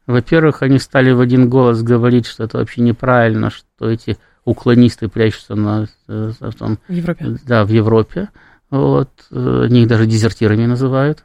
Во-первых, 0.07 0.61
они 0.61 0.79
стали 0.79 1.11
в 1.11 1.19
один 1.19 1.49
голос 1.49 1.83
говорить, 1.83 2.27
что 2.27 2.45
это 2.45 2.59
вообще 2.59 2.79
неправильно, 2.79 3.49
что 3.49 3.89
эти 3.89 4.17
уклонисты 4.45 5.09
прячутся 5.09 5.55
на, 5.55 5.87
э, 6.07 6.31
в, 6.39 6.53
том, 6.53 6.79
в 6.87 6.93
Европе. 6.93 7.37
Да, 7.45 7.65
в 7.65 7.69
Европе. 7.71 8.29
Вот. 8.71 9.09
Они 9.31 9.83
их 9.83 9.87
даже 9.87 10.07
дезертирами 10.07 10.65
называют. 10.65 11.23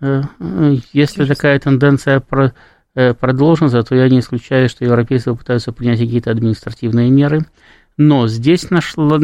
Э, 0.00 0.22
если 0.92 1.24
такая 1.24 1.58
тенденция 1.60 2.20
продолжится, 2.94 3.82
то 3.82 3.94
я 3.94 4.08
не 4.08 4.18
исключаю, 4.18 4.68
что 4.68 4.84
европейцы 4.84 5.30
попытаются 5.30 5.72
принять 5.72 6.00
какие-то 6.00 6.30
административные 6.30 7.10
меры. 7.10 7.46
Но 7.96 8.26
здесь 8.26 8.70
нашло, 8.70 9.20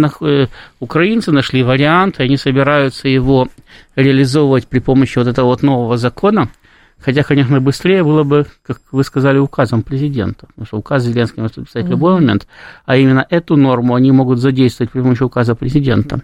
украинцы 0.78 1.32
нашли 1.32 1.62
вариант, 1.62 2.20
и 2.20 2.22
они 2.22 2.36
собираются 2.36 3.09
его 3.09 3.49
реализовывать 3.96 4.68
при 4.68 4.78
помощи 4.78 5.18
вот 5.18 5.26
этого 5.26 5.46
вот 5.46 5.62
нового 5.62 5.96
закона– 5.96 6.51
Хотя, 7.01 7.22
конечно, 7.22 7.61
быстрее 7.61 8.03
было 8.03 8.24
бы, 8.24 8.46
как 8.62 8.80
вы 8.90 9.05
сказали, 9.05 9.38
указом 9.38 9.82
президента. 9.82 10.46
Потому 10.49 10.66
что 10.66 10.78
указ 10.78 11.05
Зеленский 11.05 11.40
может 11.40 11.57
подписать 11.57 11.86
в 11.86 11.90
любой 11.90 12.14
момент, 12.14 12.49
а 12.86 12.96
именно 12.96 13.24
эту 13.30 13.57
норму 13.57 13.94
они 13.94 14.11
могут 14.11 14.40
задействовать 14.40 14.90
при 14.90 15.01
помощи 15.01 15.22
указа 15.22 15.55
президента. 15.55 16.22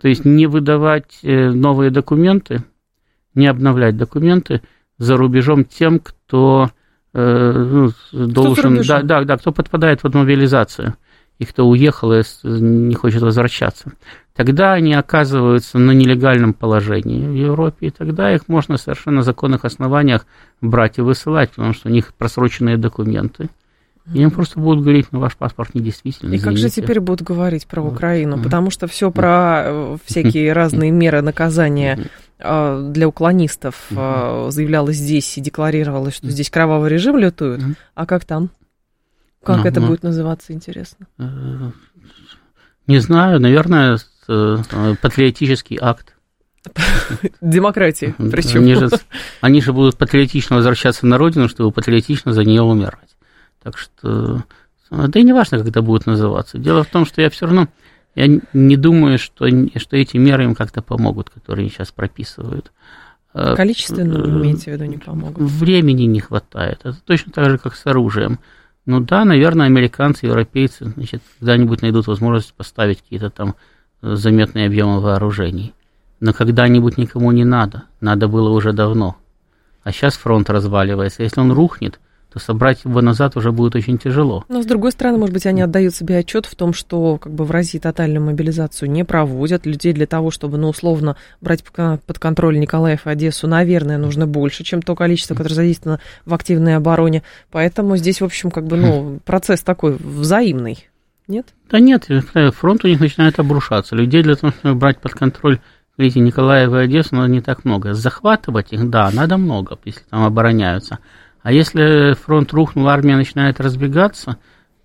То 0.00 0.08
есть 0.08 0.24
не 0.24 0.46
выдавать 0.46 1.18
э, 1.22 1.50
новые 1.50 1.90
документы, 1.90 2.64
не 3.34 3.46
обновлять 3.46 3.96
документы 3.96 4.62
за 4.98 5.16
рубежом 5.16 5.64
тем, 5.64 5.98
кто, 5.98 6.70
э, 7.12 7.52
ну, 7.52 7.90
должен, 8.12 8.82
да, 8.86 9.02
да, 9.02 9.24
да, 9.24 9.36
кто 9.36 9.52
подпадает 9.52 10.02
под 10.02 10.14
мобилизацию 10.14 10.94
и 11.38 11.44
кто 11.44 11.66
уехал 11.66 12.12
и 12.12 12.22
не 12.44 12.94
хочет 12.94 13.22
возвращаться. 13.22 13.92
Тогда 14.34 14.72
они 14.72 14.94
оказываются 14.94 15.78
на 15.78 15.92
нелегальном 15.92 16.54
положении 16.54 17.26
в 17.26 17.34
Европе, 17.34 17.88
и 17.88 17.90
тогда 17.90 18.34
их 18.34 18.48
можно 18.48 18.76
совершенно 18.76 19.22
законных 19.22 19.64
основаниях 19.64 20.26
брать 20.60 20.98
и 20.98 21.02
высылать, 21.02 21.50
потому 21.50 21.72
что 21.72 21.88
у 21.88 21.92
них 21.92 22.14
просроченные 22.14 22.76
документы. 22.76 23.48
И 24.12 24.20
им 24.20 24.30
просто 24.30 24.60
будут 24.60 24.82
говорить, 24.82 25.06
ну, 25.12 25.20
ваш 25.20 25.34
паспорт 25.34 25.74
недействительный. 25.74 26.36
И 26.36 26.40
как 26.40 26.58
же 26.58 26.68
теперь 26.68 27.00
будут 27.00 27.22
говорить 27.22 27.66
про 27.66 27.82
Украину? 27.82 28.42
Потому 28.42 28.70
что 28.70 28.86
все 28.86 29.10
про 29.10 29.62
э, 29.64 29.96
всякие 30.04 30.52
разные 30.52 30.90
меры 30.90 31.22
наказания 31.22 32.10
э, 32.38 32.90
для 32.92 33.08
уклонистов 33.08 33.86
э, 33.90 34.48
заявлялось 34.50 34.96
здесь 34.96 35.38
и 35.38 35.40
декларировалось, 35.40 36.16
что 36.16 36.28
здесь 36.28 36.50
кровавый 36.50 36.90
режим 36.90 37.16
лютует. 37.16 37.62
А 37.94 38.04
как 38.04 38.26
там? 38.26 38.50
Как 39.42 39.58
ну, 39.58 39.64
это 39.64 39.80
ну, 39.80 39.86
будет 39.86 40.02
называться, 40.02 40.52
интересно? 40.52 41.06
Не 42.86 42.98
знаю, 42.98 43.40
наверное, 43.40 43.98
патриотический 44.26 45.78
акт. 45.80 46.14
Демократии, 47.40 48.14
причем. 48.18 48.60
Они 48.60 48.74
же, 48.74 48.88
они 49.40 49.60
же 49.60 49.72
будут 49.72 49.96
патриотично 49.96 50.56
возвращаться 50.56 51.06
на 51.06 51.18
родину, 51.18 51.48
чтобы 51.48 51.72
патриотично 51.72 52.32
за 52.32 52.42
нее 52.44 52.62
умирать. 52.62 53.13
Так 53.64 53.78
что, 53.78 54.44
да 54.90 55.18
и 55.18 55.22
не 55.24 55.32
важно, 55.32 55.58
как 55.58 55.68
это 55.68 55.82
будет 55.82 56.06
называться. 56.06 56.58
Дело 56.58 56.84
в 56.84 56.88
том, 56.88 57.06
что 57.06 57.22
я 57.22 57.30
все 57.30 57.46
равно, 57.46 57.68
я 58.14 58.28
не 58.52 58.76
думаю, 58.76 59.18
что, 59.18 59.48
что 59.76 59.96
эти 59.96 60.18
меры 60.18 60.44
им 60.44 60.54
как-то 60.54 60.82
помогут, 60.82 61.30
которые 61.30 61.68
сейчас 61.70 61.90
прописывают. 61.90 62.70
Э, 63.32 63.56
Количественно, 63.56 64.18
имеете 64.24 64.70
в 64.70 64.74
виду, 64.74 64.84
не 64.84 64.98
помогут? 64.98 65.38
Времени 65.38 66.02
не 66.04 66.20
хватает. 66.20 66.80
Это 66.84 66.96
точно 67.04 67.32
так 67.32 67.50
же, 67.50 67.58
как 67.58 67.74
с 67.74 67.84
оружием. 67.86 68.38
Ну 68.86 69.00
да, 69.00 69.24
наверное, 69.24 69.66
американцы, 69.66 70.26
европейцы, 70.26 70.92
значит, 70.94 71.22
когда-нибудь 71.38 71.82
найдут 71.82 72.06
возможность 72.06 72.52
поставить 72.52 73.00
какие-то 73.02 73.30
там 73.30 73.54
э, 74.02 74.14
заметные 74.14 74.66
объемы 74.66 75.00
вооружений. 75.00 75.72
Но 76.20 76.32
когда-нибудь 76.32 76.98
никому 76.98 77.32
не 77.32 77.44
надо. 77.44 77.84
Надо 78.00 78.28
было 78.28 78.50
уже 78.50 78.72
давно. 78.72 79.16
А 79.82 79.90
сейчас 79.90 80.16
фронт 80.16 80.48
разваливается. 80.50 81.22
Если 81.22 81.40
он 81.40 81.50
рухнет, 81.50 81.98
то 82.34 82.40
собрать 82.40 82.84
его 82.84 83.00
назад 83.00 83.36
уже 83.36 83.52
будет 83.52 83.76
очень 83.76 83.96
тяжело. 83.96 84.44
Но, 84.48 84.60
с 84.60 84.66
другой 84.66 84.90
стороны, 84.90 85.18
может 85.18 85.32
быть, 85.32 85.46
они 85.46 85.62
отдают 85.62 85.94
себе 85.94 86.18
отчет 86.18 86.46
в 86.46 86.56
том, 86.56 86.74
что 86.74 87.16
как 87.16 87.32
бы 87.32 87.44
в 87.44 87.52
России 87.52 87.78
тотальную 87.78 88.24
мобилизацию 88.24 88.90
не 88.90 89.04
проводят. 89.04 89.66
Людей 89.66 89.92
для 89.92 90.06
того, 90.06 90.32
чтобы, 90.32 90.58
ну, 90.58 90.68
условно, 90.68 91.16
брать 91.40 91.62
под 91.62 92.18
контроль 92.18 92.58
Николаев 92.58 93.06
и 93.06 93.10
Одессу, 93.10 93.46
наверное, 93.46 93.98
нужно 93.98 94.26
больше, 94.26 94.64
чем 94.64 94.82
то 94.82 94.96
количество, 94.96 95.36
которое 95.36 95.54
задействовано 95.54 96.00
в 96.26 96.34
активной 96.34 96.74
обороне. 96.74 97.22
Поэтому 97.52 97.96
здесь, 97.96 98.20
в 98.20 98.24
общем, 98.24 98.50
как 98.50 98.66
бы, 98.66 98.76
ну, 98.76 99.20
процесс 99.24 99.60
такой 99.62 99.92
взаимный. 99.92 100.88
Нет? 101.28 101.46
Да 101.70 101.78
нет, 101.78 102.08
фронт 102.54 102.84
у 102.84 102.88
них 102.88 102.98
начинает 102.98 103.38
обрушаться. 103.38 103.94
Людей 103.94 104.24
для 104.24 104.34
того, 104.34 104.52
чтобы 104.52 104.74
брать 104.74 104.98
под 104.98 105.12
контроль 105.12 105.60
Видите, 105.96 106.18
Николаева 106.18 106.80
и 106.80 106.84
Одессу 106.86 107.14
надо 107.14 107.28
не 107.28 107.40
так 107.40 107.64
много. 107.64 107.94
Захватывать 107.94 108.72
их, 108.72 108.90
да, 108.90 109.12
надо 109.12 109.36
много, 109.36 109.78
если 109.84 110.00
там 110.10 110.24
обороняются. 110.24 110.98
А 111.44 111.52
если 111.52 112.14
фронт 112.14 112.50
рухнул, 112.54 112.88
армия 112.88 113.16
начинает 113.16 113.60
разбегаться, 113.60 114.38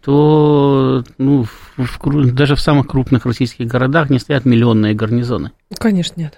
то 0.03 1.05
ну, 1.17 1.45
в, 1.45 1.77
в, 1.77 2.33
даже 2.33 2.55
в 2.55 2.59
самых 2.59 2.87
крупных 2.87 3.25
российских 3.25 3.65
городах 3.65 4.09
не 4.09 4.19
стоят 4.19 4.43
миллионные 4.43 4.93
гарнизоны. 4.93 5.51
Конечно, 5.77 6.19
нет. 6.19 6.37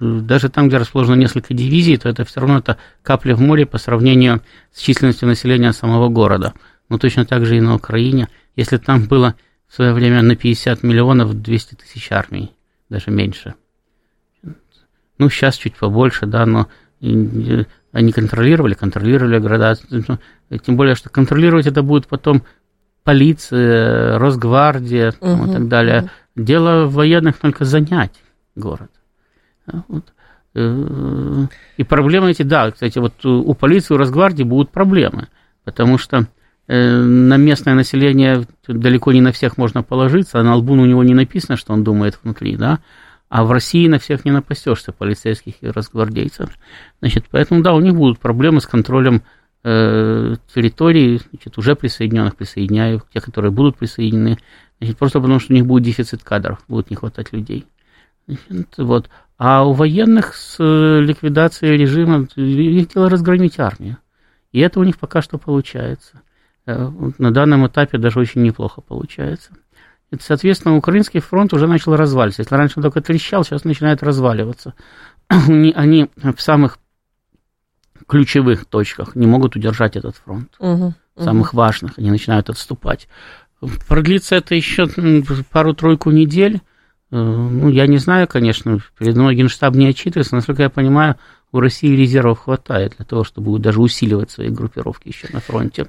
Даже 0.00 0.48
там, 0.48 0.66
где 0.66 0.78
расположено 0.78 1.14
несколько 1.14 1.54
дивизий, 1.54 1.96
то 1.96 2.08
это 2.08 2.24
все 2.24 2.40
равно 2.40 2.58
это 2.58 2.78
капля 3.04 3.36
в 3.36 3.40
море 3.40 3.66
по 3.66 3.78
сравнению 3.78 4.42
с 4.72 4.80
численностью 4.80 5.28
населения 5.28 5.72
самого 5.72 6.08
города. 6.08 6.52
Но 6.88 6.98
точно 6.98 7.24
так 7.24 7.46
же 7.46 7.56
и 7.56 7.60
на 7.60 7.76
Украине. 7.76 8.28
Если 8.56 8.78
там 8.78 9.06
было 9.06 9.36
в 9.68 9.76
свое 9.76 9.92
время 9.92 10.22
на 10.22 10.34
50 10.34 10.82
миллионов 10.82 11.40
200 11.40 11.76
тысяч 11.76 12.10
армий, 12.10 12.50
даже 12.88 13.12
меньше. 13.12 13.54
Ну, 15.18 15.30
сейчас 15.30 15.54
чуть 15.54 15.76
побольше, 15.76 16.26
да, 16.26 16.46
но 16.46 16.66
они 17.00 18.12
контролировали, 18.12 18.74
контролировали 18.74 19.38
города. 19.38 19.76
Тем 20.64 20.76
более, 20.76 20.94
что 20.94 21.08
контролировать 21.08 21.66
это 21.66 21.82
будет 21.82 22.06
потом 22.06 22.42
полиция, 23.04 24.18
Росгвардия 24.18 25.14
угу, 25.20 25.46
и 25.46 25.52
так 25.52 25.68
далее. 25.68 26.02
Угу. 26.02 26.44
Дело 26.44 26.86
военных 26.86 27.38
только 27.38 27.64
занять 27.64 28.22
город. 28.54 28.90
Вот. 29.88 30.04
Э, 30.54 31.46
и 31.76 31.84
проблемы 31.84 32.30
эти, 32.30 32.42
да, 32.42 32.70
кстати, 32.70 32.98
вот 32.98 33.24
у 33.24 33.54
полиции, 33.54 33.94
у 33.94 33.96
Росгвардии 33.96 34.42
будут 34.42 34.70
проблемы, 34.70 35.28
потому 35.64 35.96
что 35.96 36.26
э, 36.66 36.96
на 36.96 37.36
местное 37.36 37.74
население 37.74 38.44
далеко 38.66 39.12
не 39.12 39.20
на 39.20 39.32
всех 39.32 39.56
можно 39.56 39.82
положиться, 39.82 40.40
а 40.40 40.42
на 40.42 40.56
лбу 40.56 40.74
у 40.74 40.86
него 40.86 41.04
не 41.04 41.14
написано, 41.14 41.56
что 41.56 41.72
он 41.72 41.84
думает 41.84 42.18
внутри, 42.22 42.56
да, 42.56 42.80
а 43.30 43.44
в 43.44 43.52
России 43.52 43.86
на 43.86 44.00
всех 44.00 44.24
не 44.24 44.32
напасешься, 44.32 44.92
полицейских 44.92 45.54
и 45.62 45.68
разгвардейцев. 45.68 46.50
Значит, 47.00 47.26
поэтому, 47.30 47.62
да, 47.62 47.72
у 47.72 47.80
них 47.80 47.94
будут 47.94 48.18
проблемы 48.18 48.60
с 48.60 48.66
контролем 48.66 49.22
э, 49.62 50.34
территорий, 50.52 51.20
значит, 51.30 51.56
уже 51.56 51.76
присоединенных, 51.76 52.34
присоединяю, 52.34 53.02
те, 53.14 53.20
которые 53.20 53.52
будут 53.52 53.76
присоединены, 53.76 54.38
значит, 54.80 54.98
просто 54.98 55.20
потому, 55.20 55.38
что 55.38 55.52
у 55.52 55.56
них 55.56 55.64
будет 55.64 55.84
дефицит 55.84 56.24
кадров, 56.24 56.58
будет 56.66 56.90
не 56.90 56.96
хватать 56.96 57.32
людей. 57.32 57.66
Значит, 58.26 58.76
вот. 58.78 59.08
А 59.38 59.64
у 59.64 59.72
военных 59.74 60.34
с 60.34 60.56
э, 60.58 61.00
ликвидацией 61.00 61.76
режима 61.76 62.26
их 62.34 62.88
дело 62.88 63.08
разгромить 63.08 63.60
армию. 63.60 63.98
И 64.50 64.58
это 64.58 64.80
у 64.80 64.84
них 64.84 64.98
пока 64.98 65.22
что 65.22 65.38
получается. 65.38 66.20
Э, 66.66 66.90
на 67.18 67.30
данном 67.30 67.64
этапе 67.64 67.96
даже 67.96 68.18
очень 68.18 68.42
неплохо 68.42 68.80
получается. 68.80 69.52
Это, 70.10 70.24
соответственно, 70.24 70.76
украинский 70.76 71.20
фронт 71.20 71.52
уже 71.52 71.66
начал 71.66 71.94
разваливаться. 71.94 72.42
Если 72.42 72.54
раньше 72.54 72.74
он 72.78 72.82
только 72.82 73.00
трещал, 73.00 73.44
сейчас 73.44 73.64
начинает 73.64 74.02
разваливаться. 74.02 74.74
Они 75.28 76.10
в 76.16 76.40
самых 76.40 76.78
ключевых 78.08 78.64
точках 78.64 79.14
не 79.14 79.26
могут 79.26 79.54
удержать 79.54 79.96
этот 79.96 80.16
фронт. 80.16 80.52
Угу, 80.58 80.94
самых 81.16 81.54
важных. 81.54 81.98
Они 81.98 82.10
начинают 82.10 82.50
отступать. 82.50 83.08
Продлится 83.86 84.36
это 84.36 84.54
еще 84.54 84.88
пару-тройку 85.50 86.10
недель. 86.10 86.60
Э, 87.12 87.16
ну, 87.16 87.68
я 87.68 87.86
не 87.86 87.98
знаю, 87.98 88.26
конечно, 88.26 88.80
перед 88.98 89.14
мной 89.14 89.36
Генштаб 89.36 89.74
не 89.74 89.86
отчитывается. 89.86 90.34
Насколько 90.34 90.62
я 90.62 90.70
понимаю, 90.70 91.16
у 91.52 91.60
России 91.60 91.94
резервов 91.94 92.40
хватает 92.40 92.94
для 92.96 93.04
того, 93.04 93.22
чтобы 93.22 93.58
даже 93.58 93.80
усиливать 93.80 94.30
свои 94.30 94.48
группировки 94.48 95.08
еще 95.08 95.28
на 95.32 95.40
фронте. 95.40 95.86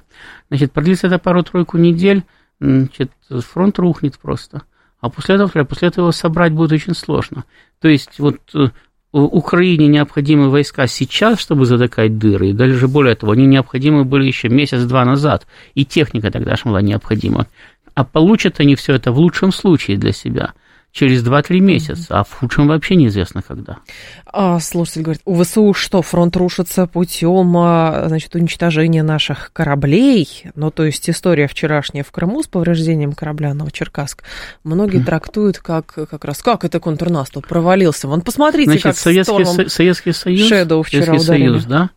Значит, 0.48 0.72
продлится 0.72 1.08
это 1.08 1.18
пару-тройку 1.18 1.78
недель 1.78 2.24
значит, 2.62 3.10
фронт 3.28 3.78
рухнет 3.78 4.18
просто. 4.18 4.62
А 5.00 5.10
после 5.10 5.34
этого, 5.34 5.64
после 5.64 5.88
этого 5.88 6.10
собрать 6.12 6.52
будет 6.52 6.72
очень 6.72 6.94
сложно. 6.94 7.44
То 7.80 7.88
есть 7.88 8.18
вот 8.18 8.38
э, 8.54 8.68
Украине 9.12 9.88
необходимы 9.88 10.48
войска 10.48 10.86
сейчас, 10.86 11.40
чтобы 11.40 11.66
затыкать 11.66 12.18
дыры, 12.18 12.50
и 12.50 12.52
даже 12.52 12.86
более 12.86 13.16
того, 13.16 13.32
они 13.32 13.46
необходимы 13.46 14.04
были 14.04 14.26
еще 14.26 14.48
месяц-два 14.48 15.04
назад, 15.04 15.46
и 15.74 15.84
техника 15.84 16.30
тогда 16.30 16.54
же 16.54 16.62
была 16.64 16.80
необходима. 16.82 17.46
А 17.94 18.04
получат 18.04 18.60
они 18.60 18.76
все 18.76 18.94
это 18.94 19.12
в 19.12 19.18
лучшем 19.18 19.52
случае 19.52 19.98
для 19.98 20.12
себя 20.12 20.54
через 20.92 21.24
2-3 21.24 21.60
месяца, 21.60 22.20
а 22.20 22.22
в 22.22 22.32
худшем 22.32 22.68
вообще 22.68 22.96
неизвестно 22.96 23.42
когда. 23.42 23.78
А, 24.26 24.60
слушатель 24.60 25.02
говорит, 25.02 25.22
у 25.24 25.42
ВСУ 25.42 25.72
что, 25.72 26.02
фронт 26.02 26.36
рушится 26.36 26.86
путем 26.86 27.56
а, 27.56 28.04
значит, 28.08 28.34
уничтожения 28.34 29.02
наших 29.02 29.52
кораблей? 29.54 30.44
Ну, 30.54 30.70
то 30.70 30.84
есть 30.84 31.08
история 31.08 31.48
вчерашняя 31.48 32.04
в 32.04 32.10
Крыму 32.12 32.42
с 32.42 32.46
повреждением 32.46 33.12
корабля 33.12 33.54
Новочеркасск 33.54 34.22
многие 34.64 35.00
mm. 35.00 35.04
трактуют 35.04 35.58
как 35.58 35.94
как 35.94 36.24
раз, 36.24 36.42
как 36.42 36.64
это 36.64 36.78
контрнаступ 36.78 37.46
провалился. 37.46 38.06
Вон, 38.06 38.20
посмотрите, 38.20 38.70
Значит, 38.70 38.82
как 38.82 38.96
Советский, 38.96 39.44
Со, 39.44 39.68
Советский 39.70 40.12
Союз, 40.12 40.52
Shadow 40.52 40.82
вчера 40.82 41.06
Советский 41.06 41.26
Союз, 41.26 41.64
да, 41.64 41.90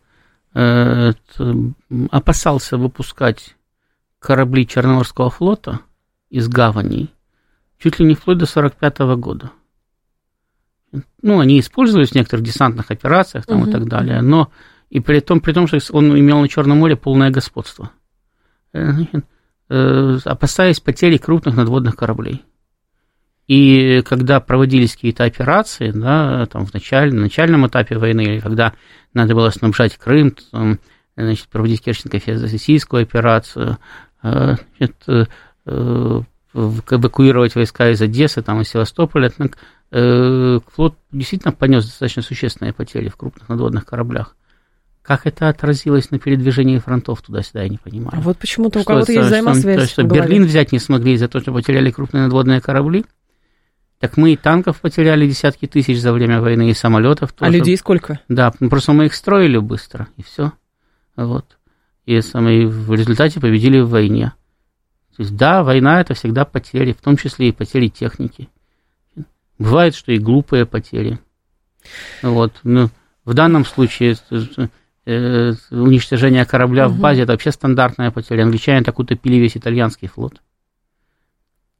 э, 0.54 1.12
опасался 2.10 2.78
выпускать 2.78 3.56
корабли 4.18 4.66
Черноморского 4.66 5.28
флота 5.28 5.80
из 6.30 6.48
гаваней 6.48 7.10
чуть 7.78 7.98
ли 7.98 8.06
не 8.06 8.14
вплоть 8.14 8.38
до 8.38 8.46
45 8.46 8.98
года. 9.16 9.52
Ну, 11.22 11.40
они 11.40 11.60
использовались 11.60 12.10
в 12.10 12.14
некоторых 12.14 12.44
десантных 12.44 12.90
операциях 12.90 13.46
там, 13.46 13.60
угу. 13.60 13.68
и 13.68 13.72
так 13.72 13.86
далее, 13.86 14.22
но 14.22 14.50
и 14.88 15.00
при 15.00 15.20
том, 15.20 15.40
при 15.40 15.52
том, 15.52 15.66
что 15.66 15.78
он 15.92 16.18
имел 16.18 16.40
на 16.40 16.48
Черном 16.48 16.78
море 16.78 16.96
полное 16.96 17.30
господство, 17.30 17.90
э, 18.72 18.92
э, 19.68 20.18
опасаясь 20.24 20.80
потери 20.80 21.16
крупных 21.16 21.56
надводных 21.56 21.96
кораблей. 21.96 22.44
И 23.48 24.02
когда 24.04 24.40
проводились 24.40 24.94
какие-то 24.94 25.24
операции, 25.24 25.90
да, 25.90 26.46
там 26.46 26.66
в 26.66 26.72
начале, 26.72 27.12
на 27.12 27.22
начальном 27.22 27.66
этапе 27.66 27.96
войны, 27.96 28.22
или 28.22 28.40
когда 28.40 28.72
надо 29.12 29.34
было 29.34 29.50
снабжать 29.50 29.96
Крым, 29.96 30.34
там, 30.50 30.80
значит, 31.16 31.48
проводить 31.48 31.86
Керченко-Феодосийскую 31.86 33.02
операцию, 33.02 33.78
э, 34.22 34.56
значит, 34.78 35.30
эвакуировать 36.56 37.54
войска 37.54 37.90
из 37.90 38.00
Одессы, 38.00 38.42
там, 38.42 38.60
из 38.60 38.68
Севастополя, 38.68 39.30
так, 39.30 39.58
э, 39.92 40.58
флот 40.74 40.96
действительно 41.12 41.52
понес 41.52 41.84
достаточно 41.84 42.22
существенные 42.22 42.72
потери 42.72 43.08
в 43.08 43.16
крупных 43.16 43.48
надводных 43.48 43.84
кораблях. 43.84 44.36
Как 45.02 45.26
это 45.26 45.48
отразилось 45.48 46.10
на 46.10 46.18
передвижении 46.18 46.78
фронтов 46.78 47.22
туда-сюда, 47.22 47.62
я 47.62 47.68
не 47.68 47.78
понимаю. 47.78 48.18
А 48.18 48.20
вот 48.20 48.38
почему-то 48.38 48.80
у 48.80 48.84
кого-то 48.84 49.12
есть 49.12 49.26
взаимосвязь. 49.26 49.82
То, 49.82 49.86
что 49.86 50.02
Берлин 50.02 50.44
взять 50.44 50.72
не 50.72 50.80
смогли 50.80 51.12
из-за 51.12 51.28
того, 51.28 51.42
что 51.42 51.52
потеряли 51.52 51.92
крупные 51.92 52.24
надводные 52.24 52.60
корабли, 52.60 53.04
так 54.00 54.16
мы 54.16 54.32
и 54.32 54.36
танков 54.36 54.80
потеряли 54.80 55.28
десятки 55.28 55.66
тысяч 55.66 56.00
за 56.00 56.12
время 56.12 56.40
войны, 56.40 56.70
и 56.70 56.74
самолетов 56.74 57.30
а 57.30 57.38
тоже. 57.38 57.50
А 57.50 57.54
людей 57.54 57.76
сколько? 57.76 58.20
Да, 58.28 58.50
просто 58.50 58.92
мы 58.92 59.06
их 59.06 59.14
строили 59.14 59.58
быстро, 59.58 60.08
и 60.16 60.22
все. 60.22 60.52
Вот. 61.14 61.56
И, 62.04 62.20
самые, 62.20 62.66
в 62.66 62.92
результате 62.92 63.40
победили 63.40 63.80
в 63.80 63.88
войне. 63.88 64.32
То 65.16 65.22
есть, 65.22 65.36
да, 65.36 65.62
война 65.62 66.00
это 66.00 66.14
всегда 66.14 66.44
потери, 66.44 66.92
в 66.92 67.00
том 67.00 67.16
числе 67.16 67.48
и 67.48 67.52
потери 67.52 67.88
техники. 67.88 68.50
Бывает, 69.58 69.94
что 69.94 70.12
и 70.12 70.18
глупые 70.18 70.66
потери. 70.66 71.18
Вот. 72.22 72.52
Но 72.62 72.90
в 73.24 73.32
данном 73.32 73.64
случае 73.64 74.16
э, 75.06 75.54
уничтожение 75.70 76.44
корабля 76.44 76.86
угу. 76.86 76.94
в 76.94 77.00
базе 77.00 77.22
это 77.22 77.32
вообще 77.32 77.50
стандартная 77.50 78.10
потеря. 78.10 78.42
Англичане 78.42 78.84
так 78.84 78.98
утопили 78.98 79.36
весь 79.36 79.56
итальянский 79.56 80.08
флот. 80.08 80.42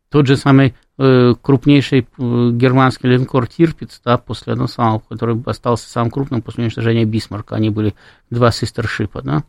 Тот 0.08 0.26
же 0.26 0.36
самый 0.36 0.74
э, 0.96 1.34
крупнейший 1.42 2.00
э, 2.00 2.50
германский 2.52 3.08
линкор 3.08 3.48
Тирпиц, 3.48 4.00
да, 4.02 4.16
после 4.16 4.52
одного 4.52 4.68
самого, 4.68 5.00
который 5.00 5.38
остался 5.44 5.90
самым 5.90 6.10
крупным 6.10 6.40
после 6.40 6.64
уничтожения 6.64 7.04
Бисмарка, 7.04 7.56
они 7.56 7.68
были 7.68 7.94
два 8.30 8.50
систершипа, 8.50 9.20
да, 9.20 9.44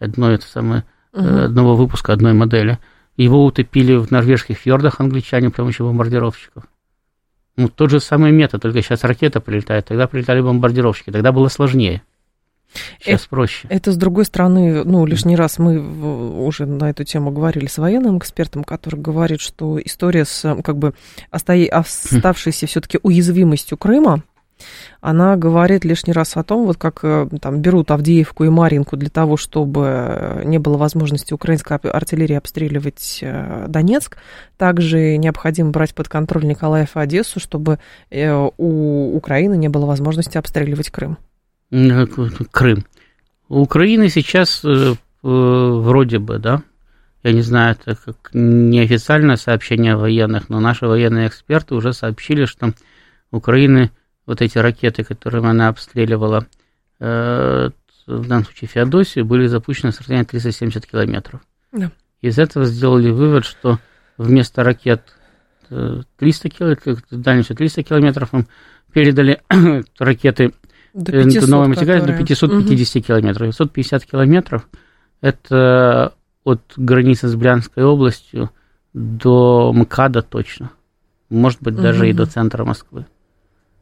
одно 0.00 0.30
это 0.32 0.46
самое, 0.46 0.84
угу. 1.12 1.24
одного 1.24 1.76
выпуска 1.76 2.12
одной 2.12 2.32
модели. 2.32 2.78
Его 3.18 3.44
утопили 3.44 3.96
в 3.96 4.10
норвежских 4.10 4.58
фьордах 4.58 5.00
англичане 5.00 5.50
при 5.50 5.56
помощи 5.56 5.82
бомбардировщиков. 5.82 6.62
Ну, 7.56 7.68
тот 7.68 7.90
же 7.90 7.98
самый 7.98 8.30
метод, 8.30 8.62
только 8.62 8.80
сейчас 8.80 9.02
ракета 9.02 9.40
прилетает, 9.40 9.86
тогда 9.86 10.06
прилетали 10.06 10.40
бомбардировщики, 10.40 11.10
тогда 11.10 11.32
было 11.32 11.48
сложнее. 11.48 12.02
Сейчас 13.00 13.22
это, 13.22 13.28
проще. 13.30 13.66
Это, 13.70 13.90
с 13.90 13.96
другой 13.96 14.24
стороны, 14.24 14.84
ну, 14.84 15.04
лишний 15.04 15.34
раз 15.34 15.58
мы 15.58 15.80
уже 16.40 16.66
на 16.66 16.90
эту 16.90 17.02
тему 17.02 17.32
говорили 17.32 17.66
с 17.66 17.78
военным 17.78 18.18
экспертом, 18.18 18.62
который 18.62 19.00
говорит, 19.00 19.40
что 19.40 19.80
история 19.84 20.24
с, 20.24 20.56
как 20.62 20.78
бы, 20.78 20.94
оставшейся 21.30 22.66
все-таки 22.66 23.00
уязвимостью 23.02 23.76
Крыма, 23.78 24.22
она 25.00 25.36
говорит 25.36 25.84
лишний 25.84 26.12
раз 26.12 26.36
о 26.36 26.42
том, 26.42 26.66
вот 26.66 26.76
как 26.76 27.00
э, 27.02 27.28
там 27.40 27.60
берут 27.60 27.90
Авдеевку 27.90 28.44
и 28.44 28.48
Маринку 28.48 28.96
для 28.96 29.10
того, 29.10 29.36
чтобы 29.36 30.42
не 30.44 30.58
было 30.58 30.76
возможности 30.76 31.32
украинской 31.32 31.74
артиллерии 31.76 32.36
обстреливать 32.36 33.20
э, 33.22 33.66
Донецк. 33.68 34.16
Также 34.56 35.16
необходимо 35.16 35.70
брать 35.70 35.94
под 35.94 36.08
контроль 36.08 36.44
Николаев 36.44 36.96
и 36.96 37.00
Одессу, 37.00 37.40
чтобы 37.40 37.78
э, 38.10 38.32
у 38.32 39.16
Украины 39.16 39.56
не 39.56 39.68
было 39.68 39.86
возможности 39.86 40.38
обстреливать 40.38 40.90
Крым. 40.90 41.18
Крым. 42.50 42.84
У 43.48 43.60
Украины 43.60 44.08
сейчас 44.08 44.64
вроде 45.22 46.18
бы, 46.18 46.38
да, 46.38 46.62
я 47.22 47.32
не 47.32 47.42
знаю, 47.42 47.76
это 47.84 47.96
как 47.96 48.30
неофициальное 48.32 49.36
сообщение 49.36 49.96
военных, 49.96 50.48
но 50.48 50.60
наши 50.60 50.86
военные 50.86 51.28
эксперты 51.28 51.74
уже 51.74 51.92
сообщили, 51.92 52.44
что 52.44 52.72
Украины 53.30 53.90
вот 54.28 54.42
эти 54.42 54.58
ракеты, 54.58 55.04
которыми 55.04 55.48
она 55.48 55.68
обстреливала, 55.68 56.46
э, 57.00 57.70
в 58.06 58.28
данном 58.28 58.44
случае 58.44 58.68
Феодосию, 58.68 59.24
были 59.24 59.46
запущены 59.46 59.90
с 59.90 59.98
расстояния 59.98 60.26
370 60.26 60.86
километров. 60.86 61.40
Да. 61.72 61.90
Из 62.20 62.38
этого 62.38 62.66
сделали 62.66 63.10
вывод, 63.10 63.46
что 63.46 63.78
вместо 64.18 64.62
ракет 64.64 65.02
300 65.70 66.48
километров, 66.50 66.98
дальностью 67.10 67.56
300 67.56 67.82
километров 67.84 68.34
им 68.34 68.46
передали 68.92 69.40
ракеты 69.98 70.52
до 70.92 71.12
500, 71.12 71.42
э, 71.42 71.46
новой 71.46 71.68
материале 71.68 72.02
до 72.02 72.12
550 72.12 72.96
угу. 72.96 73.06
километров. 73.06 73.48
550 73.48 74.04
километров– 74.04 74.68
это 75.22 76.12
от 76.44 76.60
границы 76.76 77.28
с 77.28 77.34
Брянской 77.34 77.82
областью 77.82 78.50
до 78.92 79.72
МКАДа 79.74 80.20
точно. 80.20 80.70
Может 81.30 81.62
быть, 81.62 81.76
даже 81.76 82.00
угу. 82.00 82.10
и 82.10 82.12
до 82.12 82.26
центра 82.26 82.64
Москвы. 82.66 83.06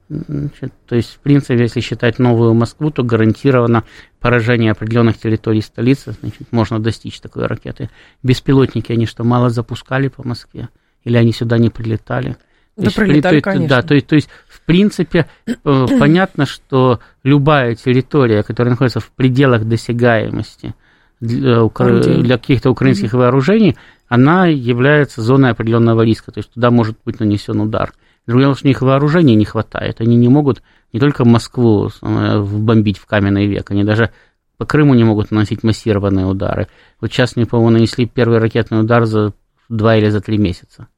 Значит, 0.08 0.72
то 0.86 0.94
есть, 0.94 1.14
в 1.14 1.18
принципе, 1.18 1.58
если 1.60 1.80
считать 1.80 2.20
новую 2.20 2.54
Москву, 2.54 2.90
то 2.90 3.02
гарантированно 3.02 3.82
поражение 4.20 4.70
определенных 4.70 5.18
территорий 5.18 5.60
столицы, 5.60 6.12
значит, 6.20 6.52
можно 6.52 6.78
достичь 6.78 7.18
такой 7.20 7.46
ракеты. 7.46 7.90
Беспилотники, 8.22 8.92
они 8.92 9.06
что, 9.06 9.24
мало 9.24 9.50
запускали 9.50 10.08
по 10.08 10.26
Москве? 10.26 10.68
Или 11.02 11.16
они 11.16 11.32
сюда 11.32 11.58
не 11.58 11.70
прилетали? 11.70 12.36
Да, 12.76 12.84
есть, 12.84 12.96
прилетали, 12.96 13.40
то, 13.40 13.50
конечно. 13.50 13.68
Да, 13.68 13.82
то 13.82 14.00
то 14.00 14.14
есть, 14.14 14.28
в 14.48 14.60
принципе, 14.60 15.26
э, 15.46 15.54
понятно, 15.98 16.46
что 16.46 17.00
любая 17.24 17.74
территория, 17.74 18.42
которая 18.42 18.72
находится 18.72 19.00
в 19.00 19.10
пределах 19.10 19.64
досягаемости 19.64 20.74
для, 21.20 21.66
для 21.66 22.38
каких-то 22.38 22.70
украинских 22.70 23.14
mm-hmm. 23.14 23.18
вооружений, 23.18 23.76
она 24.08 24.46
является 24.46 25.22
зоной 25.22 25.50
определенного 25.50 26.02
риска, 26.02 26.30
то 26.30 26.38
есть 26.38 26.52
туда 26.52 26.70
может 26.70 26.96
быть 27.04 27.18
нанесен 27.18 27.60
удар. 27.60 27.92
Другое 28.26 28.46
дело, 28.46 28.56
что 28.56 28.66
у 28.66 28.68
них 28.68 28.82
вооружения 28.82 29.34
не 29.34 29.44
хватает. 29.44 30.00
Они 30.00 30.16
не 30.16 30.28
могут 30.28 30.62
не 30.92 31.00
только 31.00 31.24
Москву 31.24 31.90
бомбить 32.00 32.98
в 32.98 33.06
каменный 33.06 33.46
век, 33.46 33.70
они 33.70 33.84
даже 33.84 34.12
по 34.56 34.64
Крыму 34.66 34.94
не 34.94 35.04
могут 35.04 35.30
наносить 35.30 35.62
массированные 35.62 36.26
удары. 36.26 36.68
Вот 37.00 37.12
сейчас 37.12 37.36
мне, 37.36 37.46
по-моему, 37.46 37.70
нанесли 37.70 38.06
первый 38.06 38.38
ракетный 38.38 38.80
удар 38.80 39.04
за 39.04 39.32
два 39.68 39.96
или 39.96 40.08
за 40.08 40.20
три 40.20 40.38
месяца. 40.38 40.88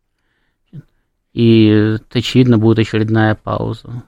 И, 1.33 1.97
очевидно, 2.12 2.59
будет 2.59 2.79
очередная 2.79 3.35
пауза. 3.35 4.05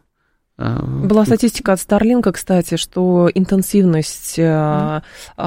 А, 0.62 0.82
Была 0.82 1.24
статистика 1.24 1.72
от 1.72 1.80
Старлинка, 1.80 2.32
кстати, 2.32 2.76
что 2.76 3.30
интенсивность 3.34 4.38
mm. 4.38 5.02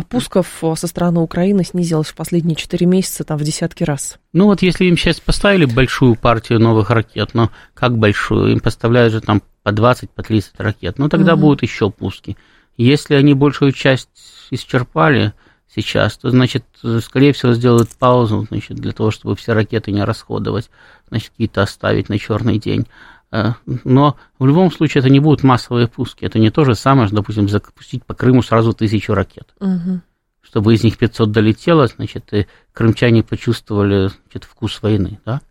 пусков 0.10 0.48
со 0.76 0.88
стороны 0.88 1.20
Украины 1.20 1.64
снизилась 1.64 2.08
в 2.08 2.16
последние 2.16 2.56
4 2.56 2.86
месяца 2.88 3.24
там, 3.24 3.38
в 3.38 3.44
десятки 3.44 3.84
раз. 3.84 4.18
Ну 4.34 4.46
вот 4.46 4.64
если 4.64 4.86
им 4.86 4.98
сейчас 4.98 5.20
поставили 5.20 5.66
большую 5.66 6.16
партию 6.16 6.60
новых 6.60 6.90
ракет, 6.90 7.36
но 7.36 7.52
как 7.76 7.96
большую? 7.96 8.54
Им 8.54 8.60
поставляют 8.60 9.14
же 9.14 9.22
там 9.22 9.44
по 9.62 9.72
20, 9.72 10.10
по 10.10 10.24
30 10.24 10.60
ракет, 10.60 10.98
ну 10.98 11.10
тогда 11.10 11.34
mm 11.34 11.38
будут 11.38 11.62
еще 11.62 11.92
пуски. 11.92 12.36
Если 12.76 13.14
они 13.14 13.36
большую 13.36 13.72
часть 13.72 14.10
исчерпали 14.50 15.34
сейчас, 15.76 16.18
то, 16.18 16.30
значит, 16.30 16.66
скорее 17.02 17.34
всего, 17.34 17.54
сделают 17.54 17.90
паузу, 17.98 18.46
значит, 18.50 18.78
для 18.78 18.94
того, 18.94 19.12
чтобы 19.12 19.36
все 19.36 19.54
ракеты 19.54 19.92
не 19.92 20.04
расходовать, 20.04 20.70
значит, 21.10 21.30
какие-то 21.30 21.62
оставить 21.62 22.10
на 22.10 22.18
черный 22.18 22.60
день. 22.60 22.88
Э, 23.34 23.54
но 23.66 24.16
в 24.38 24.46
любом 24.46 24.72
случае 24.72 25.00
это 25.00 25.10
не 25.10 25.20
будут 25.20 25.44
массовые 25.44 25.88
пуски. 25.88 26.24
Это 26.24 26.38
не 26.38 26.52
то 26.52 26.64
же 26.66 26.76
самое, 26.76 27.08
что, 27.08 27.18
допустим, 27.18 27.50
запустить 27.50 28.06
по 28.06 28.14
Крыму 28.14 28.44
сразу 28.44 28.74
тысячу 28.74 29.16
ракет. 29.16 29.56
Угу. 29.60 30.02
Чтобы 30.44 30.76
из 30.76 30.84
них 30.84 31.00
500 31.00 31.32
долетело, 31.32 31.88
значит, 31.88 32.32
и 32.32 32.46
крымчане 32.74 33.24
почувствовали 33.24 34.10
значит, 34.26 34.44
вкус 34.44 34.80
войны. 34.84 35.20
Да? 35.26 35.42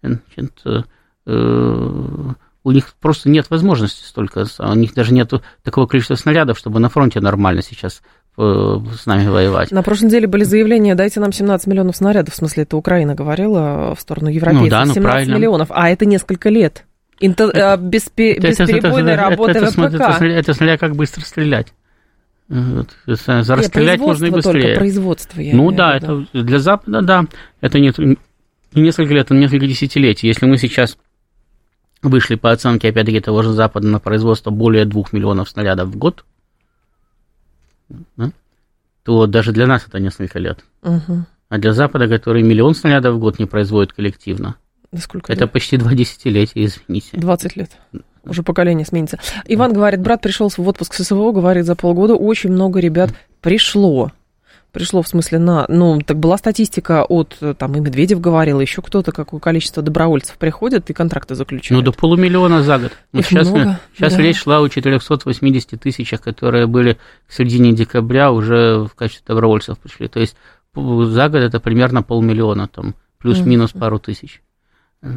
Значит, 0.00 0.52
э, 0.64 0.82
э, 1.26 2.32
у 2.62 2.70
них 2.70 2.94
просто 3.00 3.28
нет 3.28 3.50
возможности 3.50 4.04
столько, 4.04 4.46
у 4.60 4.74
них 4.74 4.94
даже 4.94 5.12
нет 5.12 5.32
такого 5.64 5.86
количества 5.86 6.14
снарядов, 6.14 6.56
чтобы 6.56 6.78
на 6.78 6.88
фронте 6.88 7.20
нормально 7.20 7.62
сейчас 7.62 8.00
с 8.36 9.06
нами 9.06 9.28
воевать. 9.28 9.70
На 9.70 9.82
прошлой 9.82 10.06
неделе 10.06 10.26
были 10.26 10.42
заявления, 10.42 10.96
дайте 10.96 11.20
нам 11.20 11.30
17 11.30 11.68
миллионов 11.68 11.96
снарядов, 11.96 12.34
в 12.34 12.36
смысле, 12.36 12.64
это 12.64 12.76
Украина 12.76 13.14
говорила 13.14 13.94
в 13.94 14.00
сторону 14.00 14.28
европейцев. 14.28 14.64
Ну, 14.64 14.70
да, 14.70 14.84
ну, 14.86 14.94
17 14.94 15.02
правильно. 15.02 15.34
миллионов, 15.34 15.68
а 15.70 15.88
это 15.88 16.04
несколько 16.04 16.48
лет. 16.48 16.84
Интер, 17.20 17.50
это, 17.50 17.80
беспе, 17.80 18.38
бесперебойной 18.38 19.12
это, 19.12 19.22
работы 19.22 19.50
это, 19.52 19.66
это, 19.66 19.70
ВПК. 19.70 20.00
Это, 20.00 20.24
это 20.24 20.54
смотря 20.54 20.78
как 20.78 20.96
быстро 20.96 21.22
стрелять. 21.22 21.72
Вот. 22.48 22.94
Расстрелять 23.06 24.00
можно 24.00 24.26
и 24.26 24.30
быстрее. 24.30 24.62
Только 24.62 24.78
производство, 24.78 25.40
я 25.40 25.54
ну 25.54 25.70
да, 25.70 25.96
это 25.96 26.26
для 26.32 26.58
Запада, 26.58 27.00
да, 27.00 27.24
это 27.60 27.80
нет, 27.80 27.96
не 27.98 28.16
несколько 28.74 29.14
лет, 29.14 29.30
а 29.30 29.34
несколько 29.34 29.66
десятилетий. 29.66 30.26
Если 30.26 30.44
мы 30.44 30.58
сейчас 30.58 30.98
вышли 32.02 32.34
по 32.34 32.50
оценке, 32.50 32.90
опять-таки, 32.90 33.20
того 33.20 33.42
же 33.42 33.52
Запада 33.52 33.88
на 33.88 33.98
производство 33.98 34.50
более 34.50 34.84
двух 34.84 35.12
миллионов 35.12 35.48
снарядов 35.48 35.88
в 35.88 35.96
год, 35.96 36.24
да, 38.16 38.30
то 39.04 39.26
даже 39.26 39.52
для 39.52 39.66
нас 39.66 39.86
это 39.86 40.00
несколько 40.00 40.38
лет. 40.38 40.64
Угу. 40.82 41.24
А 41.48 41.58
для 41.58 41.72
Запада, 41.72 42.08
который 42.08 42.42
миллион 42.42 42.74
снарядов 42.74 43.14
в 43.14 43.18
год 43.18 43.38
не 43.38 43.46
производит 43.46 43.92
коллективно, 43.92 44.56
Сколько 44.98 45.32
это 45.32 45.42
лет? 45.42 45.52
почти 45.52 45.76
два 45.76 45.94
десятилетия, 45.94 46.64
извините. 46.64 47.08
20 47.12 47.56
лет. 47.56 47.70
Уже 48.24 48.42
поколение 48.42 48.86
сменится. 48.86 49.18
Иван 49.46 49.72
говорит, 49.72 50.00
брат 50.00 50.20
пришел 50.20 50.48
в 50.48 50.58
отпуск 50.68 50.94
с 50.94 51.04
СВО, 51.04 51.32
говорит, 51.32 51.66
за 51.66 51.74
полгода 51.74 52.14
очень 52.14 52.50
много 52.50 52.80
ребят 52.80 53.10
пришло 53.40 54.12
пришло 54.74 55.02
в 55.02 55.08
смысле 55.08 55.38
на... 55.38 55.64
Ну, 55.68 56.00
так 56.00 56.18
была 56.18 56.36
статистика 56.36 57.04
от, 57.04 57.38
там, 57.58 57.76
и 57.76 57.80
Медведев 57.80 58.20
говорил, 58.20 58.60
еще 58.60 58.82
кто-то, 58.82 59.12
какое 59.12 59.40
количество 59.40 59.82
добровольцев 59.82 60.36
приходит 60.36 60.90
и 60.90 60.92
контракты 60.92 61.36
заключают. 61.36 61.82
Ну, 61.82 61.92
до 61.92 61.96
полумиллиона 61.96 62.62
за 62.62 62.78
год. 62.78 62.92
Ну, 63.12 63.22
сейчас 63.22 63.48
много, 63.48 63.80
сейчас 63.96 64.16
да. 64.16 64.22
речь 64.22 64.42
шла 64.42 64.60
о 64.60 64.68
480 64.68 65.80
тысячах, 65.80 66.20
которые 66.20 66.66
были 66.66 66.98
к 67.26 67.32
середине 67.32 67.72
декабря 67.72 68.32
уже 68.32 68.84
в 68.84 68.94
качестве 68.96 69.24
добровольцев 69.28 69.78
пришли. 69.78 70.08
То 70.08 70.18
есть 70.18 70.36
за 70.74 71.28
год 71.28 71.40
это 71.40 71.60
примерно 71.60 72.02
полмиллиона, 72.02 72.66
там, 72.66 72.96
плюс-минус 73.18 73.70
пару 73.72 74.00
тысяч 74.00 74.42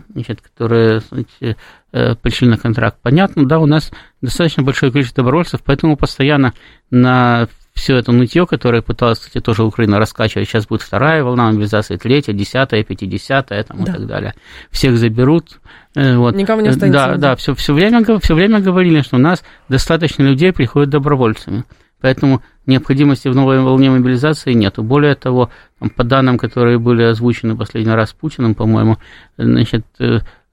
значит, 0.10 0.42
которые 0.42 1.02
знаете, 1.02 1.58
э, 1.92 2.16
пришли 2.16 2.48
на 2.48 2.58
контракт. 2.58 2.98
Понятно, 3.02 3.48
да, 3.48 3.60
у 3.60 3.66
нас 3.66 3.92
достаточно 4.22 4.64
большое 4.64 4.92
количество 4.92 5.24
добровольцев, 5.24 5.62
поэтому 5.64 5.98
постоянно 5.98 6.54
на 6.92 7.48
все 7.78 7.96
это 7.96 8.12
нытье, 8.12 8.48
которое 8.48 8.82
пыталась, 8.82 9.20
кстати, 9.20 9.40
тоже 9.40 9.64
Украина 9.64 10.00
раскачивать. 10.00 10.48
Сейчас 10.48 10.66
будет 10.66 10.82
вторая 10.82 11.24
волна 11.24 11.52
мобилизации, 11.52 11.96
третья, 11.96 12.34
десятая, 12.34 12.84
пятидесятая 12.84 13.64
там, 13.64 13.84
да. 13.84 13.92
и 13.92 13.96
так 13.96 14.08
далее. 14.08 14.34
Всех 14.72 14.98
заберут. 14.98 15.60
Э, 15.96 16.18
вот. 16.18 16.36
Никого 16.36 16.62
не 16.62 16.70
останется. 16.70 17.08
Да, 17.08 17.16
да, 17.18 17.36
все, 17.36 17.54
все, 17.54 17.74
время, 17.74 18.04
все 18.20 18.34
время 18.34 18.60
говорили, 18.60 19.02
что 19.02 19.18
у 19.18 19.20
нас 19.20 19.44
достаточно 19.70 20.24
людей 20.24 20.52
приходят 20.52 20.90
добровольцами. 20.90 21.66
Поэтому 22.02 22.42
необходимости 22.68 23.28
в 23.28 23.36
новой 23.36 23.59
волне 23.61 23.89
мобилизации 23.89 24.53
нету. 24.53 24.84
Более 24.84 25.15
того, 25.15 25.49
по 25.95 26.03
данным, 26.03 26.38
которые 26.38 26.78
были 26.78 27.03
озвучены 27.03 27.55
последний 27.55 27.93
раз 27.93 28.13
Путиным, 28.13 28.55
по-моему, 28.55 28.97
значит, 29.38 29.86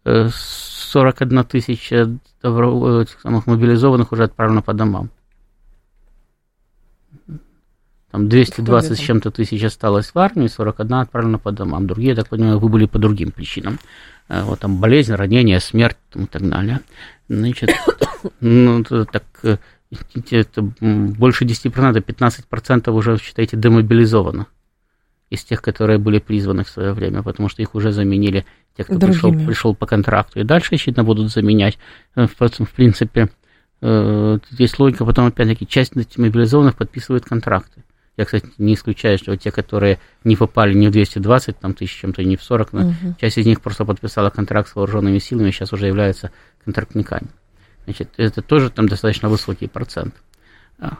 41 0.04 1.38
э, 1.38 1.44
тысяча 1.44 2.18
этих 2.42 3.20
самых 3.20 3.46
мобилизованных 3.46 4.12
уже 4.12 4.24
отправлено 4.24 4.62
по 4.62 4.74
домам. 4.74 5.10
Там 8.10 8.28
220 8.28 8.96
с 8.96 9.00
чем-то 9.00 9.32
тысяч 9.32 9.64
осталось 9.64 10.14
в 10.14 10.18
армии, 10.18 10.46
41 10.46 10.94
отправлена 10.94 11.38
по 11.38 11.50
домам. 11.50 11.88
Другие, 11.88 12.10
я 12.10 12.14
так 12.14 12.28
понимаю, 12.28 12.60
вы 12.60 12.68
были 12.68 12.86
по 12.86 12.98
другим 13.00 13.32
причинам. 13.32 13.80
Э, 14.28 14.42
вот 14.44 14.60
там 14.60 14.78
болезнь, 14.78 15.12
ранение, 15.14 15.58
смерть 15.58 15.96
и 16.14 16.26
так 16.26 16.48
далее. 16.48 16.80
Значит, 17.28 17.70
ну, 18.40 18.84
так, 18.84 19.24
э, 19.42 19.58
это 20.30 20.62
больше 20.62 21.45
10%, 21.45 22.05
15% 22.05 22.90
уже, 22.90 23.18
считайте, 23.18 23.57
демобилизовано 23.57 24.47
из 25.30 25.42
тех, 25.42 25.62
которые 25.62 25.99
были 25.99 26.18
призваны 26.18 26.64
в 26.64 26.68
свое 26.68 26.92
время, 26.92 27.22
потому 27.22 27.49
что 27.49 27.62
их 27.62 27.74
уже 27.74 27.92
заменили 27.92 28.45
те, 28.76 28.84
кто 28.84 28.99
пришел, 28.99 29.32
пришел 29.32 29.74
по 29.74 29.86
контракту. 29.86 30.40
И 30.40 30.45
дальше, 30.45 30.74
естественно, 30.74 31.05
будут 31.05 31.32
заменять. 31.32 31.78
Э, 32.14 32.26
в 32.26 32.70
принципе, 32.74 33.28
есть 33.80 34.78
логика, 34.78 35.05
потом, 35.05 35.26
опять-таки, 35.26 35.66
часть 35.66 35.95
мобилизованных 35.95 36.74
подписывает 36.74 37.24
контракты. 37.24 37.84
Я, 38.16 38.24
кстати, 38.24 38.47
не 38.59 38.74
исключаю, 38.74 39.18
что 39.18 39.36
те, 39.36 39.51
которые 39.51 39.99
не 40.22 40.36
попали 40.36 40.72
ни 40.72 40.86
в 40.86 40.92
220 40.92 41.59
там, 41.59 41.74
тысяч 41.74 42.01
чем-то, 42.01 42.22
ни 42.22 42.36
в 42.36 42.42
40, 42.42 42.72
но 42.72 42.80
угу. 42.86 42.95
часть 43.20 43.38
из 43.38 43.45
них 43.45 43.61
просто 43.61 43.84
подписала 43.84 44.30
контракт 44.30 44.70
с 44.70 44.76
вооруженными 44.76 45.18
силами, 45.18 45.51
сейчас 45.51 45.72
уже 45.72 45.86
являются 45.86 46.30
контрактниками. 46.64 47.28
Значит, 47.85 48.11
это 48.16 48.43
тоже 48.43 48.70
там 48.70 48.89
достаточно 48.89 49.28
высокий 49.28 49.66
процент. 49.66 50.14
А, 50.78 50.97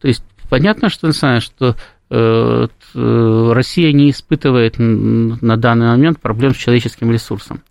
то 0.00 0.08
есть 0.08 0.24
понятно, 0.48 0.88
что, 0.88 1.12
что 1.12 1.76
э, 2.10 2.66
Россия 2.94 3.92
не 3.92 4.10
испытывает 4.10 4.76
на 4.78 5.56
данный 5.56 5.88
момент 5.88 6.20
проблем 6.20 6.54
с 6.54 6.58
человеческим 6.58 7.12
ресурсом. 7.12 7.62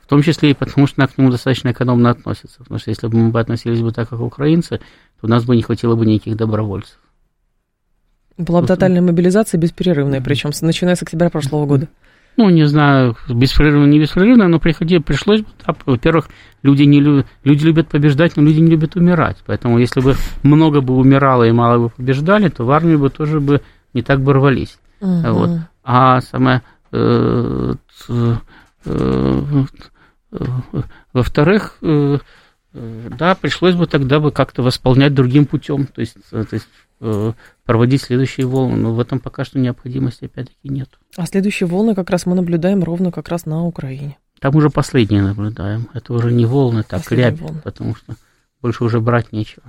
В 0.00 0.06
том 0.06 0.22
числе 0.22 0.52
и 0.52 0.54
потому, 0.54 0.86
что 0.86 1.02
она 1.02 1.08
к 1.08 1.18
нему 1.18 1.30
достаточно 1.30 1.70
экономно 1.70 2.10
относится. 2.10 2.58
Потому 2.58 2.78
что 2.78 2.90
если 2.90 3.08
бы 3.08 3.18
мы 3.18 3.38
относились 3.38 3.82
бы 3.82 3.92
так, 3.92 4.08
как 4.08 4.20
украинцы, 4.20 4.78
то 4.78 5.26
у 5.26 5.28
нас 5.28 5.44
бы 5.44 5.54
не 5.54 5.62
хватило 5.62 5.96
бы 5.96 6.06
никаких 6.06 6.36
добровольцев. 6.36 6.98
Была 8.38 8.62
бы 8.62 8.68
тотальная 8.68 9.02
мобилизация 9.02 9.58
беспрерывная, 9.58 10.22
причем 10.22 10.50
начиная 10.62 10.94
с 10.94 11.02
октября 11.02 11.28
прошлого 11.28 11.66
года. 11.66 11.88
Ну, 12.38 12.50
не 12.50 12.66
знаю, 12.66 13.16
беспрерывно, 13.28 13.86
не 13.86 13.98
беспрерывно, 13.98 14.46
но 14.46 14.60
приходи, 14.60 15.00
пришлось 15.00 15.40
бы, 15.40 15.48
да, 15.66 15.74
во-первых, 15.84 16.28
люди, 16.62 16.84
не 16.84 17.00
любят, 17.00 17.26
люди 17.42 17.64
любят 17.64 17.88
побеждать, 17.88 18.36
но 18.36 18.44
люди 18.44 18.60
не 18.60 18.70
любят 18.70 18.94
умирать. 18.94 19.38
Поэтому 19.44 19.80
если 19.80 20.00
бы 20.00 20.14
много 20.44 20.80
бы 20.80 20.94
умирало 20.94 21.42
и 21.42 21.50
мало 21.50 21.78
бы 21.78 21.88
побеждали, 21.90 22.48
то 22.48 22.64
в 22.64 22.70
армию 22.70 23.00
бы 23.00 23.10
тоже 23.10 23.40
бы 23.40 23.60
не 23.92 24.02
так 24.02 24.20
бы 24.20 24.34
рвались. 24.34 24.78
Угу. 25.00 25.32
Вот. 25.32 25.50
А 25.82 26.20
самое... 26.20 26.62
Э, 26.92 27.74
э, 28.08 28.34
э, 28.84 29.42
во-вторых, 31.12 31.74
э, 31.82 32.18
э, 32.72 33.08
да, 33.18 33.34
пришлось 33.34 33.74
бы 33.74 33.88
тогда 33.88 34.20
бы 34.20 34.30
как-то 34.30 34.62
восполнять 34.62 35.12
другим 35.12 35.44
путем. 35.44 35.86
То 35.86 36.02
есть, 36.02 36.14
то 36.30 36.46
есть 36.52 36.68
Э, 36.68 36.87
проводить 37.64 38.02
следующие 38.02 38.46
волны, 38.46 38.76
но 38.76 38.92
в 38.92 39.00
этом 39.00 39.20
пока 39.20 39.44
что 39.44 39.58
необходимости 39.58 40.24
опять-таки 40.24 40.68
нет. 40.68 40.88
А 41.16 41.26
следующие 41.26 41.68
волны 41.68 41.94
как 41.94 42.10
раз 42.10 42.26
мы 42.26 42.34
наблюдаем 42.34 42.82
ровно 42.82 43.12
как 43.12 43.28
раз 43.28 43.46
на 43.46 43.64
Украине. 43.64 44.18
Там 44.40 44.54
уже 44.56 44.70
последние 44.70 45.22
наблюдаем. 45.22 45.88
Это 45.94 46.12
уже 46.12 46.32
не 46.32 46.46
волны, 46.46 46.82
так 46.82 47.02
Последние 47.02 47.30
рябь, 47.30 47.40
волны. 47.40 47.60
потому 47.62 47.94
что 47.94 48.14
больше 48.62 48.84
уже 48.84 49.00
брать 49.00 49.32
нечего. 49.32 49.64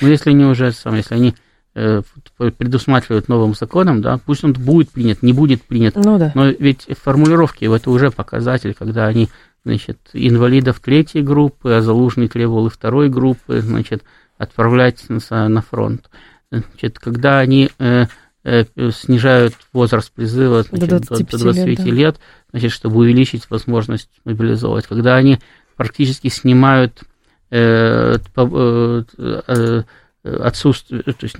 Но 0.00 0.08
если 0.08 0.30
они 0.30 0.44
уже, 0.44 0.72
сам, 0.72 0.96
если 0.96 1.14
они 1.14 1.34
э, 1.74 2.02
предусматривают 2.36 3.28
новым 3.28 3.54
законом, 3.54 4.02
да, 4.02 4.18
пусть 4.18 4.44
он 4.44 4.52
будет 4.52 4.90
принят, 4.90 5.22
не 5.22 5.32
будет 5.32 5.62
принят, 5.62 5.96
ну, 5.96 6.18
да. 6.18 6.32
но 6.34 6.46
ведь 6.48 6.86
формулировки 7.02 7.64
это 7.64 7.90
уже 7.90 8.10
показатель, 8.10 8.74
когда 8.74 9.06
они, 9.06 9.28
значит, 9.64 9.98
инвалидов 10.12 10.80
третьей 10.80 11.22
группы, 11.22 11.72
а 11.72 11.80
залужный 11.80 12.28
требовал 12.28 12.66
и 12.66 12.70
второй 12.70 13.08
группы, 13.08 13.60
значит, 13.60 14.02
отправлять 14.38 15.04
на, 15.08 15.48
на 15.48 15.62
фронт. 15.62 16.10
Значит, 16.50 16.98
когда 16.98 17.40
они 17.40 17.70
э, 17.78 18.06
э, 18.44 18.64
снижают 18.92 19.54
возраст 19.72 20.12
призыва 20.12 20.62
значит, 20.62 20.88
до 20.88 21.00
25, 21.00 21.30
до 21.30 21.38
25 21.38 21.78
лет, 21.78 21.94
лет 21.94 22.16
значит, 22.50 22.72
чтобы 22.72 22.98
увеличить 22.98 23.50
возможность 23.50 24.10
мобилизовать. 24.24 24.86
Когда 24.86 25.16
они 25.16 25.40
практически 25.76 26.28
снимают 26.28 27.02
э, 27.50 28.16
э, 28.36 29.02
э, 29.18 29.82
отсутствие, 30.24 31.02
то 31.02 31.14
есть 31.22 31.36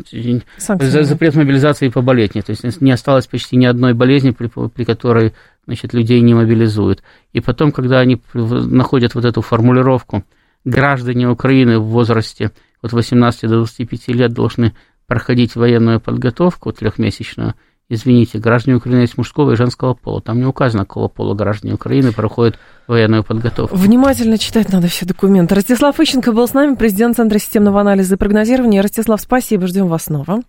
Санкции. 0.59 1.03
запрет 1.03 1.35
мобилизации 1.35 1.89
по 1.89 2.03
болезни. 2.03 2.41
То 2.41 2.51
есть 2.51 2.81
не 2.81 2.93
осталось 2.93 3.27
почти 3.27 3.57
ни 3.57 3.65
одной 3.65 3.95
болезни, 3.95 4.31
при, 4.31 4.49
при 4.49 4.85
которой 4.85 5.35
значит, 5.67 5.93
людей 5.93 6.21
не 6.21 6.35
мобилизуют. 6.35 7.03
И 7.33 7.41
потом, 7.41 7.73
когда 7.73 7.99
они 7.99 8.23
находят 8.35 9.15
вот 9.15 9.25
эту 9.25 9.43
формулировку, 9.43 10.25
граждане 10.65 11.29
Украины 11.29 11.79
в 11.79 11.87
возрасте 11.87 12.53
от 12.83 12.93
18 12.93 13.43
до 13.43 13.57
25 13.57 14.09
лет 14.09 14.33
должны 14.33 14.75
проходить 15.07 15.57
военную 15.57 16.01
подготовку 16.01 16.73
трехмесячную, 16.73 17.55
извините, 17.89 18.39
граждане 18.39 18.77
Украины 18.77 19.01
есть 19.01 19.17
мужского 19.17 19.53
и 19.53 19.57
женского 19.57 19.95
пола. 19.95 20.21
Там 20.21 20.39
не 20.39 20.47
указано, 20.47 20.85
какого 20.85 21.09
пола 21.09 21.35
граждане 21.35 21.75
Украины 21.75 22.13
проходят 22.13 22.59
военную 22.87 23.25
подготовку. 23.25 23.77
Внимательно 23.77 24.39
читать 24.39 24.73
надо 24.73 24.89
все 24.89 25.07
документы. 25.07 25.55
Ростислав 25.55 25.99
Ищенко 25.99 26.33
был 26.33 26.49
с 26.49 26.55
нами, 26.55 26.75
президент 26.75 27.17
Центра 27.17 27.39
системного 27.39 27.81
анализа 27.81 28.15
и 28.15 28.19
прогнозирования. 28.19 28.83
Ростислав, 28.83 29.21
спасибо, 29.21 29.67
ждем 29.67 29.89
вас 29.89 30.05
снова. 30.05 30.41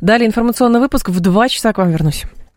Далее 0.00 0.28
информационный 0.28 0.80
выпуск. 0.80 1.08
В 1.08 1.20
два 1.20 1.48
часа 1.48 1.72
к 1.72 1.78
вам 1.78 1.90
вернусь. 1.90 2.24